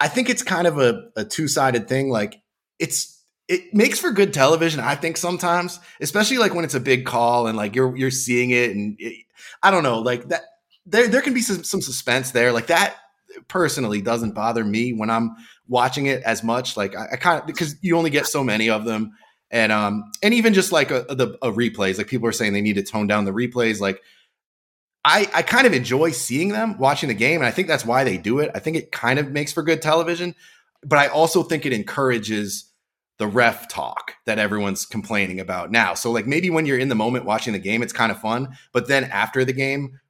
I 0.00 0.08
think 0.08 0.30
it's 0.30 0.42
kind 0.42 0.66
of 0.66 0.78
a, 0.78 1.08
a 1.16 1.24
two 1.24 1.48
sided 1.48 1.88
thing. 1.88 2.10
Like 2.10 2.40
it's 2.78 3.22
it 3.48 3.74
makes 3.74 3.98
for 3.98 4.12
good 4.12 4.32
television, 4.32 4.80
I 4.80 4.94
think 4.94 5.16
sometimes, 5.16 5.80
especially 6.00 6.38
like 6.38 6.54
when 6.54 6.64
it's 6.64 6.74
a 6.74 6.80
big 6.80 7.04
call 7.04 7.48
and 7.48 7.56
like 7.56 7.74
you're 7.74 7.96
you're 7.96 8.10
seeing 8.10 8.50
it 8.50 8.70
and 8.70 8.96
it, 8.98 9.24
I 9.62 9.70
don't 9.70 9.82
know, 9.82 9.98
like 9.98 10.28
that 10.28 10.42
there 10.86 11.08
there 11.08 11.20
can 11.20 11.34
be 11.34 11.42
some, 11.42 11.64
some 11.64 11.82
suspense 11.82 12.30
there. 12.30 12.52
Like 12.52 12.68
that 12.68 12.96
personally 13.48 14.00
doesn't 14.00 14.34
bother 14.34 14.64
me 14.64 14.92
when 14.92 15.10
I'm 15.10 15.34
watching 15.68 16.06
it 16.06 16.22
as 16.22 16.42
much. 16.42 16.76
Like 16.76 16.96
I, 16.96 17.08
I 17.12 17.16
kind 17.16 17.40
of 17.40 17.46
because 17.46 17.76
you 17.82 17.96
only 17.96 18.10
get 18.10 18.26
so 18.26 18.44
many 18.44 18.70
of 18.70 18.84
them, 18.84 19.12
and 19.50 19.72
um 19.72 20.10
and 20.22 20.32
even 20.32 20.54
just 20.54 20.72
like 20.72 20.90
a, 20.90 21.04
the 21.08 21.36
a 21.42 21.50
replays, 21.50 21.98
like 21.98 22.06
people 22.06 22.28
are 22.28 22.32
saying 22.32 22.52
they 22.52 22.60
need 22.60 22.76
to 22.76 22.82
tone 22.82 23.06
down 23.06 23.24
the 23.24 23.32
replays. 23.32 23.80
Like 23.80 24.00
I 25.04 25.28
I 25.34 25.42
kind 25.42 25.66
of 25.66 25.72
enjoy 25.72 26.10
seeing 26.10 26.48
them 26.48 26.78
watching 26.78 27.08
the 27.08 27.14
game, 27.14 27.40
and 27.40 27.46
I 27.46 27.50
think 27.50 27.68
that's 27.68 27.84
why 27.86 28.04
they 28.04 28.18
do 28.18 28.38
it. 28.38 28.50
I 28.54 28.58
think 28.58 28.76
it 28.76 28.92
kind 28.92 29.18
of 29.18 29.30
makes 29.30 29.52
for 29.52 29.62
good 29.62 29.82
television, 29.82 30.34
but 30.82 30.98
I 30.98 31.08
also 31.08 31.42
think 31.42 31.64
it 31.64 31.72
encourages 31.72 32.66
the 33.18 33.26
ref 33.26 33.68
talk 33.68 34.14
that 34.24 34.38
everyone's 34.38 34.86
complaining 34.86 35.40
about 35.40 35.70
now. 35.70 35.92
So 35.92 36.10
like 36.10 36.26
maybe 36.26 36.48
when 36.48 36.64
you're 36.64 36.78
in 36.78 36.88
the 36.88 36.94
moment 36.94 37.26
watching 37.26 37.52
the 37.52 37.58
game, 37.58 37.82
it's 37.82 37.92
kind 37.92 38.10
of 38.10 38.18
fun, 38.20 38.56
but 38.72 38.88
then 38.88 39.04
after 39.04 39.44
the 39.44 39.52
game, 39.52 40.00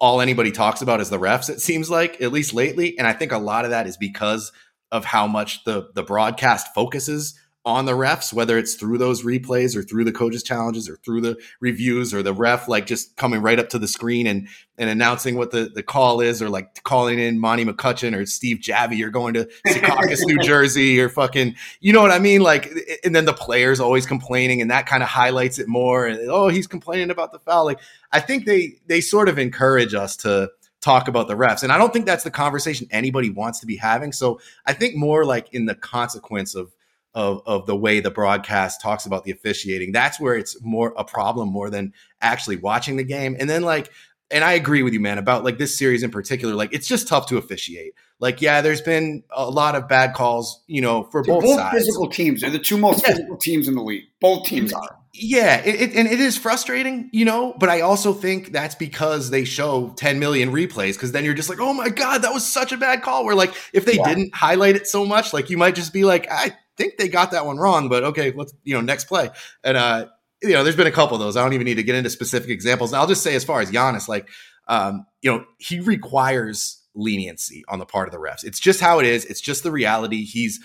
all 0.00 0.20
anybody 0.20 0.52
talks 0.52 0.80
about 0.80 1.00
is 1.00 1.10
the 1.10 1.18
refs. 1.18 1.50
It 1.50 1.60
seems 1.60 1.90
like 1.90 2.22
at 2.22 2.32
least 2.32 2.54
lately, 2.54 2.96
and 2.96 3.06
I 3.06 3.12
think 3.12 3.32
a 3.32 3.38
lot 3.38 3.64
of 3.64 3.72
that 3.72 3.86
is 3.86 3.96
because 3.96 4.52
of 4.92 5.04
how 5.04 5.26
much 5.26 5.64
the 5.64 5.90
the 5.94 6.02
broadcast 6.02 6.68
focuses 6.74 7.38
on 7.64 7.84
the 7.84 7.92
refs, 7.92 8.32
whether 8.32 8.56
it's 8.56 8.74
through 8.74 8.96
those 8.96 9.22
replays 9.22 9.76
or 9.76 9.82
through 9.82 10.04
the 10.04 10.12
coaches 10.12 10.42
challenges 10.42 10.88
or 10.88 10.96
through 10.96 11.20
the 11.20 11.36
reviews 11.60 12.14
or 12.14 12.22
the 12.22 12.32
ref 12.32 12.68
like 12.68 12.86
just 12.86 13.16
coming 13.16 13.42
right 13.42 13.58
up 13.58 13.68
to 13.68 13.78
the 13.78 13.88
screen 13.88 14.26
and 14.26 14.48
and 14.78 14.88
announcing 14.88 15.36
what 15.36 15.50
the, 15.50 15.70
the 15.74 15.82
call 15.82 16.22
is 16.22 16.40
or 16.40 16.48
like 16.48 16.82
calling 16.84 17.18
in 17.18 17.38
Monty 17.38 17.66
McCutchen 17.66 18.16
or 18.16 18.24
Steve 18.24 18.58
Javie 18.58 19.04
or 19.04 19.10
going 19.10 19.34
to 19.34 19.46
Secaucus, 19.68 20.20
New 20.24 20.38
Jersey 20.42 20.98
or 20.98 21.10
fucking 21.10 21.54
you 21.80 21.92
know 21.92 22.00
what 22.00 22.12
I 22.12 22.18
mean? 22.18 22.40
Like 22.40 22.72
and 23.04 23.14
then 23.14 23.26
the 23.26 23.34
players 23.34 23.78
always 23.78 24.06
complaining 24.06 24.62
and 24.62 24.70
that 24.70 24.86
kind 24.86 25.02
of 25.02 25.10
highlights 25.10 25.58
it 25.58 25.68
more. 25.68 26.06
And 26.06 26.30
oh, 26.30 26.48
he's 26.48 26.66
complaining 26.66 27.10
about 27.10 27.30
the 27.30 27.40
foul. 27.40 27.66
Like 27.66 27.80
I 28.10 28.20
think 28.20 28.46
they 28.46 28.78
they 28.86 29.02
sort 29.02 29.28
of 29.28 29.38
encourage 29.38 29.92
us 29.92 30.16
to 30.18 30.50
talk 30.80 31.08
about 31.08 31.28
the 31.28 31.34
refs. 31.34 31.62
And 31.62 31.70
I 31.72 31.76
don't 31.76 31.92
think 31.92 32.06
that's 32.06 32.24
the 32.24 32.30
conversation 32.30 32.88
anybody 32.90 33.28
wants 33.28 33.60
to 33.60 33.66
be 33.66 33.76
having. 33.76 34.12
So 34.12 34.40
I 34.64 34.72
think 34.72 34.96
more 34.96 35.26
like 35.26 35.52
in 35.52 35.66
the 35.66 35.74
consequence 35.74 36.54
of 36.54 36.72
of 37.14 37.42
of 37.46 37.66
the 37.66 37.76
way 37.76 38.00
the 38.00 38.10
broadcast 38.10 38.80
talks 38.80 39.06
about 39.06 39.24
the 39.24 39.30
officiating. 39.30 39.92
That's 39.92 40.20
where 40.20 40.36
it's 40.36 40.56
more 40.62 40.94
a 40.96 41.04
problem 41.04 41.48
more 41.48 41.70
than 41.70 41.92
actually 42.20 42.56
watching 42.56 42.96
the 42.96 43.04
game. 43.04 43.36
And 43.38 43.48
then 43.48 43.62
like 43.62 43.90
and 44.30 44.44
I 44.44 44.52
agree 44.52 44.82
with 44.82 44.92
you, 44.92 45.00
man, 45.00 45.18
about 45.18 45.44
like 45.44 45.58
this 45.58 45.76
series 45.76 46.02
in 46.02 46.10
particular. 46.10 46.54
Like, 46.54 46.72
it's 46.72 46.86
just 46.86 47.08
tough 47.08 47.26
to 47.26 47.38
officiate. 47.38 47.94
Like, 48.20 48.40
yeah, 48.40 48.60
there's 48.60 48.80
been 48.80 49.24
a 49.30 49.48
lot 49.48 49.74
of 49.74 49.88
bad 49.88 50.14
calls, 50.14 50.62
you 50.66 50.80
know, 50.80 51.04
for 51.04 51.22
both, 51.22 51.42
both 51.42 51.56
sides. 51.56 51.74
physical 51.74 52.08
teams. 52.08 52.42
They're 52.42 52.50
the 52.50 52.58
two 52.58 52.78
most 52.78 53.02
yeah. 53.02 53.14
physical 53.14 53.36
teams 53.36 53.66
in 53.66 53.74
the 53.74 53.82
league. 53.82 54.04
Both 54.20 54.46
teams 54.46 54.72
are. 54.72 54.98
Yeah, 55.12 55.60
it, 55.64 55.80
it, 55.80 55.96
and 55.96 56.06
it 56.06 56.20
is 56.20 56.36
frustrating, 56.36 57.10
you 57.12 57.24
know, 57.24 57.52
but 57.58 57.68
I 57.68 57.80
also 57.80 58.12
think 58.12 58.52
that's 58.52 58.76
because 58.76 59.30
they 59.30 59.44
show 59.44 59.92
10 59.96 60.20
million 60.20 60.52
replays 60.52 60.92
because 60.92 61.10
then 61.10 61.24
you're 61.24 61.34
just 61.34 61.48
like, 61.48 61.58
oh 61.58 61.74
my 61.74 61.88
God, 61.88 62.22
that 62.22 62.32
was 62.32 62.46
such 62.46 62.70
a 62.70 62.76
bad 62.76 63.02
call. 63.02 63.24
Where, 63.24 63.34
like, 63.34 63.52
if 63.72 63.84
they 63.84 63.96
yeah. 63.96 64.04
didn't 64.04 64.34
highlight 64.34 64.76
it 64.76 64.86
so 64.86 65.04
much, 65.04 65.32
like, 65.32 65.50
you 65.50 65.58
might 65.58 65.74
just 65.74 65.92
be 65.92 66.04
like, 66.04 66.28
I 66.30 66.56
think 66.80 66.96
they 66.96 67.08
got 67.08 67.32
that 67.32 67.44
one 67.46 67.58
wrong, 67.58 67.88
but 67.88 68.02
okay, 68.04 68.32
let's 68.32 68.54
you 68.64 68.74
know 68.74 68.80
next 68.80 69.04
play. 69.04 69.30
And 69.62 69.76
uh, 69.76 70.06
you 70.42 70.52
know, 70.52 70.64
there's 70.64 70.76
been 70.76 70.86
a 70.86 70.92
couple 70.92 71.14
of 71.14 71.20
those. 71.20 71.36
I 71.36 71.42
don't 71.42 71.52
even 71.52 71.66
need 71.66 71.74
to 71.74 71.82
get 71.82 71.94
into 71.94 72.10
specific 72.10 72.50
examples. 72.50 72.92
I'll 72.92 73.06
just 73.06 73.22
say 73.22 73.34
as 73.34 73.44
far 73.44 73.60
as 73.60 73.70
Giannis, 73.70 74.08
like 74.08 74.28
um, 74.68 75.06
you 75.20 75.30
know, 75.30 75.44
he 75.58 75.80
requires 75.80 76.82
leniency 76.94 77.64
on 77.68 77.78
the 77.78 77.86
part 77.86 78.08
of 78.08 78.12
the 78.12 78.18
refs. 78.18 78.44
It's 78.44 78.60
just 78.60 78.80
how 78.80 78.98
it 78.98 79.06
is. 79.06 79.24
It's 79.26 79.40
just 79.40 79.62
the 79.62 79.70
reality. 79.70 80.24
He's 80.24 80.60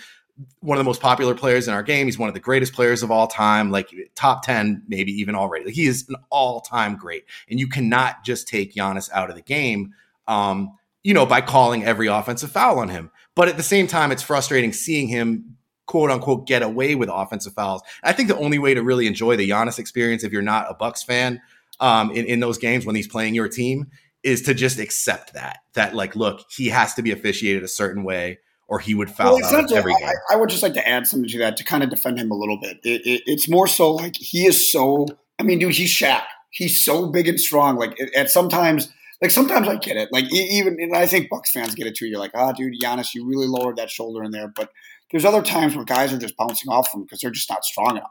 one 0.60 0.76
of 0.76 0.80
the 0.80 0.88
most 0.88 1.00
popular 1.00 1.34
players 1.34 1.66
in 1.66 1.74
our 1.74 1.82
game. 1.82 2.06
He's 2.06 2.18
one 2.18 2.28
of 2.28 2.34
the 2.34 2.40
greatest 2.40 2.72
players 2.72 3.02
of 3.02 3.10
all 3.10 3.26
time, 3.26 3.70
like 3.70 3.92
top 4.14 4.44
10, 4.44 4.84
maybe 4.86 5.12
even 5.12 5.34
already. 5.34 5.66
Like 5.66 5.74
he 5.74 5.86
is 5.86 6.08
an 6.08 6.16
all 6.30 6.60
time 6.60 6.96
great. 6.96 7.24
And 7.48 7.58
you 7.58 7.68
cannot 7.68 8.24
just 8.24 8.48
take 8.48 8.74
Giannis 8.74 9.10
out 9.12 9.30
of 9.30 9.36
the 9.36 9.42
game, 9.42 9.94
um, 10.28 10.76
you 11.02 11.14
know, 11.14 11.26
by 11.26 11.40
calling 11.40 11.84
every 11.84 12.08
offensive 12.08 12.50
foul 12.50 12.78
on 12.78 12.88
him. 12.88 13.10
But 13.34 13.48
at 13.48 13.56
the 13.56 13.62
same 13.62 13.86
time, 13.86 14.12
it's 14.12 14.22
frustrating 14.22 14.72
seeing 14.72 15.08
him 15.08 15.55
quote 15.86 16.10
unquote 16.10 16.46
get 16.46 16.62
away 16.62 16.94
with 16.94 17.08
offensive 17.12 17.54
fouls. 17.54 17.82
I 18.02 18.12
think 18.12 18.28
the 18.28 18.38
only 18.38 18.58
way 18.58 18.74
to 18.74 18.82
really 18.82 19.06
enjoy 19.06 19.36
the 19.36 19.48
Giannis 19.48 19.78
experience, 19.78 20.24
if 20.24 20.32
you're 20.32 20.42
not 20.42 20.66
a 20.68 20.74
Bucks 20.74 21.02
fan, 21.02 21.40
um, 21.80 22.10
in, 22.10 22.26
in 22.26 22.40
those 22.40 22.58
games 22.58 22.86
when 22.86 22.96
he's 22.96 23.08
playing 23.08 23.34
your 23.34 23.48
team, 23.48 23.90
is 24.22 24.42
to 24.42 24.54
just 24.54 24.78
accept 24.78 25.34
that. 25.34 25.60
That 25.74 25.94
like, 25.94 26.16
look, 26.16 26.44
he 26.50 26.68
has 26.68 26.94
to 26.94 27.02
be 27.02 27.12
officiated 27.12 27.62
a 27.62 27.68
certain 27.68 28.02
way, 28.02 28.38
or 28.68 28.78
he 28.78 28.94
would 28.94 29.10
foul 29.10 29.36
well, 29.36 29.54
out 29.54 29.72
every 29.72 29.94
game. 29.94 30.08
I, 30.08 30.34
I, 30.34 30.36
would 30.36 30.48
just 30.48 30.62
like 30.62 30.74
to 30.74 30.86
add 30.86 31.06
something 31.06 31.28
to 31.30 31.38
that 31.38 31.56
to 31.58 31.64
kind 31.64 31.84
of 31.84 31.90
defend 31.90 32.18
him 32.18 32.30
a 32.30 32.34
little 32.34 32.58
bit. 32.58 32.78
It, 32.82 33.06
it, 33.06 33.22
it's 33.26 33.48
more 33.48 33.68
so 33.68 33.92
like 33.92 34.16
he 34.16 34.46
is 34.46 34.70
so. 34.72 35.06
I 35.38 35.42
mean, 35.42 35.58
dude, 35.58 35.74
he's 35.74 35.90
Shaq. 35.90 36.24
He's 36.50 36.84
so 36.84 37.08
big 37.08 37.28
and 37.28 37.38
strong. 37.38 37.76
Like 37.76 37.96
at 38.16 38.30
sometimes 38.30 38.92
like 39.22 39.30
sometimes 39.30 39.68
I 39.68 39.76
get 39.76 39.96
it. 39.96 40.08
Like 40.12 40.30
even 40.32 40.76
and 40.80 40.96
I 40.96 41.06
think 41.06 41.30
Bucks 41.30 41.52
fans 41.52 41.74
get 41.74 41.86
it 41.86 41.94
too. 41.94 42.06
You're 42.06 42.18
like, 42.18 42.32
ah, 42.34 42.50
oh, 42.50 42.52
dude, 42.52 42.80
Giannis, 42.80 43.14
you 43.14 43.26
really 43.26 43.46
lowered 43.46 43.76
that 43.76 43.90
shoulder 43.90 44.22
in 44.22 44.30
there. 44.30 44.48
But 44.48 44.70
there's 45.10 45.24
other 45.24 45.42
times 45.42 45.76
where 45.76 45.84
guys 45.84 46.12
are 46.12 46.18
just 46.18 46.36
bouncing 46.36 46.70
off 46.70 46.92
him 46.92 47.02
because 47.02 47.20
they're 47.20 47.30
just 47.30 47.50
not 47.50 47.64
strong 47.64 47.96
enough. 47.96 48.10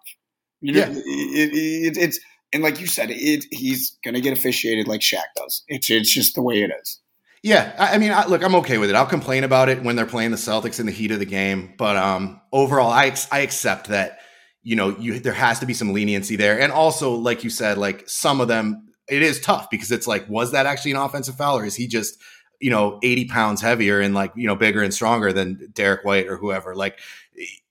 You 0.61 0.73
know, 0.73 0.79
yeah. 0.79 0.89
It, 0.89 1.53
it, 1.53 1.97
it's 1.97 2.19
and 2.53 2.63
like 2.63 2.79
you 2.79 2.87
said, 2.87 3.09
it 3.11 3.45
he's 3.51 3.97
gonna 4.03 4.21
get 4.21 4.33
officiated 4.33 4.87
like 4.87 5.01
Shaq 5.01 5.25
does. 5.35 5.63
It's 5.67 5.89
it's 5.89 6.13
just 6.13 6.35
the 6.35 6.41
way 6.41 6.61
it 6.63 6.71
is. 6.81 7.01
Yeah, 7.43 7.75
I 7.77 7.99
mean, 7.99 8.11
I, 8.11 8.25
look, 8.25 8.43
I'm 8.43 8.55
okay 8.55 8.79
with 8.79 8.89
it. 8.89 8.95
I'll 8.95 9.05
complain 9.05 9.43
about 9.43 9.69
it 9.69 9.83
when 9.83 9.95
they're 9.95 10.07
playing 10.07 10.31
the 10.31 10.37
Celtics 10.37 10.79
in 10.79 10.87
the 10.87 10.91
heat 10.91 11.11
of 11.11 11.19
the 11.19 11.27
game, 11.27 11.75
but 11.77 11.95
um, 11.95 12.41
overall, 12.51 12.89
I 12.89 13.15
I 13.31 13.41
accept 13.41 13.89
that 13.89 14.17
you 14.63 14.75
know 14.75 14.97
you 14.97 15.19
there 15.19 15.33
has 15.33 15.59
to 15.59 15.67
be 15.67 15.75
some 15.75 15.93
leniency 15.93 16.37
there, 16.37 16.59
and 16.59 16.71
also, 16.71 17.13
like 17.13 17.43
you 17.43 17.51
said, 17.51 17.77
like 17.77 18.09
some 18.09 18.41
of 18.41 18.47
them, 18.47 18.87
it 19.07 19.21
is 19.21 19.39
tough 19.41 19.69
because 19.69 19.91
it's 19.91 20.07
like, 20.07 20.27
was 20.27 20.53
that 20.53 20.65
actually 20.65 20.91
an 20.91 20.97
offensive 20.97 21.35
foul, 21.35 21.59
or 21.59 21.65
is 21.65 21.75
he 21.75 21.87
just 21.87 22.17
you 22.59 22.69
know 22.69 22.99
80 23.03 23.25
pounds 23.25 23.61
heavier 23.61 24.01
and 24.01 24.13
like 24.13 24.31
you 24.35 24.47
know 24.47 24.55
bigger 24.55 24.81
and 24.81 24.93
stronger 24.93 25.31
than 25.33 25.71
Derrick 25.73 26.03
White 26.03 26.27
or 26.27 26.37
whoever 26.37 26.75
like 26.75 26.99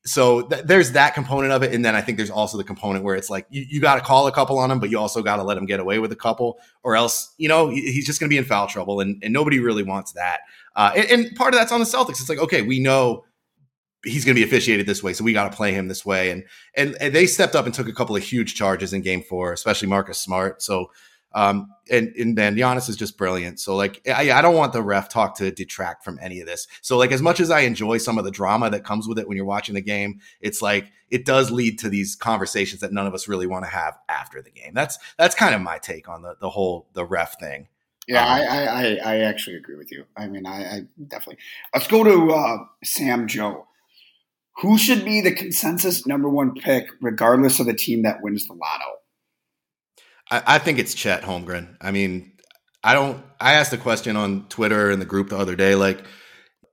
so 0.06 0.42
th- 0.42 0.64
there's 0.64 0.92
that 0.92 1.14
component 1.14 1.52
of 1.52 1.62
it 1.62 1.72
and 1.72 1.84
then 1.84 1.94
I 1.94 2.00
think 2.00 2.18
there's 2.18 2.30
also 2.30 2.58
the 2.58 2.64
component 2.64 3.04
where 3.04 3.14
it's 3.14 3.30
like 3.30 3.46
you, 3.50 3.64
you 3.68 3.80
got 3.80 3.94
to 3.94 4.00
call 4.00 4.26
a 4.26 4.32
couple 4.32 4.58
on 4.58 4.70
him 4.70 4.80
but 4.80 4.90
you 4.90 4.98
also 4.98 5.22
got 5.22 5.36
to 5.36 5.42
let 5.42 5.56
him 5.56 5.66
get 5.66 5.80
away 5.80 5.98
with 5.98 6.12
a 6.12 6.16
couple 6.16 6.58
or 6.82 6.96
else 6.96 7.34
you 7.38 7.48
know 7.48 7.68
he's 7.68 8.06
just 8.06 8.20
going 8.20 8.28
to 8.28 8.32
be 8.32 8.38
in 8.38 8.44
foul 8.44 8.66
trouble 8.66 9.00
and, 9.00 9.22
and 9.22 9.32
nobody 9.32 9.58
really 9.58 9.82
wants 9.82 10.12
that 10.12 10.40
uh, 10.76 10.92
and, 10.96 11.06
and 11.10 11.36
part 11.36 11.54
of 11.54 11.60
that's 11.60 11.72
on 11.72 11.80
the 11.80 11.86
Celtics 11.86 12.20
it's 12.20 12.28
like 12.28 12.38
okay 12.38 12.62
we 12.62 12.80
know 12.80 13.24
he's 14.04 14.24
going 14.24 14.34
to 14.34 14.38
be 14.38 14.44
officiated 14.44 14.86
this 14.86 15.02
way, 15.02 15.12
so 15.12 15.24
we 15.24 15.32
got 15.32 15.50
to 15.50 15.56
play 15.56 15.72
him 15.72 15.88
this 15.88 16.04
way. 16.04 16.30
And, 16.30 16.44
and, 16.76 16.96
and 17.00 17.14
they 17.14 17.26
stepped 17.26 17.54
up 17.54 17.66
and 17.66 17.74
took 17.74 17.88
a 17.88 17.92
couple 17.92 18.14
of 18.14 18.22
huge 18.22 18.54
charges 18.54 18.92
in 18.92 19.00
Game 19.00 19.22
Four, 19.22 19.52
especially 19.52 19.88
Marcus 19.88 20.18
Smart. 20.18 20.62
So 20.62 20.90
um, 21.34 21.68
and 21.90 22.14
and 22.16 22.38
then 22.38 22.56
Giannis 22.56 22.88
is 22.88 22.96
just 22.96 23.18
brilliant. 23.18 23.60
So 23.60 23.76
like 23.76 24.00
I, 24.08 24.32
I 24.32 24.40
don't 24.40 24.54
want 24.54 24.72
the 24.72 24.82
ref 24.82 25.08
talk 25.08 25.36
to 25.38 25.50
detract 25.50 26.04
from 26.04 26.18
any 26.22 26.40
of 26.40 26.46
this. 26.46 26.66
So 26.80 26.96
like 26.96 27.12
as 27.12 27.20
much 27.20 27.40
as 27.40 27.50
I 27.50 27.60
enjoy 27.60 27.98
some 27.98 28.16
of 28.18 28.24
the 28.24 28.30
drama 28.30 28.70
that 28.70 28.84
comes 28.84 29.06
with 29.06 29.18
it 29.18 29.28
when 29.28 29.36
you're 29.36 29.44
watching 29.44 29.74
the 29.74 29.82
game, 29.82 30.20
it's 30.40 30.62
like 30.62 30.90
it 31.10 31.24
does 31.24 31.50
lead 31.50 31.78
to 31.80 31.88
these 31.88 32.14
conversations 32.14 32.80
that 32.80 32.92
none 32.92 33.06
of 33.06 33.14
us 33.14 33.28
really 33.28 33.46
want 33.46 33.64
to 33.64 33.70
have 33.70 33.98
after 34.08 34.40
the 34.40 34.50
game. 34.50 34.72
That's 34.74 34.98
that's 35.18 35.34
kind 35.34 35.54
of 35.54 35.60
my 35.60 35.78
take 35.78 36.08
on 36.08 36.22
the 36.22 36.36
the 36.40 36.50
whole 36.50 36.86
the 36.94 37.04
ref 37.04 37.38
thing. 37.38 37.68
Yeah, 38.06 38.22
um, 38.22 38.28
I, 38.28 38.66
I, 38.66 38.98
I 39.04 39.16
actually 39.20 39.56
agree 39.56 39.76
with 39.76 39.90
you. 39.90 40.04
I 40.16 40.26
mean, 40.28 40.46
I, 40.46 40.64
I 40.64 40.80
definitely. 41.08 41.42
Let's 41.72 41.86
go 41.86 42.04
to 42.04 42.32
uh, 42.32 42.58
Sam 42.82 43.26
Joe. 43.26 43.66
Who 44.58 44.78
should 44.78 45.04
be 45.04 45.20
the 45.20 45.34
consensus 45.34 46.06
number 46.06 46.28
one 46.28 46.54
pick, 46.54 46.86
regardless 47.00 47.58
of 47.58 47.66
the 47.66 47.74
team 47.74 48.02
that 48.02 48.22
wins 48.22 48.46
the 48.46 48.52
lotto? 48.52 48.98
I, 50.34 50.56
I 50.56 50.58
think 50.58 50.80
it's 50.80 50.94
Chet 50.94 51.22
Holmgren. 51.22 51.76
I 51.80 51.92
mean, 51.92 52.32
I 52.82 52.94
don't. 52.94 53.24
I 53.40 53.54
asked 53.54 53.72
a 53.72 53.78
question 53.78 54.16
on 54.16 54.48
Twitter 54.48 54.90
in 54.90 54.98
the 54.98 55.06
group 55.06 55.28
the 55.28 55.38
other 55.38 55.54
day, 55.54 55.76
like 55.76 56.04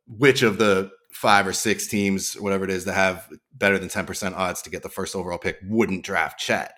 which 0.08 0.42
of 0.42 0.58
the 0.58 0.90
five 1.14 1.46
or 1.46 1.54
six 1.54 1.88
teams, 1.88 2.34
whatever 2.34 2.64
it 2.64 2.72
is, 2.72 2.86
that 2.86 2.94
have 2.94 3.30
better 3.54 3.78
than 3.78 3.90
ten 3.90 4.08
percent 4.08 4.34
odds 4.36 4.64
to 4.64 4.72
get 4.72 4.82
the 4.82 4.90
first 4.90 5.16
overall 5.16 5.38
pick 5.38 5.60
wouldn't 5.68 6.04
draft 6.04 6.40
Chet. 6.40 6.74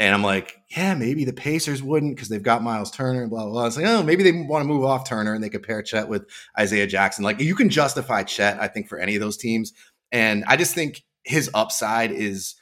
And 0.00 0.12
I'm 0.12 0.24
like, 0.24 0.56
yeah, 0.76 0.96
maybe 0.96 1.24
the 1.24 1.32
Pacers 1.32 1.80
wouldn't 1.80 2.16
because 2.16 2.28
they've 2.28 2.42
got 2.42 2.64
Miles 2.64 2.90
Turner 2.90 3.20
and 3.20 3.30
blah, 3.30 3.44
blah, 3.44 3.52
blah. 3.52 3.66
It's 3.66 3.76
like, 3.76 3.86
oh, 3.86 4.02
maybe 4.02 4.24
they 4.24 4.32
want 4.32 4.62
to 4.62 4.68
move 4.68 4.82
off 4.82 5.08
Turner 5.08 5.34
and 5.34 5.44
they 5.44 5.48
could 5.48 5.62
pair 5.62 5.84
Chet 5.84 6.08
with 6.08 6.26
Isaiah 6.58 6.88
Jackson. 6.88 7.22
Like, 7.22 7.38
you 7.38 7.54
can 7.54 7.68
justify 7.68 8.24
Chet, 8.24 8.60
I 8.60 8.66
think, 8.66 8.88
for 8.88 8.98
any 8.98 9.14
of 9.14 9.20
those 9.20 9.36
teams. 9.36 9.72
And 10.10 10.42
I 10.48 10.56
just 10.56 10.74
think 10.74 11.04
his 11.22 11.48
upside 11.54 12.10
is 12.10 12.56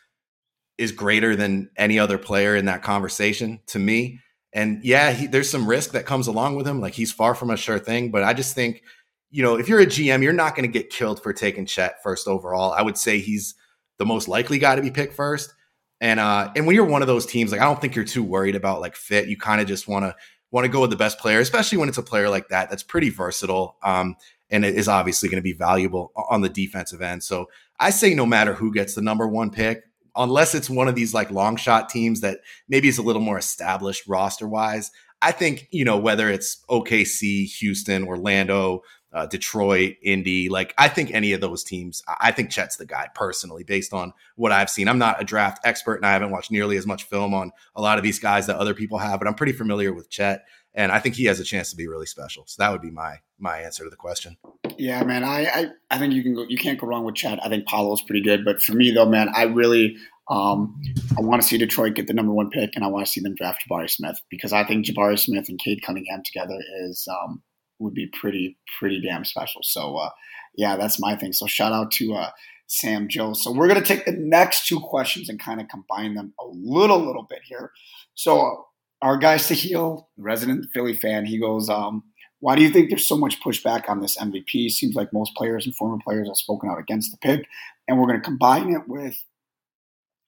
is 0.82 0.92
greater 0.92 1.36
than 1.36 1.70
any 1.76 1.98
other 1.98 2.18
player 2.18 2.56
in 2.56 2.64
that 2.64 2.82
conversation 2.82 3.60
to 3.68 3.78
me. 3.78 4.18
And 4.52 4.84
yeah, 4.84 5.12
he, 5.12 5.26
there's 5.28 5.48
some 5.48 5.66
risk 5.66 5.92
that 5.92 6.04
comes 6.04 6.26
along 6.26 6.56
with 6.56 6.66
him. 6.66 6.80
Like 6.80 6.94
he's 6.94 7.12
far 7.12 7.34
from 7.34 7.50
a 7.50 7.56
sure 7.56 7.78
thing, 7.78 8.10
but 8.10 8.24
I 8.24 8.34
just 8.34 8.54
think, 8.54 8.82
you 9.30 9.42
know, 9.42 9.56
if 9.56 9.68
you're 9.68 9.80
a 9.80 9.86
GM, 9.86 10.22
you're 10.22 10.32
not 10.32 10.56
going 10.56 10.70
to 10.70 10.78
get 10.78 10.90
killed 10.90 11.22
for 11.22 11.32
taking 11.32 11.64
Chet 11.64 12.02
first 12.02 12.26
overall. 12.26 12.72
I 12.72 12.82
would 12.82 12.98
say 12.98 13.20
he's 13.20 13.54
the 13.98 14.04
most 14.04 14.26
likely 14.26 14.58
guy 14.58 14.74
to 14.74 14.82
be 14.82 14.90
picked 14.90 15.14
first. 15.14 15.54
And 16.00 16.18
uh, 16.18 16.50
and 16.56 16.66
when 16.66 16.74
you're 16.74 16.84
one 16.84 17.00
of 17.00 17.08
those 17.08 17.24
teams, 17.24 17.52
like 17.52 17.60
I 17.60 17.64
don't 17.64 17.80
think 17.80 17.94
you're 17.94 18.04
too 18.04 18.24
worried 18.24 18.56
about 18.56 18.80
like 18.80 18.96
fit. 18.96 19.28
You 19.28 19.36
kind 19.36 19.60
of 19.60 19.68
just 19.68 19.86
want 19.86 20.04
to 20.04 20.16
want 20.50 20.64
to 20.64 20.68
go 20.68 20.80
with 20.80 20.90
the 20.90 20.96
best 20.96 21.20
player, 21.20 21.38
especially 21.38 21.78
when 21.78 21.88
it's 21.88 21.96
a 21.96 22.02
player 22.02 22.28
like 22.28 22.48
that 22.48 22.68
that's 22.68 22.82
pretty 22.82 23.08
versatile. 23.08 23.76
Um, 23.84 24.16
and 24.50 24.64
it 24.64 24.74
is 24.74 24.88
obviously 24.88 25.28
going 25.28 25.38
to 25.38 25.42
be 25.42 25.52
valuable 25.52 26.12
on 26.28 26.40
the 26.40 26.48
defensive 26.48 27.00
end. 27.00 27.22
So 27.22 27.48
I 27.78 27.90
say 27.90 28.14
no 28.14 28.26
matter 28.26 28.52
who 28.52 28.72
gets 28.72 28.94
the 28.94 29.00
number 29.00 29.28
one 29.28 29.50
pick, 29.50 29.84
unless 30.16 30.54
it's 30.54 30.70
one 30.70 30.88
of 30.88 30.94
these 30.94 31.14
like 31.14 31.30
long 31.30 31.56
shot 31.56 31.88
teams 31.88 32.20
that 32.20 32.40
maybe 32.68 32.88
is 32.88 32.98
a 32.98 33.02
little 33.02 33.22
more 33.22 33.38
established 33.38 34.06
roster 34.06 34.48
wise, 34.48 34.90
I 35.20 35.32
think, 35.32 35.68
you 35.70 35.84
know, 35.84 35.98
whether 35.98 36.28
it's 36.28 36.64
OKC, 36.68 37.46
Houston, 37.58 38.04
Orlando, 38.04 38.82
uh, 39.12 39.26
Detroit, 39.26 39.96
Indy, 40.02 40.48
like 40.48 40.74
I 40.78 40.88
think 40.88 41.12
any 41.12 41.32
of 41.32 41.40
those 41.40 41.62
teams, 41.62 42.02
I 42.20 42.32
think 42.32 42.50
Chet's 42.50 42.76
the 42.76 42.86
guy 42.86 43.08
personally, 43.14 43.62
based 43.62 43.92
on 43.92 44.12
what 44.36 44.52
I've 44.52 44.70
seen. 44.70 44.88
I'm 44.88 44.98
not 44.98 45.20
a 45.20 45.24
draft 45.24 45.60
expert 45.64 45.96
and 45.96 46.06
I 46.06 46.12
haven't 46.12 46.30
watched 46.30 46.50
nearly 46.50 46.76
as 46.76 46.86
much 46.86 47.04
film 47.04 47.34
on 47.34 47.52
a 47.76 47.82
lot 47.82 47.98
of 47.98 48.04
these 48.04 48.18
guys 48.18 48.46
that 48.46 48.56
other 48.56 48.74
people 48.74 48.98
have, 48.98 49.20
but 49.20 49.28
I'm 49.28 49.34
pretty 49.34 49.52
familiar 49.52 49.92
with 49.92 50.08
Chet 50.08 50.44
and 50.74 50.90
I 50.90 50.98
think 50.98 51.16
he 51.16 51.24
has 51.26 51.40
a 51.40 51.44
chance 51.44 51.70
to 51.70 51.76
be 51.76 51.86
really 51.86 52.06
special. 52.06 52.44
So 52.46 52.62
that 52.62 52.70
would 52.70 52.82
be 52.82 52.90
my 52.90 53.16
my 53.38 53.58
answer 53.58 53.84
to 53.84 53.90
the 53.90 53.96
question. 53.96 54.36
Yeah, 54.78 55.02
man, 55.04 55.24
I 55.24 55.46
I, 55.46 55.66
I 55.90 55.98
think 55.98 56.14
you 56.14 56.22
can 56.22 56.34
go 56.34 56.44
you 56.48 56.56
can't 56.56 56.80
go 56.80 56.86
wrong 56.86 57.04
with 57.04 57.14
Chet. 57.14 57.44
I 57.44 57.48
think 57.48 57.66
Paolo's 57.66 58.02
pretty 58.02 58.22
good, 58.22 58.44
but 58.44 58.62
for 58.62 58.74
me 58.74 58.90
though, 58.90 59.06
man, 59.06 59.28
I 59.34 59.44
really 59.44 59.96
um, 60.28 60.80
I 61.18 61.20
want 61.20 61.42
to 61.42 61.48
see 61.48 61.58
Detroit 61.58 61.94
get 61.94 62.06
the 62.06 62.14
number 62.14 62.32
one 62.32 62.48
pick, 62.50 62.70
and 62.74 62.84
I 62.84 62.88
want 62.88 63.04
to 63.06 63.12
see 63.12 63.20
them 63.20 63.34
draft 63.34 63.64
Jabari 63.68 63.90
Smith 63.90 64.20
because 64.30 64.52
I 64.52 64.64
think 64.64 64.86
Jabari 64.86 65.18
Smith 65.18 65.48
and 65.48 65.58
Cade 65.58 65.82
Cunningham 65.82 66.22
together 66.24 66.58
is 66.84 67.06
um, 67.10 67.42
would 67.78 67.94
be 67.94 68.06
pretty 68.06 68.56
pretty 68.78 69.00
damn 69.00 69.24
special. 69.24 69.60
So 69.62 69.96
uh, 69.96 70.10
yeah, 70.56 70.76
that's 70.76 71.00
my 71.00 71.16
thing. 71.16 71.32
So 71.32 71.46
shout 71.46 71.72
out 71.72 71.90
to 71.92 72.14
uh, 72.14 72.30
Sam 72.66 73.08
Joe. 73.08 73.34
So 73.34 73.52
we're 73.52 73.68
gonna 73.68 73.82
take 73.82 74.06
the 74.06 74.12
next 74.12 74.66
two 74.66 74.80
questions 74.80 75.28
and 75.28 75.38
kind 75.38 75.60
of 75.60 75.68
combine 75.68 76.14
them 76.14 76.32
a 76.40 76.44
little 76.46 77.04
little 77.04 77.26
bit 77.28 77.40
here. 77.44 77.72
So 78.14 78.66
our 79.02 79.16
guy 79.16 79.36
Sahil, 79.36 80.06
resident 80.16 80.66
Philly 80.72 80.94
fan, 80.94 81.26
he 81.26 81.38
goes, 81.38 81.68
um, 81.68 82.04
why 82.38 82.56
do 82.56 82.62
you 82.62 82.70
think 82.70 82.88
there's 82.88 83.06
so 83.06 83.16
much 83.16 83.40
pushback 83.40 83.88
on 83.88 84.00
this 84.00 84.16
MVP? 84.16 84.70
Seems 84.70 84.94
like 84.94 85.12
most 85.12 85.34
players 85.36 85.66
and 85.66 85.74
former 85.74 85.98
players 86.02 86.28
have 86.28 86.36
spoken 86.36 86.70
out 86.70 86.78
against 86.78 87.10
the 87.10 87.18
pick, 87.18 87.46
and 87.86 87.98
we're 87.98 88.06
going 88.06 88.20
to 88.20 88.24
combine 88.24 88.72
it 88.72 88.88
with 88.88 89.16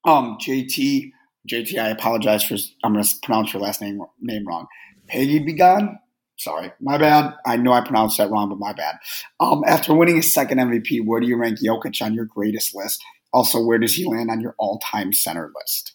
um, 0.05 0.37
JT. 0.39 1.11
JT, 1.49 1.77
I 1.77 1.89
apologize 1.89 2.43
for 2.43 2.55
I'm 2.83 2.93
going 2.93 3.03
to 3.03 3.15
pronounce 3.23 3.53
your 3.53 3.61
last 3.61 3.81
name 3.81 4.01
name 4.21 4.47
wrong. 4.47 4.67
Peggy 5.07 5.39
Begon. 5.39 5.97
Sorry, 6.37 6.71
my 6.81 6.97
bad. 6.97 7.33
I 7.45 7.55
know 7.55 7.71
I 7.71 7.81
pronounced 7.81 8.17
that 8.17 8.29
wrong, 8.29 8.49
but 8.49 8.59
my 8.59 8.73
bad. 8.73 8.95
Um, 9.39 9.63
after 9.65 9.93
winning 9.93 10.17
his 10.17 10.33
second 10.33 10.57
MVP, 10.57 11.05
where 11.05 11.21
do 11.21 11.27
you 11.27 11.37
rank 11.37 11.59
Jokic 11.59 12.01
on 12.01 12.13
your 12.13 12.25
greatest 12.25 12.75
list? 12.75 13.03
Also, 13.31 13.61
where 13.61 13.77
does 13.77 13.93
he 13.93 14.05
land 14.05 14.29
on 14.29 14.41
your 14.41 14.55
all-time 14.57 15.13
center 15.13 15.51
list? 15.55 15.93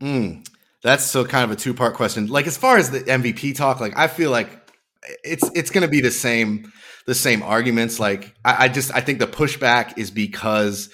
Hmm. 0.00 0.40
That's 0.82 1.04
so 1.04 1.24
kind 1.24 1.44
of 1.44 1.50
a 1.50 1.56
two 1.56 1.74
part 1.74 1.94
question. 1.94 2.26
Like 2.26 2.46
as 2.46 2.56
far 2.56 2.76
as 2.76 2.90
the 2.90 3.00
MVP 3.00 3.56
talk, 3.56 3.80
like 3.80 3.96
I 3.96 4.08
feel 4.08 4.30
like 4.30 4.50
it's 5.24 5.48
it's 5.54 5.70
going 5.70 5.82
to 5.82 5.90
be 5.90 6.00
the 6.00 6.10
same 6.10 6.72
the 7.06 7.14
same 7.14 7.42
arguments. 7.42 8.00
Like 8.00 8.34
I, 8.44 8.64
I 8.64 8.68
just 8.68 8.92
I 8.94 9.00
think 9.00 9.18
the 9.18 9.26
pushback 9.26 9.96
is 9.96 10.10
because 10.10 10.90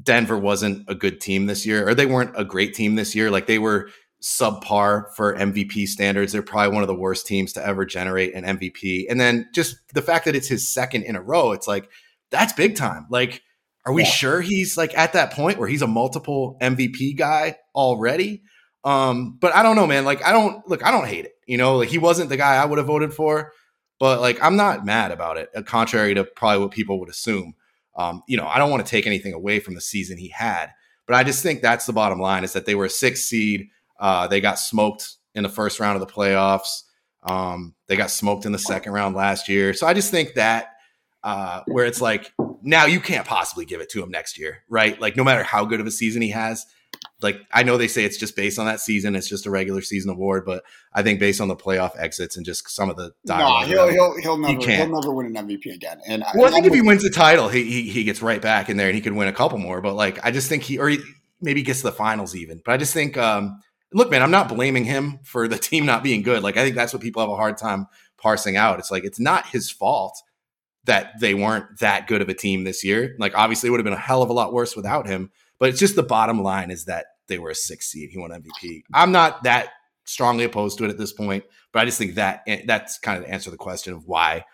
Denver 0.00 0.38
wasn't 0.38 0.88
a 0.88 0.94
good 0.94 1.20
team 1.20 1.46
this 1.46 1.66
year, 1.66 1.88
or 1.88 1.94
they 1.94 2.06
weren't 2.06 2.32
a 2.36 2.44
great 2.44 2.74
team 2.74 2.94
this 2.94 3.14
year. 3.14 3.30
Like 3.30 3.46
they 3.46 3.58
were 3.58 3.90
subpar 4.22 5.14
for 5.14 5.36
MVP 5.36 5.86
standards. 5.86 6.32
They're 6.32 6.42
probably 6.42 6.72
one 6.72 6.82
of 6.82 6.88
the 6.88 6.94
worst 6.94 7.26
teams 7.26 7.52
to 7.52 7.64
ever 7.64 7.84
generate 7.84 8.34
an 8.34 8.44
MVP. 8.44 9.04
And 9.10 9.20
then 9.20 9.48
just 9.54 9.76
the 9.92 10.02
fact 10.02 10.24
that 10.24 10.34
it's 10.34 10.48
his 10.48 10.66
second 10.66 11.02
in 11.02 11.14
a 11.14 11.22
row, 11.22 11.52
it's 11.52 11.68
like 11.68 11.88
that's 12.30 12.52
big 12.52 12.74
time. 12.74 13.06
Like, 13.10 13.42
are 13.84 13.92
we 13.92 14.02
yeah. 14.02 14.08
sure 14.08 14.40
he's 14.40 14.76
like 14.76 14.96
at 14.96 15.12
that 15.12 15.32
point 15.32 15.58
where 15.58 15.68
he's 15.68 15.82
a 15.82 15.86
multiple 15.86 16.56
MVP 16.60 17.16
guy 17.16 17.56
already? 17.74 18.42
Um, 18.84 19.36
but 19.40 19.54
I 19.54 19.62
don't 19.62 19.76
know, 19.76 19.86
man. 19.86 20.04
Like, 20.04 20.24
I 20.24 20.32
don't 20.32 20.66
look, 20.68 20.84
I 20.84 20.90
don't 20.90 21.06
hate 21.06 21.24
it. 21.24 21.32
You 21.46 21.56
know, 21.58 21.76
like 21.76 21.88
he 21.88 21.98
wasn't 21.98 22.28
the 22.28 22.36
guy 22.36 22.56
I 22.56 22.64
would 22.64 22.78
have 22.78 22.86
voted 22.86 23.12
for, 23.12 23.52
but 23.98 24.20
like 24.20 24.42
I'm 24.42 24.56
not 24.56 24.84
mad 24.84 25.10
about 25.10 25.36
it, 25.36 25.50
uh, 25.54 25.62
contrary 25.62 26.14
to 26.14 26.24
probably 26.24 26.60
what 26.60 26.70
people 26.70 27.00
would 27.00 27.08
assume. 27.08 27.54
Um, 27.96 28.22
you 28.26 28.36
know, 28.36 28.46
I 28.46 28.58
don't 28.58 28.70
want 28.70 28.84
to 28.84 28.90
take 28.90 29.06
anything 29.06 29.32
away 29.32 29.60
from 29.60 29.74
the 29.74 29.80
season 29.80 30.18
he 30.18 30.28
had, 30.28 30.70
but 31.06 31.16
I 31.16 31.24
just 31.24 31.42
think 31.42 31.62
that's 31.62 31.86
the 31.86 31.92
bottom 31.92 32.20
line 32.20 32.44
is 32.44 32.52
that 32.54 32.66
they 32.66 32.74
were 32.74 32.86
a 32.86 32.90
six 32.90 33.22
seed. 33.22 33.68
Uh, 33.98 34.26
they 34.26 34.40
got 34.40 34.58
smoked 34.58 35.16
in 35.34 35.42
the 35.42 35.48
first 35.48 35.80
round 35.80 36.00
of 36.00 36.06
the 36.06 36.12
playoffs. 36.12 36.82
Um, 37.22 37.74
they 37.86 37.96
got 37.96 38.10
smoked 38.10 38.46
in 38.46 38.52
the 38.52 38.58
second 38.58 38.92
round 38.92 39.14
last 39.14 39.48
year. 39.48 39.72
So 39.74 39.86
I 39.86 39.94
just 39.94 40.10
think 40.10 40.34
that 40.34 40.74
uh, 41.22 41.62
where 41.66 41.86
it's 41.86 42.00
like 42.00 42.32
now 42.62 42.86
you 42.86 43.00
can't 43.00 43.26
possibly 43.26 43.64
give 43.64 43.80
it 43.80 43.90
to 43.90 44.02
him 44.02 44.10
next 44.10 44.38
year, 44.38 44.62
right? 44.68 45.00
Like 45.00 45.16
no 45.16 45.24
matter 45.24 45.42
how 45.42 45.64
good 45.64 45.80
of 45.80 45.86
a 45.86 45.90
season 45.90 46.20
he 46.20 46.30
has, 46.30 46.66
like 47.22 47.40
I 47.52 47.62
know 47.62 47.76
they 47.76 47.88
say 47.88 48.04
it's 48.04 48.16
just 48.16 48.36
based 48.36 48.58
on 48.58 48.66
that 48.66 48.80
season, 48.80 49.16
it's 49.16 49.28
just 49.28 49.46
a 49.46 49.50
regular 49.50 49.80
season 49.80 50.10
award, 50.10 50.44
but 50.44 50.64
I 50.92 51.02
think 51.02 51.20
based 51.20 51.40
on 51.40 51.48
the 51.48 51.56
playoff 51.56 51.92
exits 51.98 52.36
and 52.36 52.44
just 52.44 52.68
some 52.68 52.90
of 52.90 52.96
the 52.96 53.12
no, 53.24 53.60
he'll 53.60 53.88
he'll 53.88 54.20
he'll 54.20 54.38
never 54.38 54.60
he 54.60 54.76
he'll 54.76 54.88
never 54.88 55.12
win 55.12 55.34
an 55.34 55.48
MVP 55.48 55.72
again. 55.72 56.00
And 56.06 56.24
well, 56.34 56.46
I, 56.46 56.48
I 56.48 56.50
think 56.52 56.66
if 56.66 56.74
he 56.74 56.82
wins 56.82 57.02
the 57.02 57.10
title, 57.10 57.48
he, 57.48 57.64
he 57.64 57.82
he 57.88 58.04
gets 58.04 58.20
right 58.20 58.42
back 58.42 58.68
in 58.68 58.76
there 58.76 58.88
and 58.88 58.94
he 58.94 59.00
could 59.00 59.12
win 59.12 59.28
a 59.28 59.32
couple 59.32 59.58
more. 59.58 59.80
But 59.80 59.94
like 59.94 60.24
I 60.24 60.30
just 60.30 60.48
think 60.48 60.64
he 60.64 60.78
or 60.78 60.88
he, 60.88 60.98
maybe 61.40 61.62
gets 61.62 61.80
to 61.80 61.86
the 61.86 61.92
finals 61.92 62.34
even. 62.34 62.60
But 62.64 62.72
I 62.72 62.76
just 62.76 62.92
think 62.92 63.16
um, 63.16 63.60
look, 63.92 64.10
man, 64.10 64.22
I'm 64.22 64.30
not 64.30 64.48
blaming 64.48 64.84
him 64.84 65.20
for 65.22 65.48
the 65.48 65.58
team 65.58 65.86
not 65.86 66.02
being 66.02 66.22
good. 66.22 66.42
Like 66.42 66.56
I 66.56 66.64
think 66.64 66.76
that's 66.76 66.92
what 66.92 67.02
people 67.02 67.22
have 67.22 67.30
a 67.30 67.36
hard 67.36 67.56
time 67.56 67.86
parsing 68.18 68.56
out. 68.56 68.78
It's 68.78 68.90
like 68.90 69.04
it's 69.04 69.20
not 69.20 69.46
his 69.48 69.70
fault 69.70 70.20
that 70.84 71.18
they 71.20 71.32
weren't 71.32 71.78
that 71.80 72.06
good 72.06 72.20
of 72.20 72.28
a 72.28 72.34
team 72.34 72.64
this 72.64 72.84
year. 72.84 73.14
Like 73.18 73.34
obviously 73.34 73.68
it 73.68 73.70
would 73.70 73.80
have 73.80 73.84
been 73.84 73.94
a 73.94 73.98
hell 73.98 74.22
of 74.22 74.30
a 74.30 74.34
lot 74.34 74.52
worse 74.52 74.76
without 74.76 75.06
him. 75.06 75.30
But 75.64 75.70
it's 75.70 75.80
just 75.80 75.96
the 75.96 76.02
bottom 76.02 76.42
line 76.42 76.70
is 76.70 76.84
that 76.84 77.06
they 77.26 77.38
were 77.38 77.48
a 77.48 77.54
six 77.54 77.90
seed. 77.90 78.10
He 78.10 78.18
won 78.18 78.28
MVP. 78.28 78.82
I'm 78.92 79.12
not 79.12 79.44
that 79.44 79.70
strongly 80.04 80.44
opposed 80.44 80.76
to 80.76 80.84
it 80.84 80.90
at 80.90 80.98
this 80.98 81.14
point, 81.14 81.42
but 81.72 81.80
I 81.80 81.86
just 81.86 81.96
think 81.96 82.16
that 82.16 82.42
eh, 82.46 82.64
that's 82.66 82.98
kind 82.98 83.16
of 83.16 83.24
the 83.24 83.32
answer 83.32 83.44
to 83.44 83.50
the 83.50 83.56
question 83.56 83.94
of 83.94 84.04
why 84.04 84.44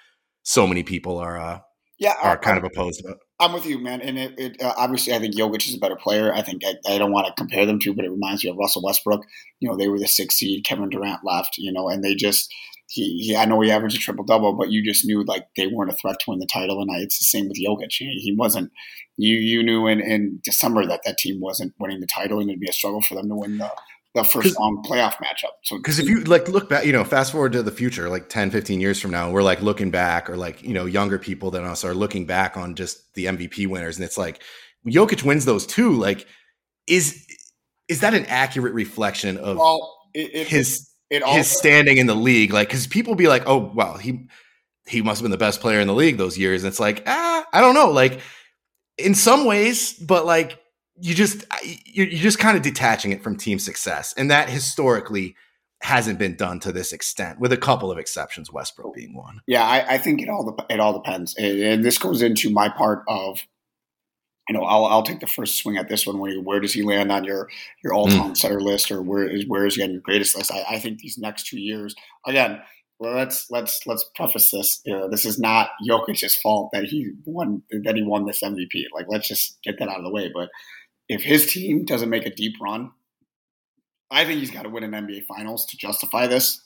so 0.45 0.69
many 0.69 0.85
people 0.85 1.19
are 1.19 1.37
uh, 1.37 1.59
yeah 1.99 2.15
are 2.23 2.35
I, 2.35 2.37
kind 2.37 2.59
of 2.59 2.63
opposed 2.63 3.01
to 3.01 3.09
it. 3.09 3.19
I'm 3.41 3.53
with 3.53 3.67
you, 3.67 3.81
man. 3.81 4.01
And 4.03 4.21
it, 4.21 4.39
it 4.39 4.63
uh, 4.63 4.73
obviously, 4.77 5.13
I 5.13 5.19
think 5.19 5.35
Jokic 5.35 5.67
is 5.67 5.75
a 5.75 5.81
better 5.81 5.97
player. 5.97 6.33
I 6.33 6.43
think 6.43 6.63
I, 6.65 6.77
I, 6.89 6.99
don't 6.99 7.11
want 7.11 7.27
to 7.27 7.33
compare 7.37 7.67
them 7.67 7.81
to, 7.81 7.93
but 7.93 8.05
it 8.05 8.13
reminds 8.13 8.45
me 8.45 8.51
of 8.51 8.57
Russell 8.57 8.85
Westbrook. 8.85 9.25
You 9.59 9.69
know, 9.69 9.77
they 9.77 9.89
were 9.89 9.99
the 9.99 10.07
six 10.07 10.37
seed. 10.37 10.65
Kevin 10.65 10.91
Durant 10.91 11.25
left. 11.25 11.59
You 11.59 11.73
know, 11.73 11.89
and 11.89 12.05
they 12.05 12.15
just 12.15 12.55
he, 12.91 13.19
he 13.19 13.37
I 13.37 13.45
know 13.45 13.61
he 13.61 13.71
averaged 13.71 13.97
a 13.97 14.01
triple 14.01 14.25
double, 14.25 14.53
but 14.53 14.73
you 14.73 14.85
just 14.85 15.07
knew 15.07 15.23
like 15.23 15.47
they 15.57 15.69
weren't 15.69 15.93
a 15.93 15.97
threat 15.97 16.19
to 16.21 16.31
win 16.31 16.41
the 16.41 16.47
title. 16.47 16.83
And 16.83 16.91
I, 16.91 16.99
it's 16.99 17.19
the 17.19 17.25
same 17.25 17.47
with 17.49 17.57
Jokic. 17.59 17.93
He, 17.93 18.35
wasn't. 18.37 18.73
You 19.17 19.37
you 19.37 19.63
knew 19.63 19.87
in, 19.87 20.01
in 20.01 20.41
December 20.43 20.85
that 20.87 21.03
that 21.05 21.19
team 21.19 21.41
wasn't 21.41 21.75
winning 21.79 22.01
the 22.01 22.09
title, 22.09 22.41
and 22.41 22.51
it'd 22.51 22.61
be 22.61 22.69
a 22.69 22.73
struggle 22.73 23.01
for 23.01 23.15
them 23.15 23.29
to 23.29 23.37
win 23.37 23.59
the 23.59 23.71
the 24.17 24.25
first 24.25 24.59
long 24.59 24.79
um, 24.79 24.83
playoff 24.83 25.15
matchup. 25.15 25.53
So 25.63 25.77
because 25.77 26.01
if 26.01 26.09
you 26.09 26.25
like 26.25 26.49
look 26.49 26.69
back, 26.69 26.85
you 26.85 26.93
know, 26.93 27.05
fast 27.05 27.31
forward 27.31 27.53
to 27.53 27.63
the 27.63 27.71
future, 27.71 28.09
like 28.09 28.29
10, 28.29 28.51
15 28.51 28.81
years 28.81 29.01
from 29.01 29.13
now, 29.13 29.31
we're 29.31 29.45
like 29.45 29.63
looking 29.63 29.93
back, 29.93 30.29
or 30.29 30.37
like 30.37 30.61
you 30.63 30.75
know, 30.75 30.87
younger 30.87 31.19
people 31.19 31.53
than 31.53 31.65
us 31.65 31.85
are 31.85 31.95
looking 31.95 32.27
back 32.27 32.57
on 32.57 32.75
just 32.75 33.15
the 33.15 33.27
MVP 33.27 33.69
winners, 33.69 33.99
and 33.99 34.05
it's 34.05 34.19
like 34.19 34.43
Jokic 34.85 35.23
wins 35.23 35.45
those 35.45 35.65
two. 35.65 35.95
Like, 35.95 36.27
is 36.89 37.25
is 37.87 38.01
that 38.01 38.15
an 38.15 38.27
accurate 38.27 38.75
reflection 38.75 39.37
of 39.37 39.59
well, 39.59 39.97
it, 40.13 40.35
it, 40.35 40.49
his 40.49 40.90
it 41.11 41.23
also, 41.23 41.39
his 41.39 41.49
standing 41.49 41.99
in 41.99 42.07
the 42.07 42.15
league. 42.15 42.53
Like, 42.53 42.69
because 42.69 42.87
people 42.87 43.15
be 43.15 43.29
like, 43.29 43.43
oh, 43.47 43.73
well, 43.75 43.99
he 43.99 44.27
he 44.87 45.03
must 45.03 45.21
have 45.21 45.25
been 45.25 45.31
the 45.31 45.37
best 45.37 45.61
player 45.61 45.81
in 45.81 45.87
the 45.87 45.95
league 45.95 46.17
those 46.17 46.39
years. 46.39 46.63
And 46.63 46.71
it's 46.71 46.81
like, 46.81 47.03
ah, 47.07 47.45
I 47.53 47.61
don't 47.61 47.75
know. 47.75 47.91
Like, 47.91 48.21
in 48.99 49.15
some 49.15 49.45
ways, 49.45 49.95
but 49.95 50.27
like 50.27 50.59
you 51.01 51.15
just 51.15 51.45
you're, 51.85 52.07
you're 52.07 52.23
just 52.23 52.39
kind 52.39 52.57
of 52.57 52.63
detaching 52.63 53.13
it 53.13 53.23
from 53.23 53.37
team 53.37 53.59
success, 53.59 54.15
and 54.17 54.31
that 54.31 54.49
historically 54.49 55.37
hasn't 55.83 56.19
been 56.19 56.37
done 56.37 56.61
to 56.61 56.73
this 56.73 56.93
extent, 56.93 57.41
with 57.41 57.53
a 57.53 57.57
couple 57.57 57.91
of 57.91 57.99
exceptions, 57.99 58.53
Westbrook 58.53 58.95
being 58.95 59.15
one. 59.15 59.41
Yeah, 59.47 59.65
I, 59.65 59.95
I 59.95 59.99
think 59.99 60.21
it 60.21 60.29
all 60.29 60.57
it 60.69 60.81
all 60.81 60.93
depends, 60.93 61.35
and, 61.37 61.59
and, 61.61 61.85
this 61.85 61.99
goes 61.99 62.23
into 62.23 62.51
my 62.51 62.69
part 62.69 63.03
of, 63.09 63.41
you 64.51 64.59
know, 64.59 64.65
I'll 64.65 64.85
I'll 64.87 65.05
take 65.05 65.21
the 65.21 65.29
first 65.29 65.59
swing 65.59 65.77
at 65.77 65.89
this 65.89 66.05
one. 66.05 66.19
Where 66.19 66.41
where 66.41 66.59
does 66.59 66.73
he 66.73 66.83
land 66.83 67.13
on 67.13 67.23
your 67.23 67.49
your 67.85 67.95
all 67.95 68.09
time 68.09 68.33
mm. 68.33 68.37
setter 68.37 68.61
list, 68.61 68.91
or 68.91 69.01
where 69.01 69.29
is 69.29 69.47
where 69.47 69.65
is 69.65 69.77
he 69.77 69.83
on 69.85 69.93
your 69.93 70.01
greatest 70.01 70.37
list? 70.37 70.51
I, 70.51 70.65
I 70.71 70.79
think 70.81 70.99
these 70.99 71.17
next 71.19 71.47
two 71.47 71.61
years, 71.61 71.95
again, 72.27 72.61
well, 72.99 73.15
let's 73.15 73.49
let's 73.49 73.79
let's 73.87 74.11
preface 74.17 74.51
this. 74.51 74.81
You 74.85 74.99
know, 74.99 75.09
this 75.09 75.25
is 75.25 75.39
not 75.39 75.71
Jokic's 75.89 76.35
fault 76.35 76.71
that 76.73 76.83
he 76.83 77.13
won 77.25 77.63
that 77.85 77.95
he 77.95 78.03
won 78.03 78.27
this 78.27 78.43
MVP. 78.43 78.87
Like, 78.93 79.07
let's 79.09 79.29
just 79.29 79.57
get 79.63 79.79
that 79.79 79.89
out 79.89 79.99
of 79.99 80.05
the 80.05 80.11
way. 80.11 80.33
But 80.35 80.49
if 81.09 81.23
his 81.23 81.47
team 81.47 81.85
doesn't 81.85 82.11
make 82.11 82.27
a 82.27 82.35
deep 82.35 82.55
run, 82.61 82.91
I 84.11 84.25
think 84.25 84.41
he's 84.41 84.51
got 84.51 84.65
to 84.65 84.69
win 84.69 84.83
an 84.83 84.91
NBA 84.91 85.27
Finals 85.27 85.65
to 85.67 85.77
justify 85.77 86.27
this. 86.27 86.61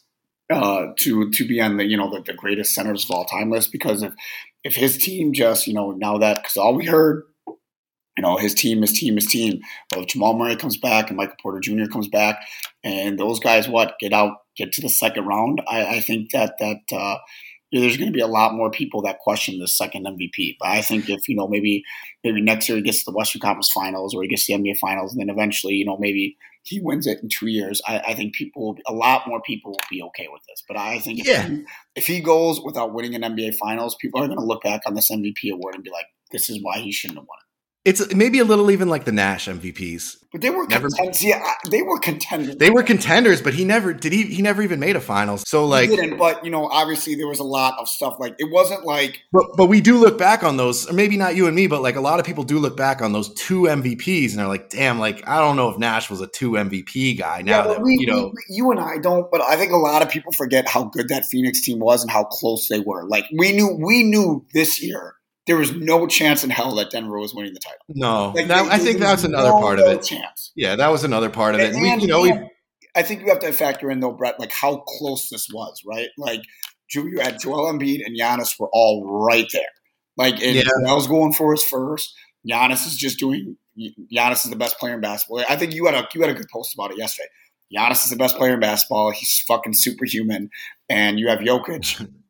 Uh, 0.49 0.87
to 0.97 1.30
to 1.32 1.47
be 1.47 1.61
on 1.61 1.76
the 1.76 1.85
you 1.85 1.99
know 1.99 2.11
the, 2.11 2.22
the 2.22 2.32
greatest 2.32 2.74
centers 2.74 3.05
of 3.05 3.11
all 3.11 3.26
time 3.26 3.51
list 3.51 3.70
because 3.70 4.03
if 4.03 4.14
if 4.62 4.74
his 4.74 4.97
team 4.97 5.35
just 5.35 5.66
you 5.66 5.74
know 5.74 5.91
now 5.91 6.16
that 6.16 6.37
because 6.37 6.57
all 6.57 6.74
we 6.74 6.87
heard 6.87 7.24
know, 8.25 8.37
his 8.37 8.55
team, 8.55 8.81
his 8.81 8.93
team, 8.93 9.14
his 9.14 9.27
team. 9.27 9.61
But 9.91 10.01
if 10.01 10.07
Jamal 10.09 10.37
Murray 10.37 10.57
comes 10.57 10.77
back 10.77 11.09
and 11.09 11.16
Michael 11.16 11.37
Porter 11.43 11.61
Jr. 11.61 11.87
comes 11.91 12.09
back, 12.09 12.41
and 12.83 13.18
those 13.18 13.41
guys, 13.41 13.68
what 13.68 13.99
get 14.01 14.12
out, 14.12 14.39
get 14.57 14.72
to 14.72 14.81
the 14.81 14.89
second 14.89 15.27
round, 15.27 15.62
I, 15.68 15.97
I 15.97 16.01
think 16.01 16.33
that 16.33 16.55
that 16.59 16.81
uh, 16.93 17.18
you 17.70 17.81
know, 17.81 17.87
there's 17.87 17.97
going 17.97 18.11
to 18.11 18.16
be 18.16 18.20
a 18.20 18.27
lot 18.27 18.55
more 18.55 18.70
people 18.70 19.03
that 19.03 19.18
question 19.18 19.59
the 19.59 19.68
second 19.68 20.07
MVP. 20.07 20.57
But 20.59 20.68
I 20.68 20.83
think 20.83 21.09
if 21.09 21.29
you 21.29 21.37
know 21.37 21.49
maybe 21.49 21.85
maybe 22.22 22.41
next 22.41 22.68
year 22.68 22.77
he 22.77 22.83
gets 22.83 23.05
to 23.05 23.11
the 23.11 23.16
Western 23.16 23.41
Conference 23.41 23.70
Finals 23.72 24.14
or 24.14 24.22
he 24.22 24.29
gets 24.29 24.47
to 24.47 24.57
the 24.57 24.62
NBA 24.62 24.79
Finals, 24.79 25.12
and 25.12 25.20
then 25.20 25.31
eventually 25.31 25.75
you 25.75 25.85
know 25.85 25.97
maybe 25.99 26.37
he 26.64 26.81
wins 26.81 27.07
it 27.07 27.22
in 27.22 27.29
two 27.29 27.47
years, 27.47 27.81
I, 27.87 27.99
I 27.99 28.14
think 28.14 28.35
people, 28.35 28.64
will 28.64 28.75
be, 28.75 28.83
a 28.87 28.93
lot 28.93 29.29
more 29.29 29.41
people 29.43 29.72
will 29.72 29.89
be 29.91 30.03
okay 30.03 30.29
with 30.33 30.43
this. 30.49 30.64
But 30.66 30.79
I 30.79 30.99
think 30.99 31.20
if, 31.20 31.27
yeah. 31.27 31.47
he, 31.47 31.64
if 31.95 32.07
he 32.07 32.20
goes 32.20 32.61
without 32.61 32.95
winning 32.95 33.14
an 33.14 33.22
NBA 33.22 33.57
Finals, 33.57 33.97
people 34.01 34.22
are 34.22 34.27
going 34.27 34.39
to 34.39 34.45
look 34.45 34.62
back 34.62 34.81
on 34.87 34.95
this 34.95 35.11
MVP 35.11 35.53
award 35.53 35.75
and 35.75 35.85
be 35.85 35.91
like, 35.91 36.07
this 36.33 36.49
is 36.49 36.59
why 36.62 36.79
he 36.79 36.91
shouldn't 36.91 37.18
have 37.18 37.27
won 37.29 37.39
it. 37.39 37.43
It's 37.85 38.14
maybe 38.14 38.39
a 38.39 38.45
little 38.45 38.70
even 38.70 38.89
like 38.89 39.05
the 39.05 39.12
Nash 39.12 39.47
MVPs. 39.47 40.16
But 40.32 40.41
they 40.41 40.49
were 40.49 40.66
never, 40.66 40.89
contenders. 40.89 41.22
Yeah, 41.22 41.53
they 41.70 41.82
were 41.82 41.99
contenders. 41.99 42.57
They 42.57 42.70
were 42.70 42.82
contenders, 42.82 43.43
but 43.43 43.53
he 43.53 43.64
never 43.64 43.93
did. 43.93 44.11
He 44.12 44.22
he 44.24 44.41
never 44.41 44.62
even 44.62 44.80
made 44.80 44.97
a 44.97 45.01
finals. 45.01 45.45
So 45.47 45.66
like, 45.66 45.91
he 45.91 45.97
didn't. 45.97 46.16
But 46.16 46.45
you 46.45 46.51
know, 46.51 46.66
obviously 46.66 47.14
there 47.14 47.28
was 47.28 47.41
a 47.41 47.45
lot 47.45 47.78
of 47.78 47.87
stuff. 47.87 48.16
Like 48.18 48.35
it 48.39 48.51
wasn't 48.51 48.85
like. 48.85 49.20
But 49.32 49.45
but 49.57 49.66
we 49.66 49.82
do 49.82 49.99
look 49.99 50.16
back 50.16 50.43
on 50.43 50.57
those. 50.57 50.89
Or 50.91 50.95
maybe 50.95 51.18
not 51.18 51.37
you 51.37 51.47
and 51.47 51.55
me, 51.55 51.66
but 51.66 51.82
like 51.82 51.97
a 51.97 52.01
lot 52.01 52.20
of 52.20 52.26
people 52.26 52.43
do 52.43 52.59
look 52.59 52.74
back 52.74 53.03
on 53.03 53.12
those 53.12 53.32
two 53.35 53.62
MVPs 53.62 54.30
and 54.30 54.39
they're 54.39 54.49
like, 54.49 54.70
damn, 54.70 54.99
like 54.99 55.22
I 55.28 55.39
don't 55.39 55.55
know 55.55 55.68
if 55.68 55.78
Nash 55.78 56.09
was 56.09 56.22
a 56.22 56.26
two 56.26 56.53
MVP 56.53 57.18
guy. 57.18 57.43
Now 57.43 57.59
yeah, 57.59 57.74
that 57.74 57.82
we, 57.82 57.99
you 58.01 58.07
know, 58.07 58.32
we, 58.35 58.57
you 58.57 58.70
and 58.70 58.80
I 58.80 58.97
don't. 58.97 59.30
But 59.30 59.43
I 59.43 59.57
think 59.57 59.72
a 59.72 59.76
lot 59.76 60.01
of 60.01 60.09
people 60.09 60.32
forget 60.32 60.66
how 60.66 60.85
good 60.85 61.11
that 61.11 61.26
Phoenix 61.26 61.61
team 61.61 61.80
was 61.80 62.03
and 62.03 62.11
how 62.11 62.24
close 62.24 62.66
they 62.68 62.80
were. 62.80 63.07
Like 63.07 63.26
we 63.37 63.53
knew 63.53 63.76
we 63.78 64.03
knew 64.03 64.47
this 64.55 64.82
year 64.82 65.16
there 65.47 65.57
was 65.57 65.72
no 65.72 66.07
chance 66.07 66.42
in 66.42 66.51
hell 66.51 66.74
that 66.76 66.90
Denver 66.90 67.18
was 67.18 67.34
winning 67.34 67.53
the 67.55 67.61
title. 67.61 67.84
No, 67.88 68.32
like, 68.34 68.49
that, 68.49 68.72
I 68.72 68.78
think 68.78 68.99
that's 68.99 69.24
another 69.24 69.51
no, 69.51 69.61
part 69.61 69.78
of 69.78 69.86
it. 69.86 70.03
Chance. 70.03 70.53
Yeah, 70.57 70.76
that 70.76 70.88
was 70.88 71.05
another 71.05 71.30
part 71.30 71.55
of 71.55 71.61
it. 71.61 71.74
And, 71.74 71.84
and 71.84 72.01
we, 72.01 72.07
you 72.07 72.09
know, 72.09 72.49
I 72.97 73.03
think 73.03 73.20
you 73.20 73.28
have 73.28 73.40
to 73.40 73.53
factor 73.53 73.90
in 73.90 74.01
though, 74.01 74.12
Brett, 74.12 74.40
like 74.40 74.53
how 74.53 74.78
close 74.78 75.28
this 75.28 75.49
was, 75.53 75.82
right? 75.86 76.09
Like 76.16 76.42
you 76.95 77.18
had 77.20 77.40
Joel 77.40 77.72
Embiid 77.72 78.05
and 78.05 78.18
Giannis 78.18 78.59
were 78.59 78.68
all 78.72 79.26
right 79.26 79.47
there. 79.53 79.62
Like, 80.16 80.34
and 80.42 80.55
yeah. 80.55 80.62
I 80.88 80.95
was 80.95 81.07
going 81.07 81.32
for 81.32 81.53
his 81.53 81.64
first. 81.64 82.14
Giannis 82.49 82.86
is 82.86 82.97
just 82.97 83.18
doing. 83.18 83.57
Giannis 84.12 84.45
is 84.45 84.51
the 84.51 84.57
best 84.57 84.78
player 84.78 84.95
in 84.95 85.01
basketball. 85.01 85.45
I 85.49 85.57
think 85.57 85.74
you 85.74 85.86
had 85.86 85.95
a 85.95 86.07
you 86.14 86.20
had 86.20 86.30
a 86.30 86.34
good 86.34 86.49
post 86.53 86.74
about 86.74 86.92
it 86.92 86.99
yesterday. 86.99 87.28
Giannis 87.74 88.05
is 88.05 88.11
the 88.11 88.16
best 88.16 88.36
player 88.36 88.55
in 88.55 88.61
basketball. 88.61 89.11
He's 89.11 89.42
fucking 89.49 89.74
superhuman. 89.74 90.51
And 90.88 91.18
you 91.18 91.28
have 91.28 91.40
Jokic, 91.40 92.09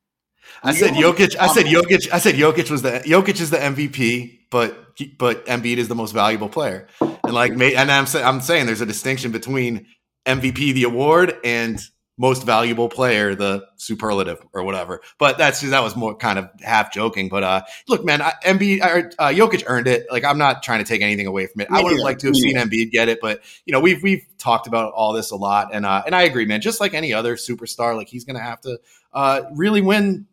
I 0.62 0.72
said 0.72 0.95
Jokic. 0.95 1.36
I 1.38 1.49
said 1.49 1.66
Jokic. 1.66 2.12
I 2.12 2.18
said 2.18 2.34
Jokic 2.34 2.70
was 2.70 2.82
the 2.82 3.01
Jokic 3.01 3.40
is 3.40 3.51
the 3.51 3.59
MVP, 3.59 4.40
but 4.51 4.99
but 5.18 5.45
Embiid 5.47 5.76
is 5.76 5.88
the 5.88 5.95
most 5.95 6.12
valuable 6.12 6.49
player. 6.49 6.86
And 7.01 7.32
like, 7.32 7.53
and 7.53 7.90
I'm 7.90 8.07
I'm 8.14 8.40
saying 8.40 8.66
there's 8.66 8.80
a 8.80 8.86
distinction 8.86 9.32
between 9.32 9.86
MVP, 10.26 10.74
the 10.74 10.84
award, 10.84 11.36
and 11.45 11.80
most 12.16 12.45
valuable 12.45 12.88
player, 12.88 13.34
the 13.34 13.66
superlative 13.76 14.40
or 14.53 14.62
whatever. 14.62 15.01
But 15.18 15.36
that's 15.36 15.61
that 15.62 15.82
was 15.82 15.97
more 15.97 16.16
kind 16.16 16.38
of 16.38 16.49
half 16.61 16.92
joking. 16.92 17.28
But 17.28 17.42
uh, 17.42 17.62
look, 17.88 18.05
man, 18.05 18.22
I, 18.22 18.34
Embiid, 18.45 19.14
uh, 19.18 19.28
Jokic 19.28 19.64
earned 19.66 19.88
it. 19.88 20.07
Like 20.11 20.24
I'm 20.24 20.38
not 20.38 20.62
trying 20.62 20.78
to 20.78 20.84
take 20.84 21.03
anything 21.03 21.26
away 21.26 21.47
from 21.47 21.62
it. 21.62 21.68
I 21.70 21.82
would 21.82 21.92
have 21.92 22.01
liked 22.01 22.20
to 22.20 22.28
have 22.28 22.36
seen 22.36 22.57
Embiid 22.57 22.90
get 22.90 23.09
it, 23.09 23.18
but 23.20 23.42
you 23.66 23.72
know 23.72 23.80
we've 23.80 24.03
we've 24.03 24.24
talked 24.38 24.66
about 24.66 24.92
all 24.95 25.12
this 25.12 25.30
a 25.32 25.36
lot, 25.36 25.74
and 25.74 25.84
uh, 25.84 26.03
and 26.07 26.14
I 26.14 26.22
agree, 26.22 26.47
man. 26.47 26.61
Just 26.61 26.80
like 26.80 26.95
any 26.95 27.12
other 27.12 27.36
superstar, 27.36 27.97
like 27.97 28.09
he's 28.09 28.24
gonna 28.24 28.40
have 28.40 28.61
to 28.62 28.78
uh, 29.12 29.42
really 29.53 29.80
win 29.80 30.26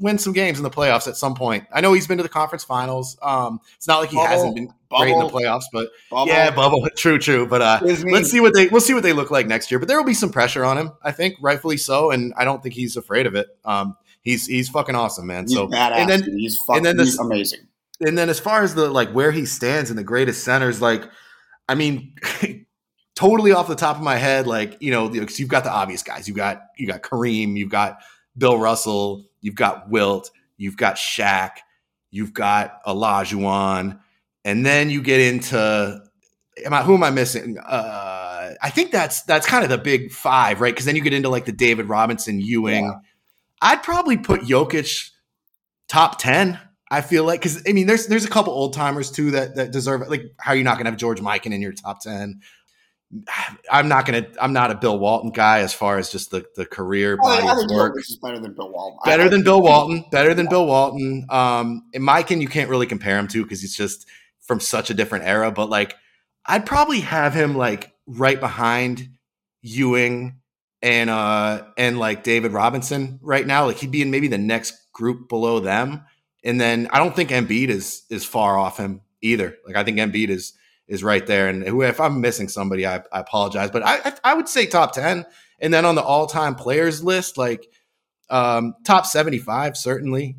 win 0.00 0.18
some 0.18 0.32
games 0.32 0.58
in 0.58 0.64
the 0.64 0.70
playoffs 0.70 1.06
at 1.08 1.16
some 1.16 1.34
point. 1.34 1.64
I 1.72 1.80
know 1.80 1.92
he's 1.92 2.06
been 2.06 2.18
to 2.18 2.22
the 2.22 2.28
conference 2.28 2.64
finals. 2.64 3.18
Um, 3.22 3.60
it's 3.76 3.88
not 3.88 4.00
like 4.00 4.10
he 4.10 4.16
bubble, 4.16 4.28
hasn't 4.28 4.54
been 4.54 4.72
bubble, 4.88 5.04
great 5.04 5.12
in 5.12 5.18
the 5.18 5.28
playoffs, 5.28 5.64
but 5.72 5.88
bubble. 6.10 6.32
yeah, 6.32 6.50
bubble. 6.50 6.88
True, 6.96 7.18
true. 7.18 7.46
But 7.46 7.62
uh, 7.62 7.80
let's 7.82 8.30
see 8.30 8.40
what 8.40 8.54
they 8.54 8.68
we'll 8.68 8.80
see 8.80 8.94
what 8.94 9.02
they 9.02 9.12
look 9.12 9.30
like 9.30 9.46
next 9.46 9.70
year. 9.70 9.78
But 9.78 9.88
there 9.88 9.96
will 9.96 10.06
be 10.06 10.14
some 10.14 10.30
pressure 10.30 10.64
on 10.64 10.78
him, 10.78 10.92
I 11.02 11.12
think, 11.12 11.36
rightfully 11.40 11.76
so, 11.76 12.10
and 12.10 12.32
I 12.36 12.44
don't 12.44 12.62
think 12.62 12.74
he's 12.74 12.96
afraid 12.96 13.26
of 13.26 13.34
it. 13.34 13.48
Um, 13.64 13.96
he's 14.22 14.46
he's 14.46 14.68
fucking 14.68 14.94
awesome, 14.94 15.26
man. 15.26 15.44
He's 15.44 15.54
so 15.54 15.68
badass, 15.68 15.92
and 15.92 16.10
then 16.10 16.22
he's 16.22 16.56
fucking, 16.58 16.78
and 16.78 16.86
then 16.86 16.96
this, 16.96 17.18
amazing. 17.18 17.60
And 18.00 18.16
then 18.16 18.28
as 18.28 18.40
far 18.40 18.62
as 18.62 18.74
the 18.74 18.90
like 18.90 19.10
where 19.10 19.32
he 19.32 19.46
stands 19.46 19.90
in 19.90 19.96
the 19.96 20.04
greatest 20.04 20.44
centers, 20.44 20.80
like 20.80 21.04
I 21.68 21.74
mean. 21.74 22.14
totally 23.14 23.50
off 23.50 23.66
the 23.66 23.74
top 23.74 23.96
of 23.96 24.02
my 24.02 24.14
head, 24.14 24.46
like 24.46 24.76
you 24.80 24.92
know, 24.92 25.12
you've 25.12 25.48
got 25.48 25.64
the 25.64 25.72
obvious 25.72 26.04
guys. 26.04 26.28
You 26.28 26.34
got 26.34 26.62
you 26.76 26.86
got 26.86 27.02
Kareem, 27.02 27.56
you've 27.56 27.68
got 27.68 27.98
Bill 28.38 28.58
Russell, 28.58 29.26
you've 29.40 29.54
got 29.54 29.90
Wilt, 29.90 30.30
you've 30.56 30.76
got 30.76 30.96
Shaq, 30.96 31.58
you've 32.10 32.32
got 32.32 32.84
Olajuwon, 32.84 33.98
and 34.44 34.64
then 34.64 34.90
you 34.90 35.02
get 35.02 35.20
into 35.20 36.02
am 36.64 36.72
I 36.72 36.82
who 36.82 36.94
am 36.94 37.02
I 37.02 37.10
missing? 37.10 37.58
Uh, 37.58 38.54
I 38.62 38.70
think 38.70 38.90
that's 38.90 39.22
that's 39.22 39.46
kind 39.46 39.64
of 39.64 39.70
the 39.70 39.78
big 39.78 40.12
five, 40.12 40.60
right? 40.60 40.72
Because 40.72 40.86
then 40.86 40.96
you 40.96 41.02
get 41.02 41.12
into 41.12 41.28
like 41.28 41.44
the 41.44 41.52
David 41.52 41.88
Robinson, 41.88 42.40
Ewing. 42.40 42.84
Yeah. 42.84 42.92
I'd 43.60 43.82
probably 43.82 44.16
put 44.16 44.42
Jokic 44.42 45.10
top 45.88 46.18
ten. 46.18 46.58
I 46.90 47.02
feel 47.02 47.24
like 47.24 47.40
because 47.40 47.62
I 47.68 47.72
mean, 47.72 47.86
there's 47.86 48.06
there's 48.06 48.24
a 48.24 48.30
couple 48.30 48.52
old 48.52 48.72
timers 48.72 49.10
too 49.10 49.32
that 49.32 49.56
that 49.56 49.72
deserve 49.72 50.02
it. 50.02 50.10
Like, 50.10 50.22
how 50.38 50.52
are 50.52 50.56
you 50.56 50.64
not 50.64 50.74
going 50.74 50.84
to 50.84 50.90
have 50.90 50.98
George 50.98 51.20
Mikan 51.20 51.52
in 51.52 51.60
your 51.60 51.72
top 51.72 52.00
ten? 52.00 52.40
I'm 53.70 53.88
not 53.88 54.06
gonna. 54.06 54.26
I'm 54.40 54.52
not 54.52 54.70
a 54.70 54.74
Bill 54.74 54.98
Walton 54.98 55.30
guy 55.30 55.60
as 55.60 55.72
far 55.72 55.98
as 55.98 56.10
just 56.10 56.30
the 56.30 56.44
the 56.56 56.66
career 56.66 57.16
body 57.16 57.46
I, 57.46 57.52
I 57.52 57.74
work. 57.74 57.98
Is 57.98 58.18
better 58.22 58.38
than 58.38 58.54
Bill 58.54 58.70
Walton. 58.70 58.98
Better 59.04 59.24
I, 59.24 59.28
than 59.28 59.42
Bill 59.42 59.62
Walton. 59.62 60.04
Better 60.10 60.34
than 60.34 60.46
yeah. 60.46 60.50
Bill 60.50 60.66
Walton. 60.66 61.26
Um, 61.30 61.84
and 61.94 62.04
Mikan, 62.04 62.40
you 62.40 62.48
can't 62.48 62.70
really 62.70 62.86
compare 62.86 63.18
him 63.18 63.28
to 63.28 63.42
because 63.42 63.60
he's 63.60 63.76
just 63.76 64.06
from 64.40 64.60
such 64.60 64.90
a 64.90 64.94
different 64.94 65.24
era. 65.24 65.50
But 65.50 65.68
like, 65.70 65.96
I'd 66.46 66.66
probably 66.66 67.00
have 67.00 67.34
him 67.34 67.56
like 67.56 67.92
right 68.06 68.40
behind 68.40 69.10
Ewing 69.62 70.40
and 70.80 71.10
uh 71.10 71.64
and 71.76 71.98
like 71.98 72.22
David 72.22 72.52
Robinson 72.52 73.18
right 73.22 73.46
now. 73.46 73.66
Like 73.66 73.78
he'd 73.78 73.90
be 73.90 74.02
in 74.02 74.10
maybe 74.10 74.28
the 74.28 74.38
next 74.38 74.74
group 74.92 75.28
below 75.28 75.60
them. 75.60 76.04
And 76.44 76.60
then 76.60 76.88
I 76.92 76.98
don't 76.98 77.14
think 77.14 77.30
Embiid 77.30 77.68
is 77.68 78.04
is 78.10 78.24
far 78.24 78.58
off 78.58 78.78
him 78.78 79.02
either. 79.20 79.56
Like 79.66 79.76
I 79.76 79.84
think 79.84 79.98
Embiid 79.98 80.28
is 80.28 80.54
is 80.88 81.04
right 81.04 81.26
there. 81.26 81.48
And 81.48 81.64
if 81.82 82.00
I'm 82.00 82.20
missing 82.20 82.48
somebody, 82.48 82.86
I, 82.86 82.96
I 83.12 83.20
apologize. 83.20 83.70
But 83.70 83.82
I, 83.84 84.12
I 84.24 84.34
would 84.34 84.48
say 84.48 84.66
top 84.66 84.92
ten, 84.92 85.26
and 85.60 85.72
then 85.72 85.84
on 85.84 85.94
the 85.94 86.02
all 86.02 86.26
time 86.26 86.54
players 86.54 87.04
list, 87.04 87.38
like 87.38 87.68
um, 88.30 88.74
top 88.84 89.06
seventy 89.06 89.38
five, 89.38 89.76
certainly. 89.76 90.36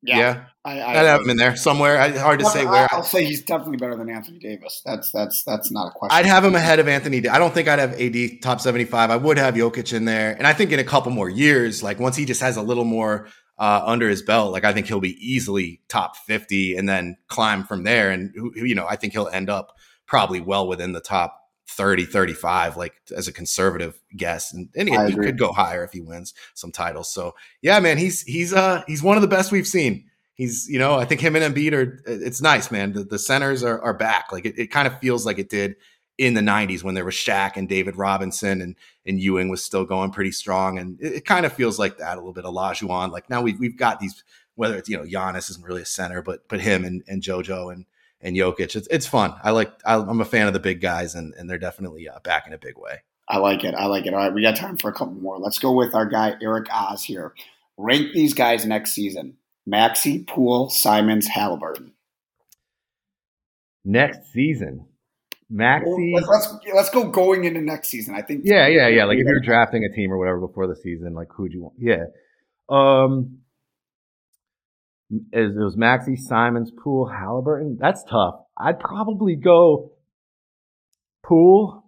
Yeah, 0.00 0.18
yeah. 0.18 0.44
I, 0.64 0.80
I, 0.80 0.94
have 1.04 1.22
him 1.22 1.30
in 1.30 1.36
there 1.38 1.56
somewhere. 1.56 2.00
I, 2.00 2.16
hard 2.16 2.38
to 2.38 2.46
say 2.46 2.64
where. 2.64 2.86
I'll 2.92 3.02
say 3.02 3.24
he's 3.24 3.42
definitely 3.42 3.78
better 3.78 3.96
than 3.96 4.08
Anthony 4.08 4.38
Davis. 4.38 4.80
That's 4.84 5.10
that's 5.10 5.42
that's 5.44 5.72
not 5.72 5.88
a 5.88 5.90
question. 5.90 6.16
I'd 6.16 6.26
have 6.26 6.44
him 6.44 6.54
ahead 6.54 6.78
of 6.78 6.86
Anthony. 6.86 7.26
I 7.26 7.38
don't 7.38 7.52
think 7.52 7.66
I'd 7.66 7.80
have 7.80 8.00
AD 8.00 8.42
top 8.42 8.60
seventy 8.60 8.84
five. 8.84 9.10
I 9.10 9.16
would 9.16 9.38
have 9.38 9.54
Jokic 9.54 9.92
in 9.92 10.04
there, 10.04 10.36
and 10.36 10.46
I 10.46 10.52
think 10.52 10.70
in 10.70 10.78
a 10.78 10.84
couple 10.84 11.10
more 11.10 11.28
years, 11.28 11.82
like 11.82 11.98
once 11.98 12.16
he 12.16 12.26
just 12.26 12.42
has 12.42 12.56
a 12.56 12.62
little 12.62 12.84
more 12.84 13.28
uh, 13.58 13.82
under 13.84 14.08
his 14.08 14.22
belt, 14.22 14.52
like 14.52 14.64
I 14.64 14.72
think 14.72 14.86
he'll 14.86 15.00
be 15.00 15.16
easily 15.18 15.80
top 15.88 16.16
50 16.16 16.76
and 16.76 16.88
then 16.88 17.16
climb 17.26 17.64
from 17.64 17.82
there. 17.82 18.10
And, 18.10 18.32
you 18.54 18.74
know, 18.74 18.86
I 18.88 18.96
think 18.96 19.12
he'll 19.12 19.28
end 19.28 19.50
up 19.50 19.76
probably 20.06 20.40
well 20.40 20.68
within 20.68 20.92
the 20.92 21.00
top 21.00 21.40
30, 21.68 22.06
35, 22.06 22.76
like 22.76 22.94
as 23.16 23.26
a 23.26 23.32
conservative 23.32 24.00
guess. 24.16 24.52
And, 24.52 24.68
and 24.76 24.88
he, 24.88 25.14
could 25.14 25.38
go 25.38 25.52
higher 25.52 25.82
if 25.82 25.92
he 25.92 26.00
wins 26.00 26.34
some 26.54 26.70
titles. 26.70 27.12
So 27.12 27.34
yeah, 27.60 27.80
man, 27.80 27.98
he's, 27.98 28.22
he's, 28.22 28.54
uh, 28.54 28.84
he's 28.86 29.02
one 29.02 29.16
of 29.16 29.22
the 29.22 29.28
best 29.28 29.50
we've 29.50 29.66
seen. 29.66 30.04
He's, 30.34 30.68
you 30.68 30.78
know, 30.78 30.94
I 30.94 31.04
think 31.04 31.20
him 31.20 31.34
and 31.34 31.52
Embiid 31.52 31.72
are, 31.72 32.00
it's 32.06 32.40
nice, 32.40 32.70
man. 32.70 32.92
The, 32.92 33.02
the 33.02 33.18
centers 33.18 33.64
are, 33.64 33.82
are 33.82 33.92
back. 33.92 34.30
Like 34.30 34.46
it, 34.46 34.56
it 34.56 34.66
kind 34.68 34.86
of 34.86 34.96
feels 35.00 35.26
like 35.26 35.40
it 35.40 35.50
did 35.50 35.74
in 36.18 36.34
the 36.34 36.40
90s 36.40 36.82
when 36.82 36.94
there 36.94 37.04
was 37.04 37.14
Shaq 37.14 37.56
and 37.56 37.68
David 37.68 37.96
Robinson 37.96 38.60
and 38.60 38.74
and 39.06 39.20
Ewing 39.20 39.48
was 39.48 39.64
still 39.64 39.84
going 39.84 40.10
pretty 40.10 40.32
strong. 40.32 40.78
And 40.78 41.00
it, 41.00 41.14
it 41.14 41.24
kind 41.24 41.46
of 41.46 41.52
feels 41.52 41.78
like 41.78 41.98
that 41.98 42.14
a 42.14 42.20
little 42.20 42.34
bit 42.34 42.44
of 42.44 42.52
Olajuwon. 42.52 43.10
Like 43.10 43.30
now 43.30 43.40
we've, 43.40 43.58
we've 43.58 43.76
got 43.76 44.00
these, 44.00 44.22
whether 44.56 44.76
it's, 44.76 44.88
you 44.88 44.98
know, 44.98 45.04
Giannis 45.04 45.48
isn't 45.50 45.64
really 45.64 45.82
a 45.82 45.86
center, 45.86 46.20
but 46.20 46.46
but 46.48 46.60
him 46.60 46.84
and, 46.84 47.02
and 47.06 47.22
JoJo 47.22 47.72
and 47.72 47.86
and 48.20 48.36
Jokic. 48.36 48.74
It's, 48.74 48.88
it's 48.90 49.06
fun. 49.06 49.34
I 49.42 49.52
like, 49.52 49.72
I'm 49.86 50.20
a 50.20 50.24
fan 50.24 50.48
of 50.48 50.52
the 50.52 50.58
big 50.58 50.80
guys 50.80 51.14
and, 51.14 51.32
and 51.34 51.48
they're 51.48 51.56
definitely 51.56 52.08
uh, 52.08 52.18
back 52.20 52.46
in 52.46 52.52
a 52.52 52.58
big 52.58 52.76
way. 52.76 53.02
I 53.28 53.38
like 53.38 53.62
it. 53.62 53.74
I 53.74 53.86
like 53.86 54.06
it. 54.06 54.14
All 54.14 54.20
right, 54.20 54.32
we 54.32 54.42
got 54.42 54.56
time 54.56 54.76
for 54.76 54.88
a 54.88 54.92
couple 54.92 55.14
more. 55.14 55.38
Let's 55.38 55.58
go 55.58 55.72
with 55.72 55.94
our 55.94 56.06
guy 56.06 56.34
Eric 56.42 56.66
Oz 56.72 57.04
here. 57.04 57.34
Rank 57.76 58.12
these 58.14 58.34
guys 58.34 58.64
next 58.64 58.92
season: 58.92 59.36
Maxey, 59.66 60.24
Poole, 60.24 60.70
Simons, 60.70 61.28
Halliburton. 61.28 61.92
Next 63.84 64.32
season, 64.32 64.86
Maxey. 65.50 66.12
Let's, 66.14 66.28
let's 66.28 66.54
let's 66.74 66.90
go 66.90 67.08
going 67.08 67.44
into 67.44 67.60
next 67.60 67.88
season. 67.88 68.14
I 68.14 68.22
think. 68.22 68.42
Yeah, 68.44 68.66
yeah, 68.66 68.88
yeah. 68.88 69.04
Like 69.04 69.18
if 69.18 69.26
you're 69.26 69.40
drafting 69.40 69.84
a 69.84 69.94
team 69.94 70.12
or 70.12 70.18
whatever 70.18 70.40
before 70.40 70.66
the 70.66 70.76
season, 70.76 71.14
like 71.14 71.28
who'd 71.34 71.52
you 71.52 71.62
want? 71.62 71.74
Yeah. 71.78 72.04
Um. 72.68 73.38
It 75.32 75.56
was 75.56 75.74
Maxey, 75.74 76.16
Simons, 76.16 76.70
Poole, 76.70 77.06
Halliburton. 77.08 77.78
That's 77.80 78.04
tough. 78.04 78.40
I'd 78.58 78.78
probably 78.78 79.36
go 79.36 79.92
Poole. 81.24 81.84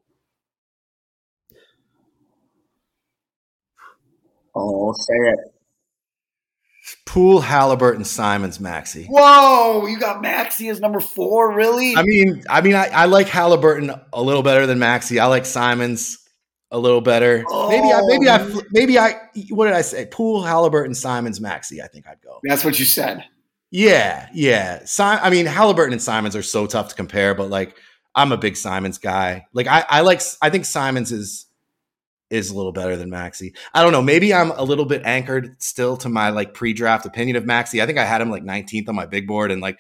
Oh, 4.55 4.93
say 4.93 5.31
it. 5.33 5.50
Poole, 7.11 7.41
Halliburton, 7.41 8.05
Simons, 8.05 8.61
Maxey. 8.61 9.07
Whoa, 9.11 9.85
you 9.89 9.99
got 9.99 10.23
Maxey 10.23 10.69
as 10.69 10.79
number 10.79 11.01
four, 11.01 11.53
really? 11.53 11.97
I 11.97 12.05
mean, 12.05 12.45
I 12.49 12.61
mean, 12.61 12.77
I, 12.77 12.87
I 12.87 13.07
like 13.07 13.27
Halliburton 13.27 13.91
a 14.13 14.23
little 14.23 14.45
better 14.45 14.65
than 14.65 14.79
Maxey. 14.79 15.19
I 15.19 15.27
like 15.27 15.45
Simons 15.45 16.21
a 16.71 16.79
little 16.79 17.01
better. 17.01 17.45
Oh. 17.49 17.69
Maybe 17.69 17.93
I, 17.93 18.01
maybe 18.07 18.29
I, 18.29 18.41
oh. 18.41 18.63
maybe 18.71 18.97
I. 18.97 19.21
What 19.49 19.65
did 19.65 19.75
I 19.75 19.81
say? 19.83 20.07
Poole, 20.07 20.41
Halliburton, 20.41 20.95
Simons, 20.95 21.41
Maxey. 21.41 21.83
I 21.83 21.89
think 21.89 22.07
I'd 22.07 22.21
go. 22.23 22.39
That's 22.45 22.65
what 22.65 22.79
you 22.79 22.85
said. 22.85 23.25
Yeah, 23.73 24.29
yeah. 24.33 24.85
Si- 24.85 25.03
I 25.03 25.31
mean, 25.31 25.47
Halliburton 25.47 25.93
and 25.93 26.01
Simons 26.01 26.37
are 26.37 26.45
so 26.45 26.69
tough 26.69 26.91
to 26.91 26.95
compare, 26.95 27.35
but 27.35 27.51
like, 27.51 27.77
I'm 28.15 28.31
a 28.31 28.37
big 28.37 28.57
Simons 28.57 28.99
guy. 28.99 29.47
Like, 29.53 29.67
I, 29.67 29.85
I 29.89 30.01
like. 30.03 30.23
I 30.43 30.51
think 30.51 30.65
Simons 30.65 31.11
is 31.11 31.47
is 32.31 32.51
a 32.51 32.57
little 32.57 32.73
better 32.73 32.97
than 32.97 33.11
Maxey. 33.11 33.55
I 33.75 33.83
don't 33.83 33.93
know. 33.93 34.03
Maybe 34.03 34.33
I'm 34.33 34.53
a 34.53 34.63
little 34.63 34.85
bit 34.85 35.03
anchored 35.05 35.61
still 35.61 35.97
to 35.99 36.09
my 36.09 36.31
like 36.31 36.55
pre-draft 36.55 37.05
opinion 37.05 37.37
of 37.37 37.45
Maxey. 37.45 37.83
I 37.83 37.87
think 37.87 37.99
I 37.99 38.05
had 38.05 38.21
him 38.21 38.31
like 38.31 38.45
19th 38.45 38.89
on 38.89 38.95
my 38.95 39.07
big 39.07 39.27
board, 39.27 39.51
and 39.51 39.61
like 39.61 39.79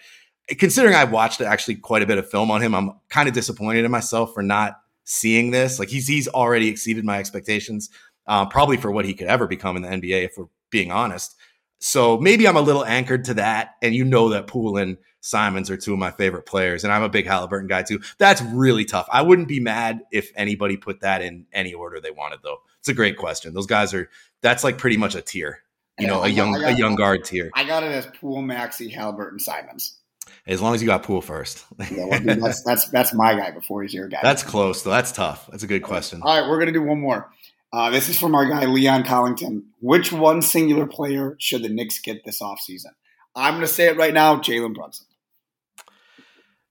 considering 0.59 0.95
I've 0.95 1.13
watched 1.13 1.41
actually 1.41 1.77
quite 1.77 2.03
a 2.03 2.07
bit 2.07 2.19
of 2.19 2.29
film 2.29 2.51
on 2.51 2.61
him, 2.61 2.75
I'm 2.75 2.93
kind 3.09 3.29
of 3.29 3.35
disappointed 3.35 3.85
in 3.85 3.91
myself 3.91 4.35
for 4.35 4.43
not 4.43 4.81
seeing 5.05 5.51
this. 5.51 5.79
Like 5.79 5.89
he's 5.89 6.09
he's 6.09 6.29
already 6.29 6.69
exceeded 6.69 7.05
my 7.05 7.19
expectations, 7.19 7.89
uh, 8.27 8.47
probably 8.47 8.77
for 8.77 8.91
what 8.91 9.05
he 9.05 9.15
could 9.15 9.29
ever 9.29 9.47
become 9.47 9.77
in 9.77 9.83
the 9.83 9.89
NBA, 9.89 10.25
if 10.25 10.33
we're 10.37 10.47
being 10.71 10.91
honest. 10.91 11.37
So 11.79 12.19
maybe 12.19 12.47
I'm 12.47 12.57
a 12.57 12.63
little 12.63 12.85
anchored 12.85 13.25
to 13.27 13.35
that, 13.35 13.71
and 13.81 13.95
you 13.95 14.05
know 14.05 14.31
that 14.31 14.47
Poole 14.47 14.77
and 14.77 14.99
Simons 15.21 15.71
are 15.71 15.77
two 15.77 15.93
of 15.93 15.99
my 15.99 16.11
favorite 16.11 16.47
players, 16.47 16.85
and 16.85 16.93
I'm 16.93 17.03
a 17.03 17.09
big 17.09 17.27
Halliburton 17.27 17.69
guy 17.69 17.83
too. 17.83 18.01
That's 18.19 18.43
really 18.43 18.85
tough. 18.85 19.07
I 19.13 19.23
wouldn't 19.23 19.49
be 19.49 19.61
mad 19.61 20.01
if 20.11 20.33
anybody 20.35 20.77
put 20.77 21.01
that 21.01 21.23
in 21.23 21.47
any 21.53 21.75
order 21.75 22.01
they 22.01 22.11
wanted, 22.11 22.41
though. 22.43 22.59
It's 22.79 22.89
a 22.89 22.95
great 22.95 23.17
question. 23.17 23.53
Those 23.55 23.67
guys 23.67 23.93
are 23.93 24.09
that's 24.41 24.65
like 24.65 24.79
pretty 24.79 24.97
much 24.97 25.15
a 25.15 25.21
tier, 25.21 25.63
you 25.99 26.07
know, 26.07 26.23
a 26.23 26.29
young 26.29 26.57
a 26.57 26.73
young 26.73 26.95
guard 26.95 27.25
tier. 27.25 27.51
I 27.55 27.65
got 27.65 27.83
it 27.83 27.93
as 27.93 28.07
Poole, 28.07 28.43
Maxey, 28.43 28.89
Halliburton, 28.89 29.39
Simons. 29.39 29.99
As 30.47 30.63
long 30.63 30.75
as 30.75 30.81
you 30.81 30.87
got 30.87 31.03
Poole 31.03 31.21
first. 31.21 31.65
yeah, 31.91 32.07
well, 32.07 32.21
that's 32.37 32.63
that's 32.65 32.89
that's 32.89 33.13
my 33.13 33.35
guy 33.35 33.51
before 33.51 33.83
he's 33.83 33.93
your 33.93 34.09
guy. 34.09 34.21
That's 34.23 34.43
close 34.43 34.83
though. 34.83 34.91
That's 34.91 35.13
tough. 35.13 35.49
That's 35.51 35.63
a 35.63 35.67
good 35.67 35.83
question. 35.83 36.23
All 36.23 36.41
right, 36.41 36.49
we're 36.49 36.59
gonna 36.59 36.73
do 36.73 36.83
one 36.83 37.01
more. 37.01 37.31
Uh, 37.73 37.91
this 37.91 38.09
is 38.09 38.19
from 38.19 38.35
our 38.35 38.47
guy 38.47 38.65
Leon 38.65 39.05
Collington. 39.05 39.65
Which 39.81 40.13
one 40.13 40.43
singular 40.43 40.87
player 40.87 41.37
should 41.39 41.63
the 41.63 41.69
Knicks 41.69 42.01
get 42.01 42.25
this 42.25 42.41
offseason? 42.41 42.93
I'm 43.35 43.55
going 43.55 43.67
to 43.67 43.73
say 43.73 43.87
it 43.87 43.97
right 43.97 44.13
now 44.13 44.37
Jalen 44.37 44.75
Brunson. 44.75 45.07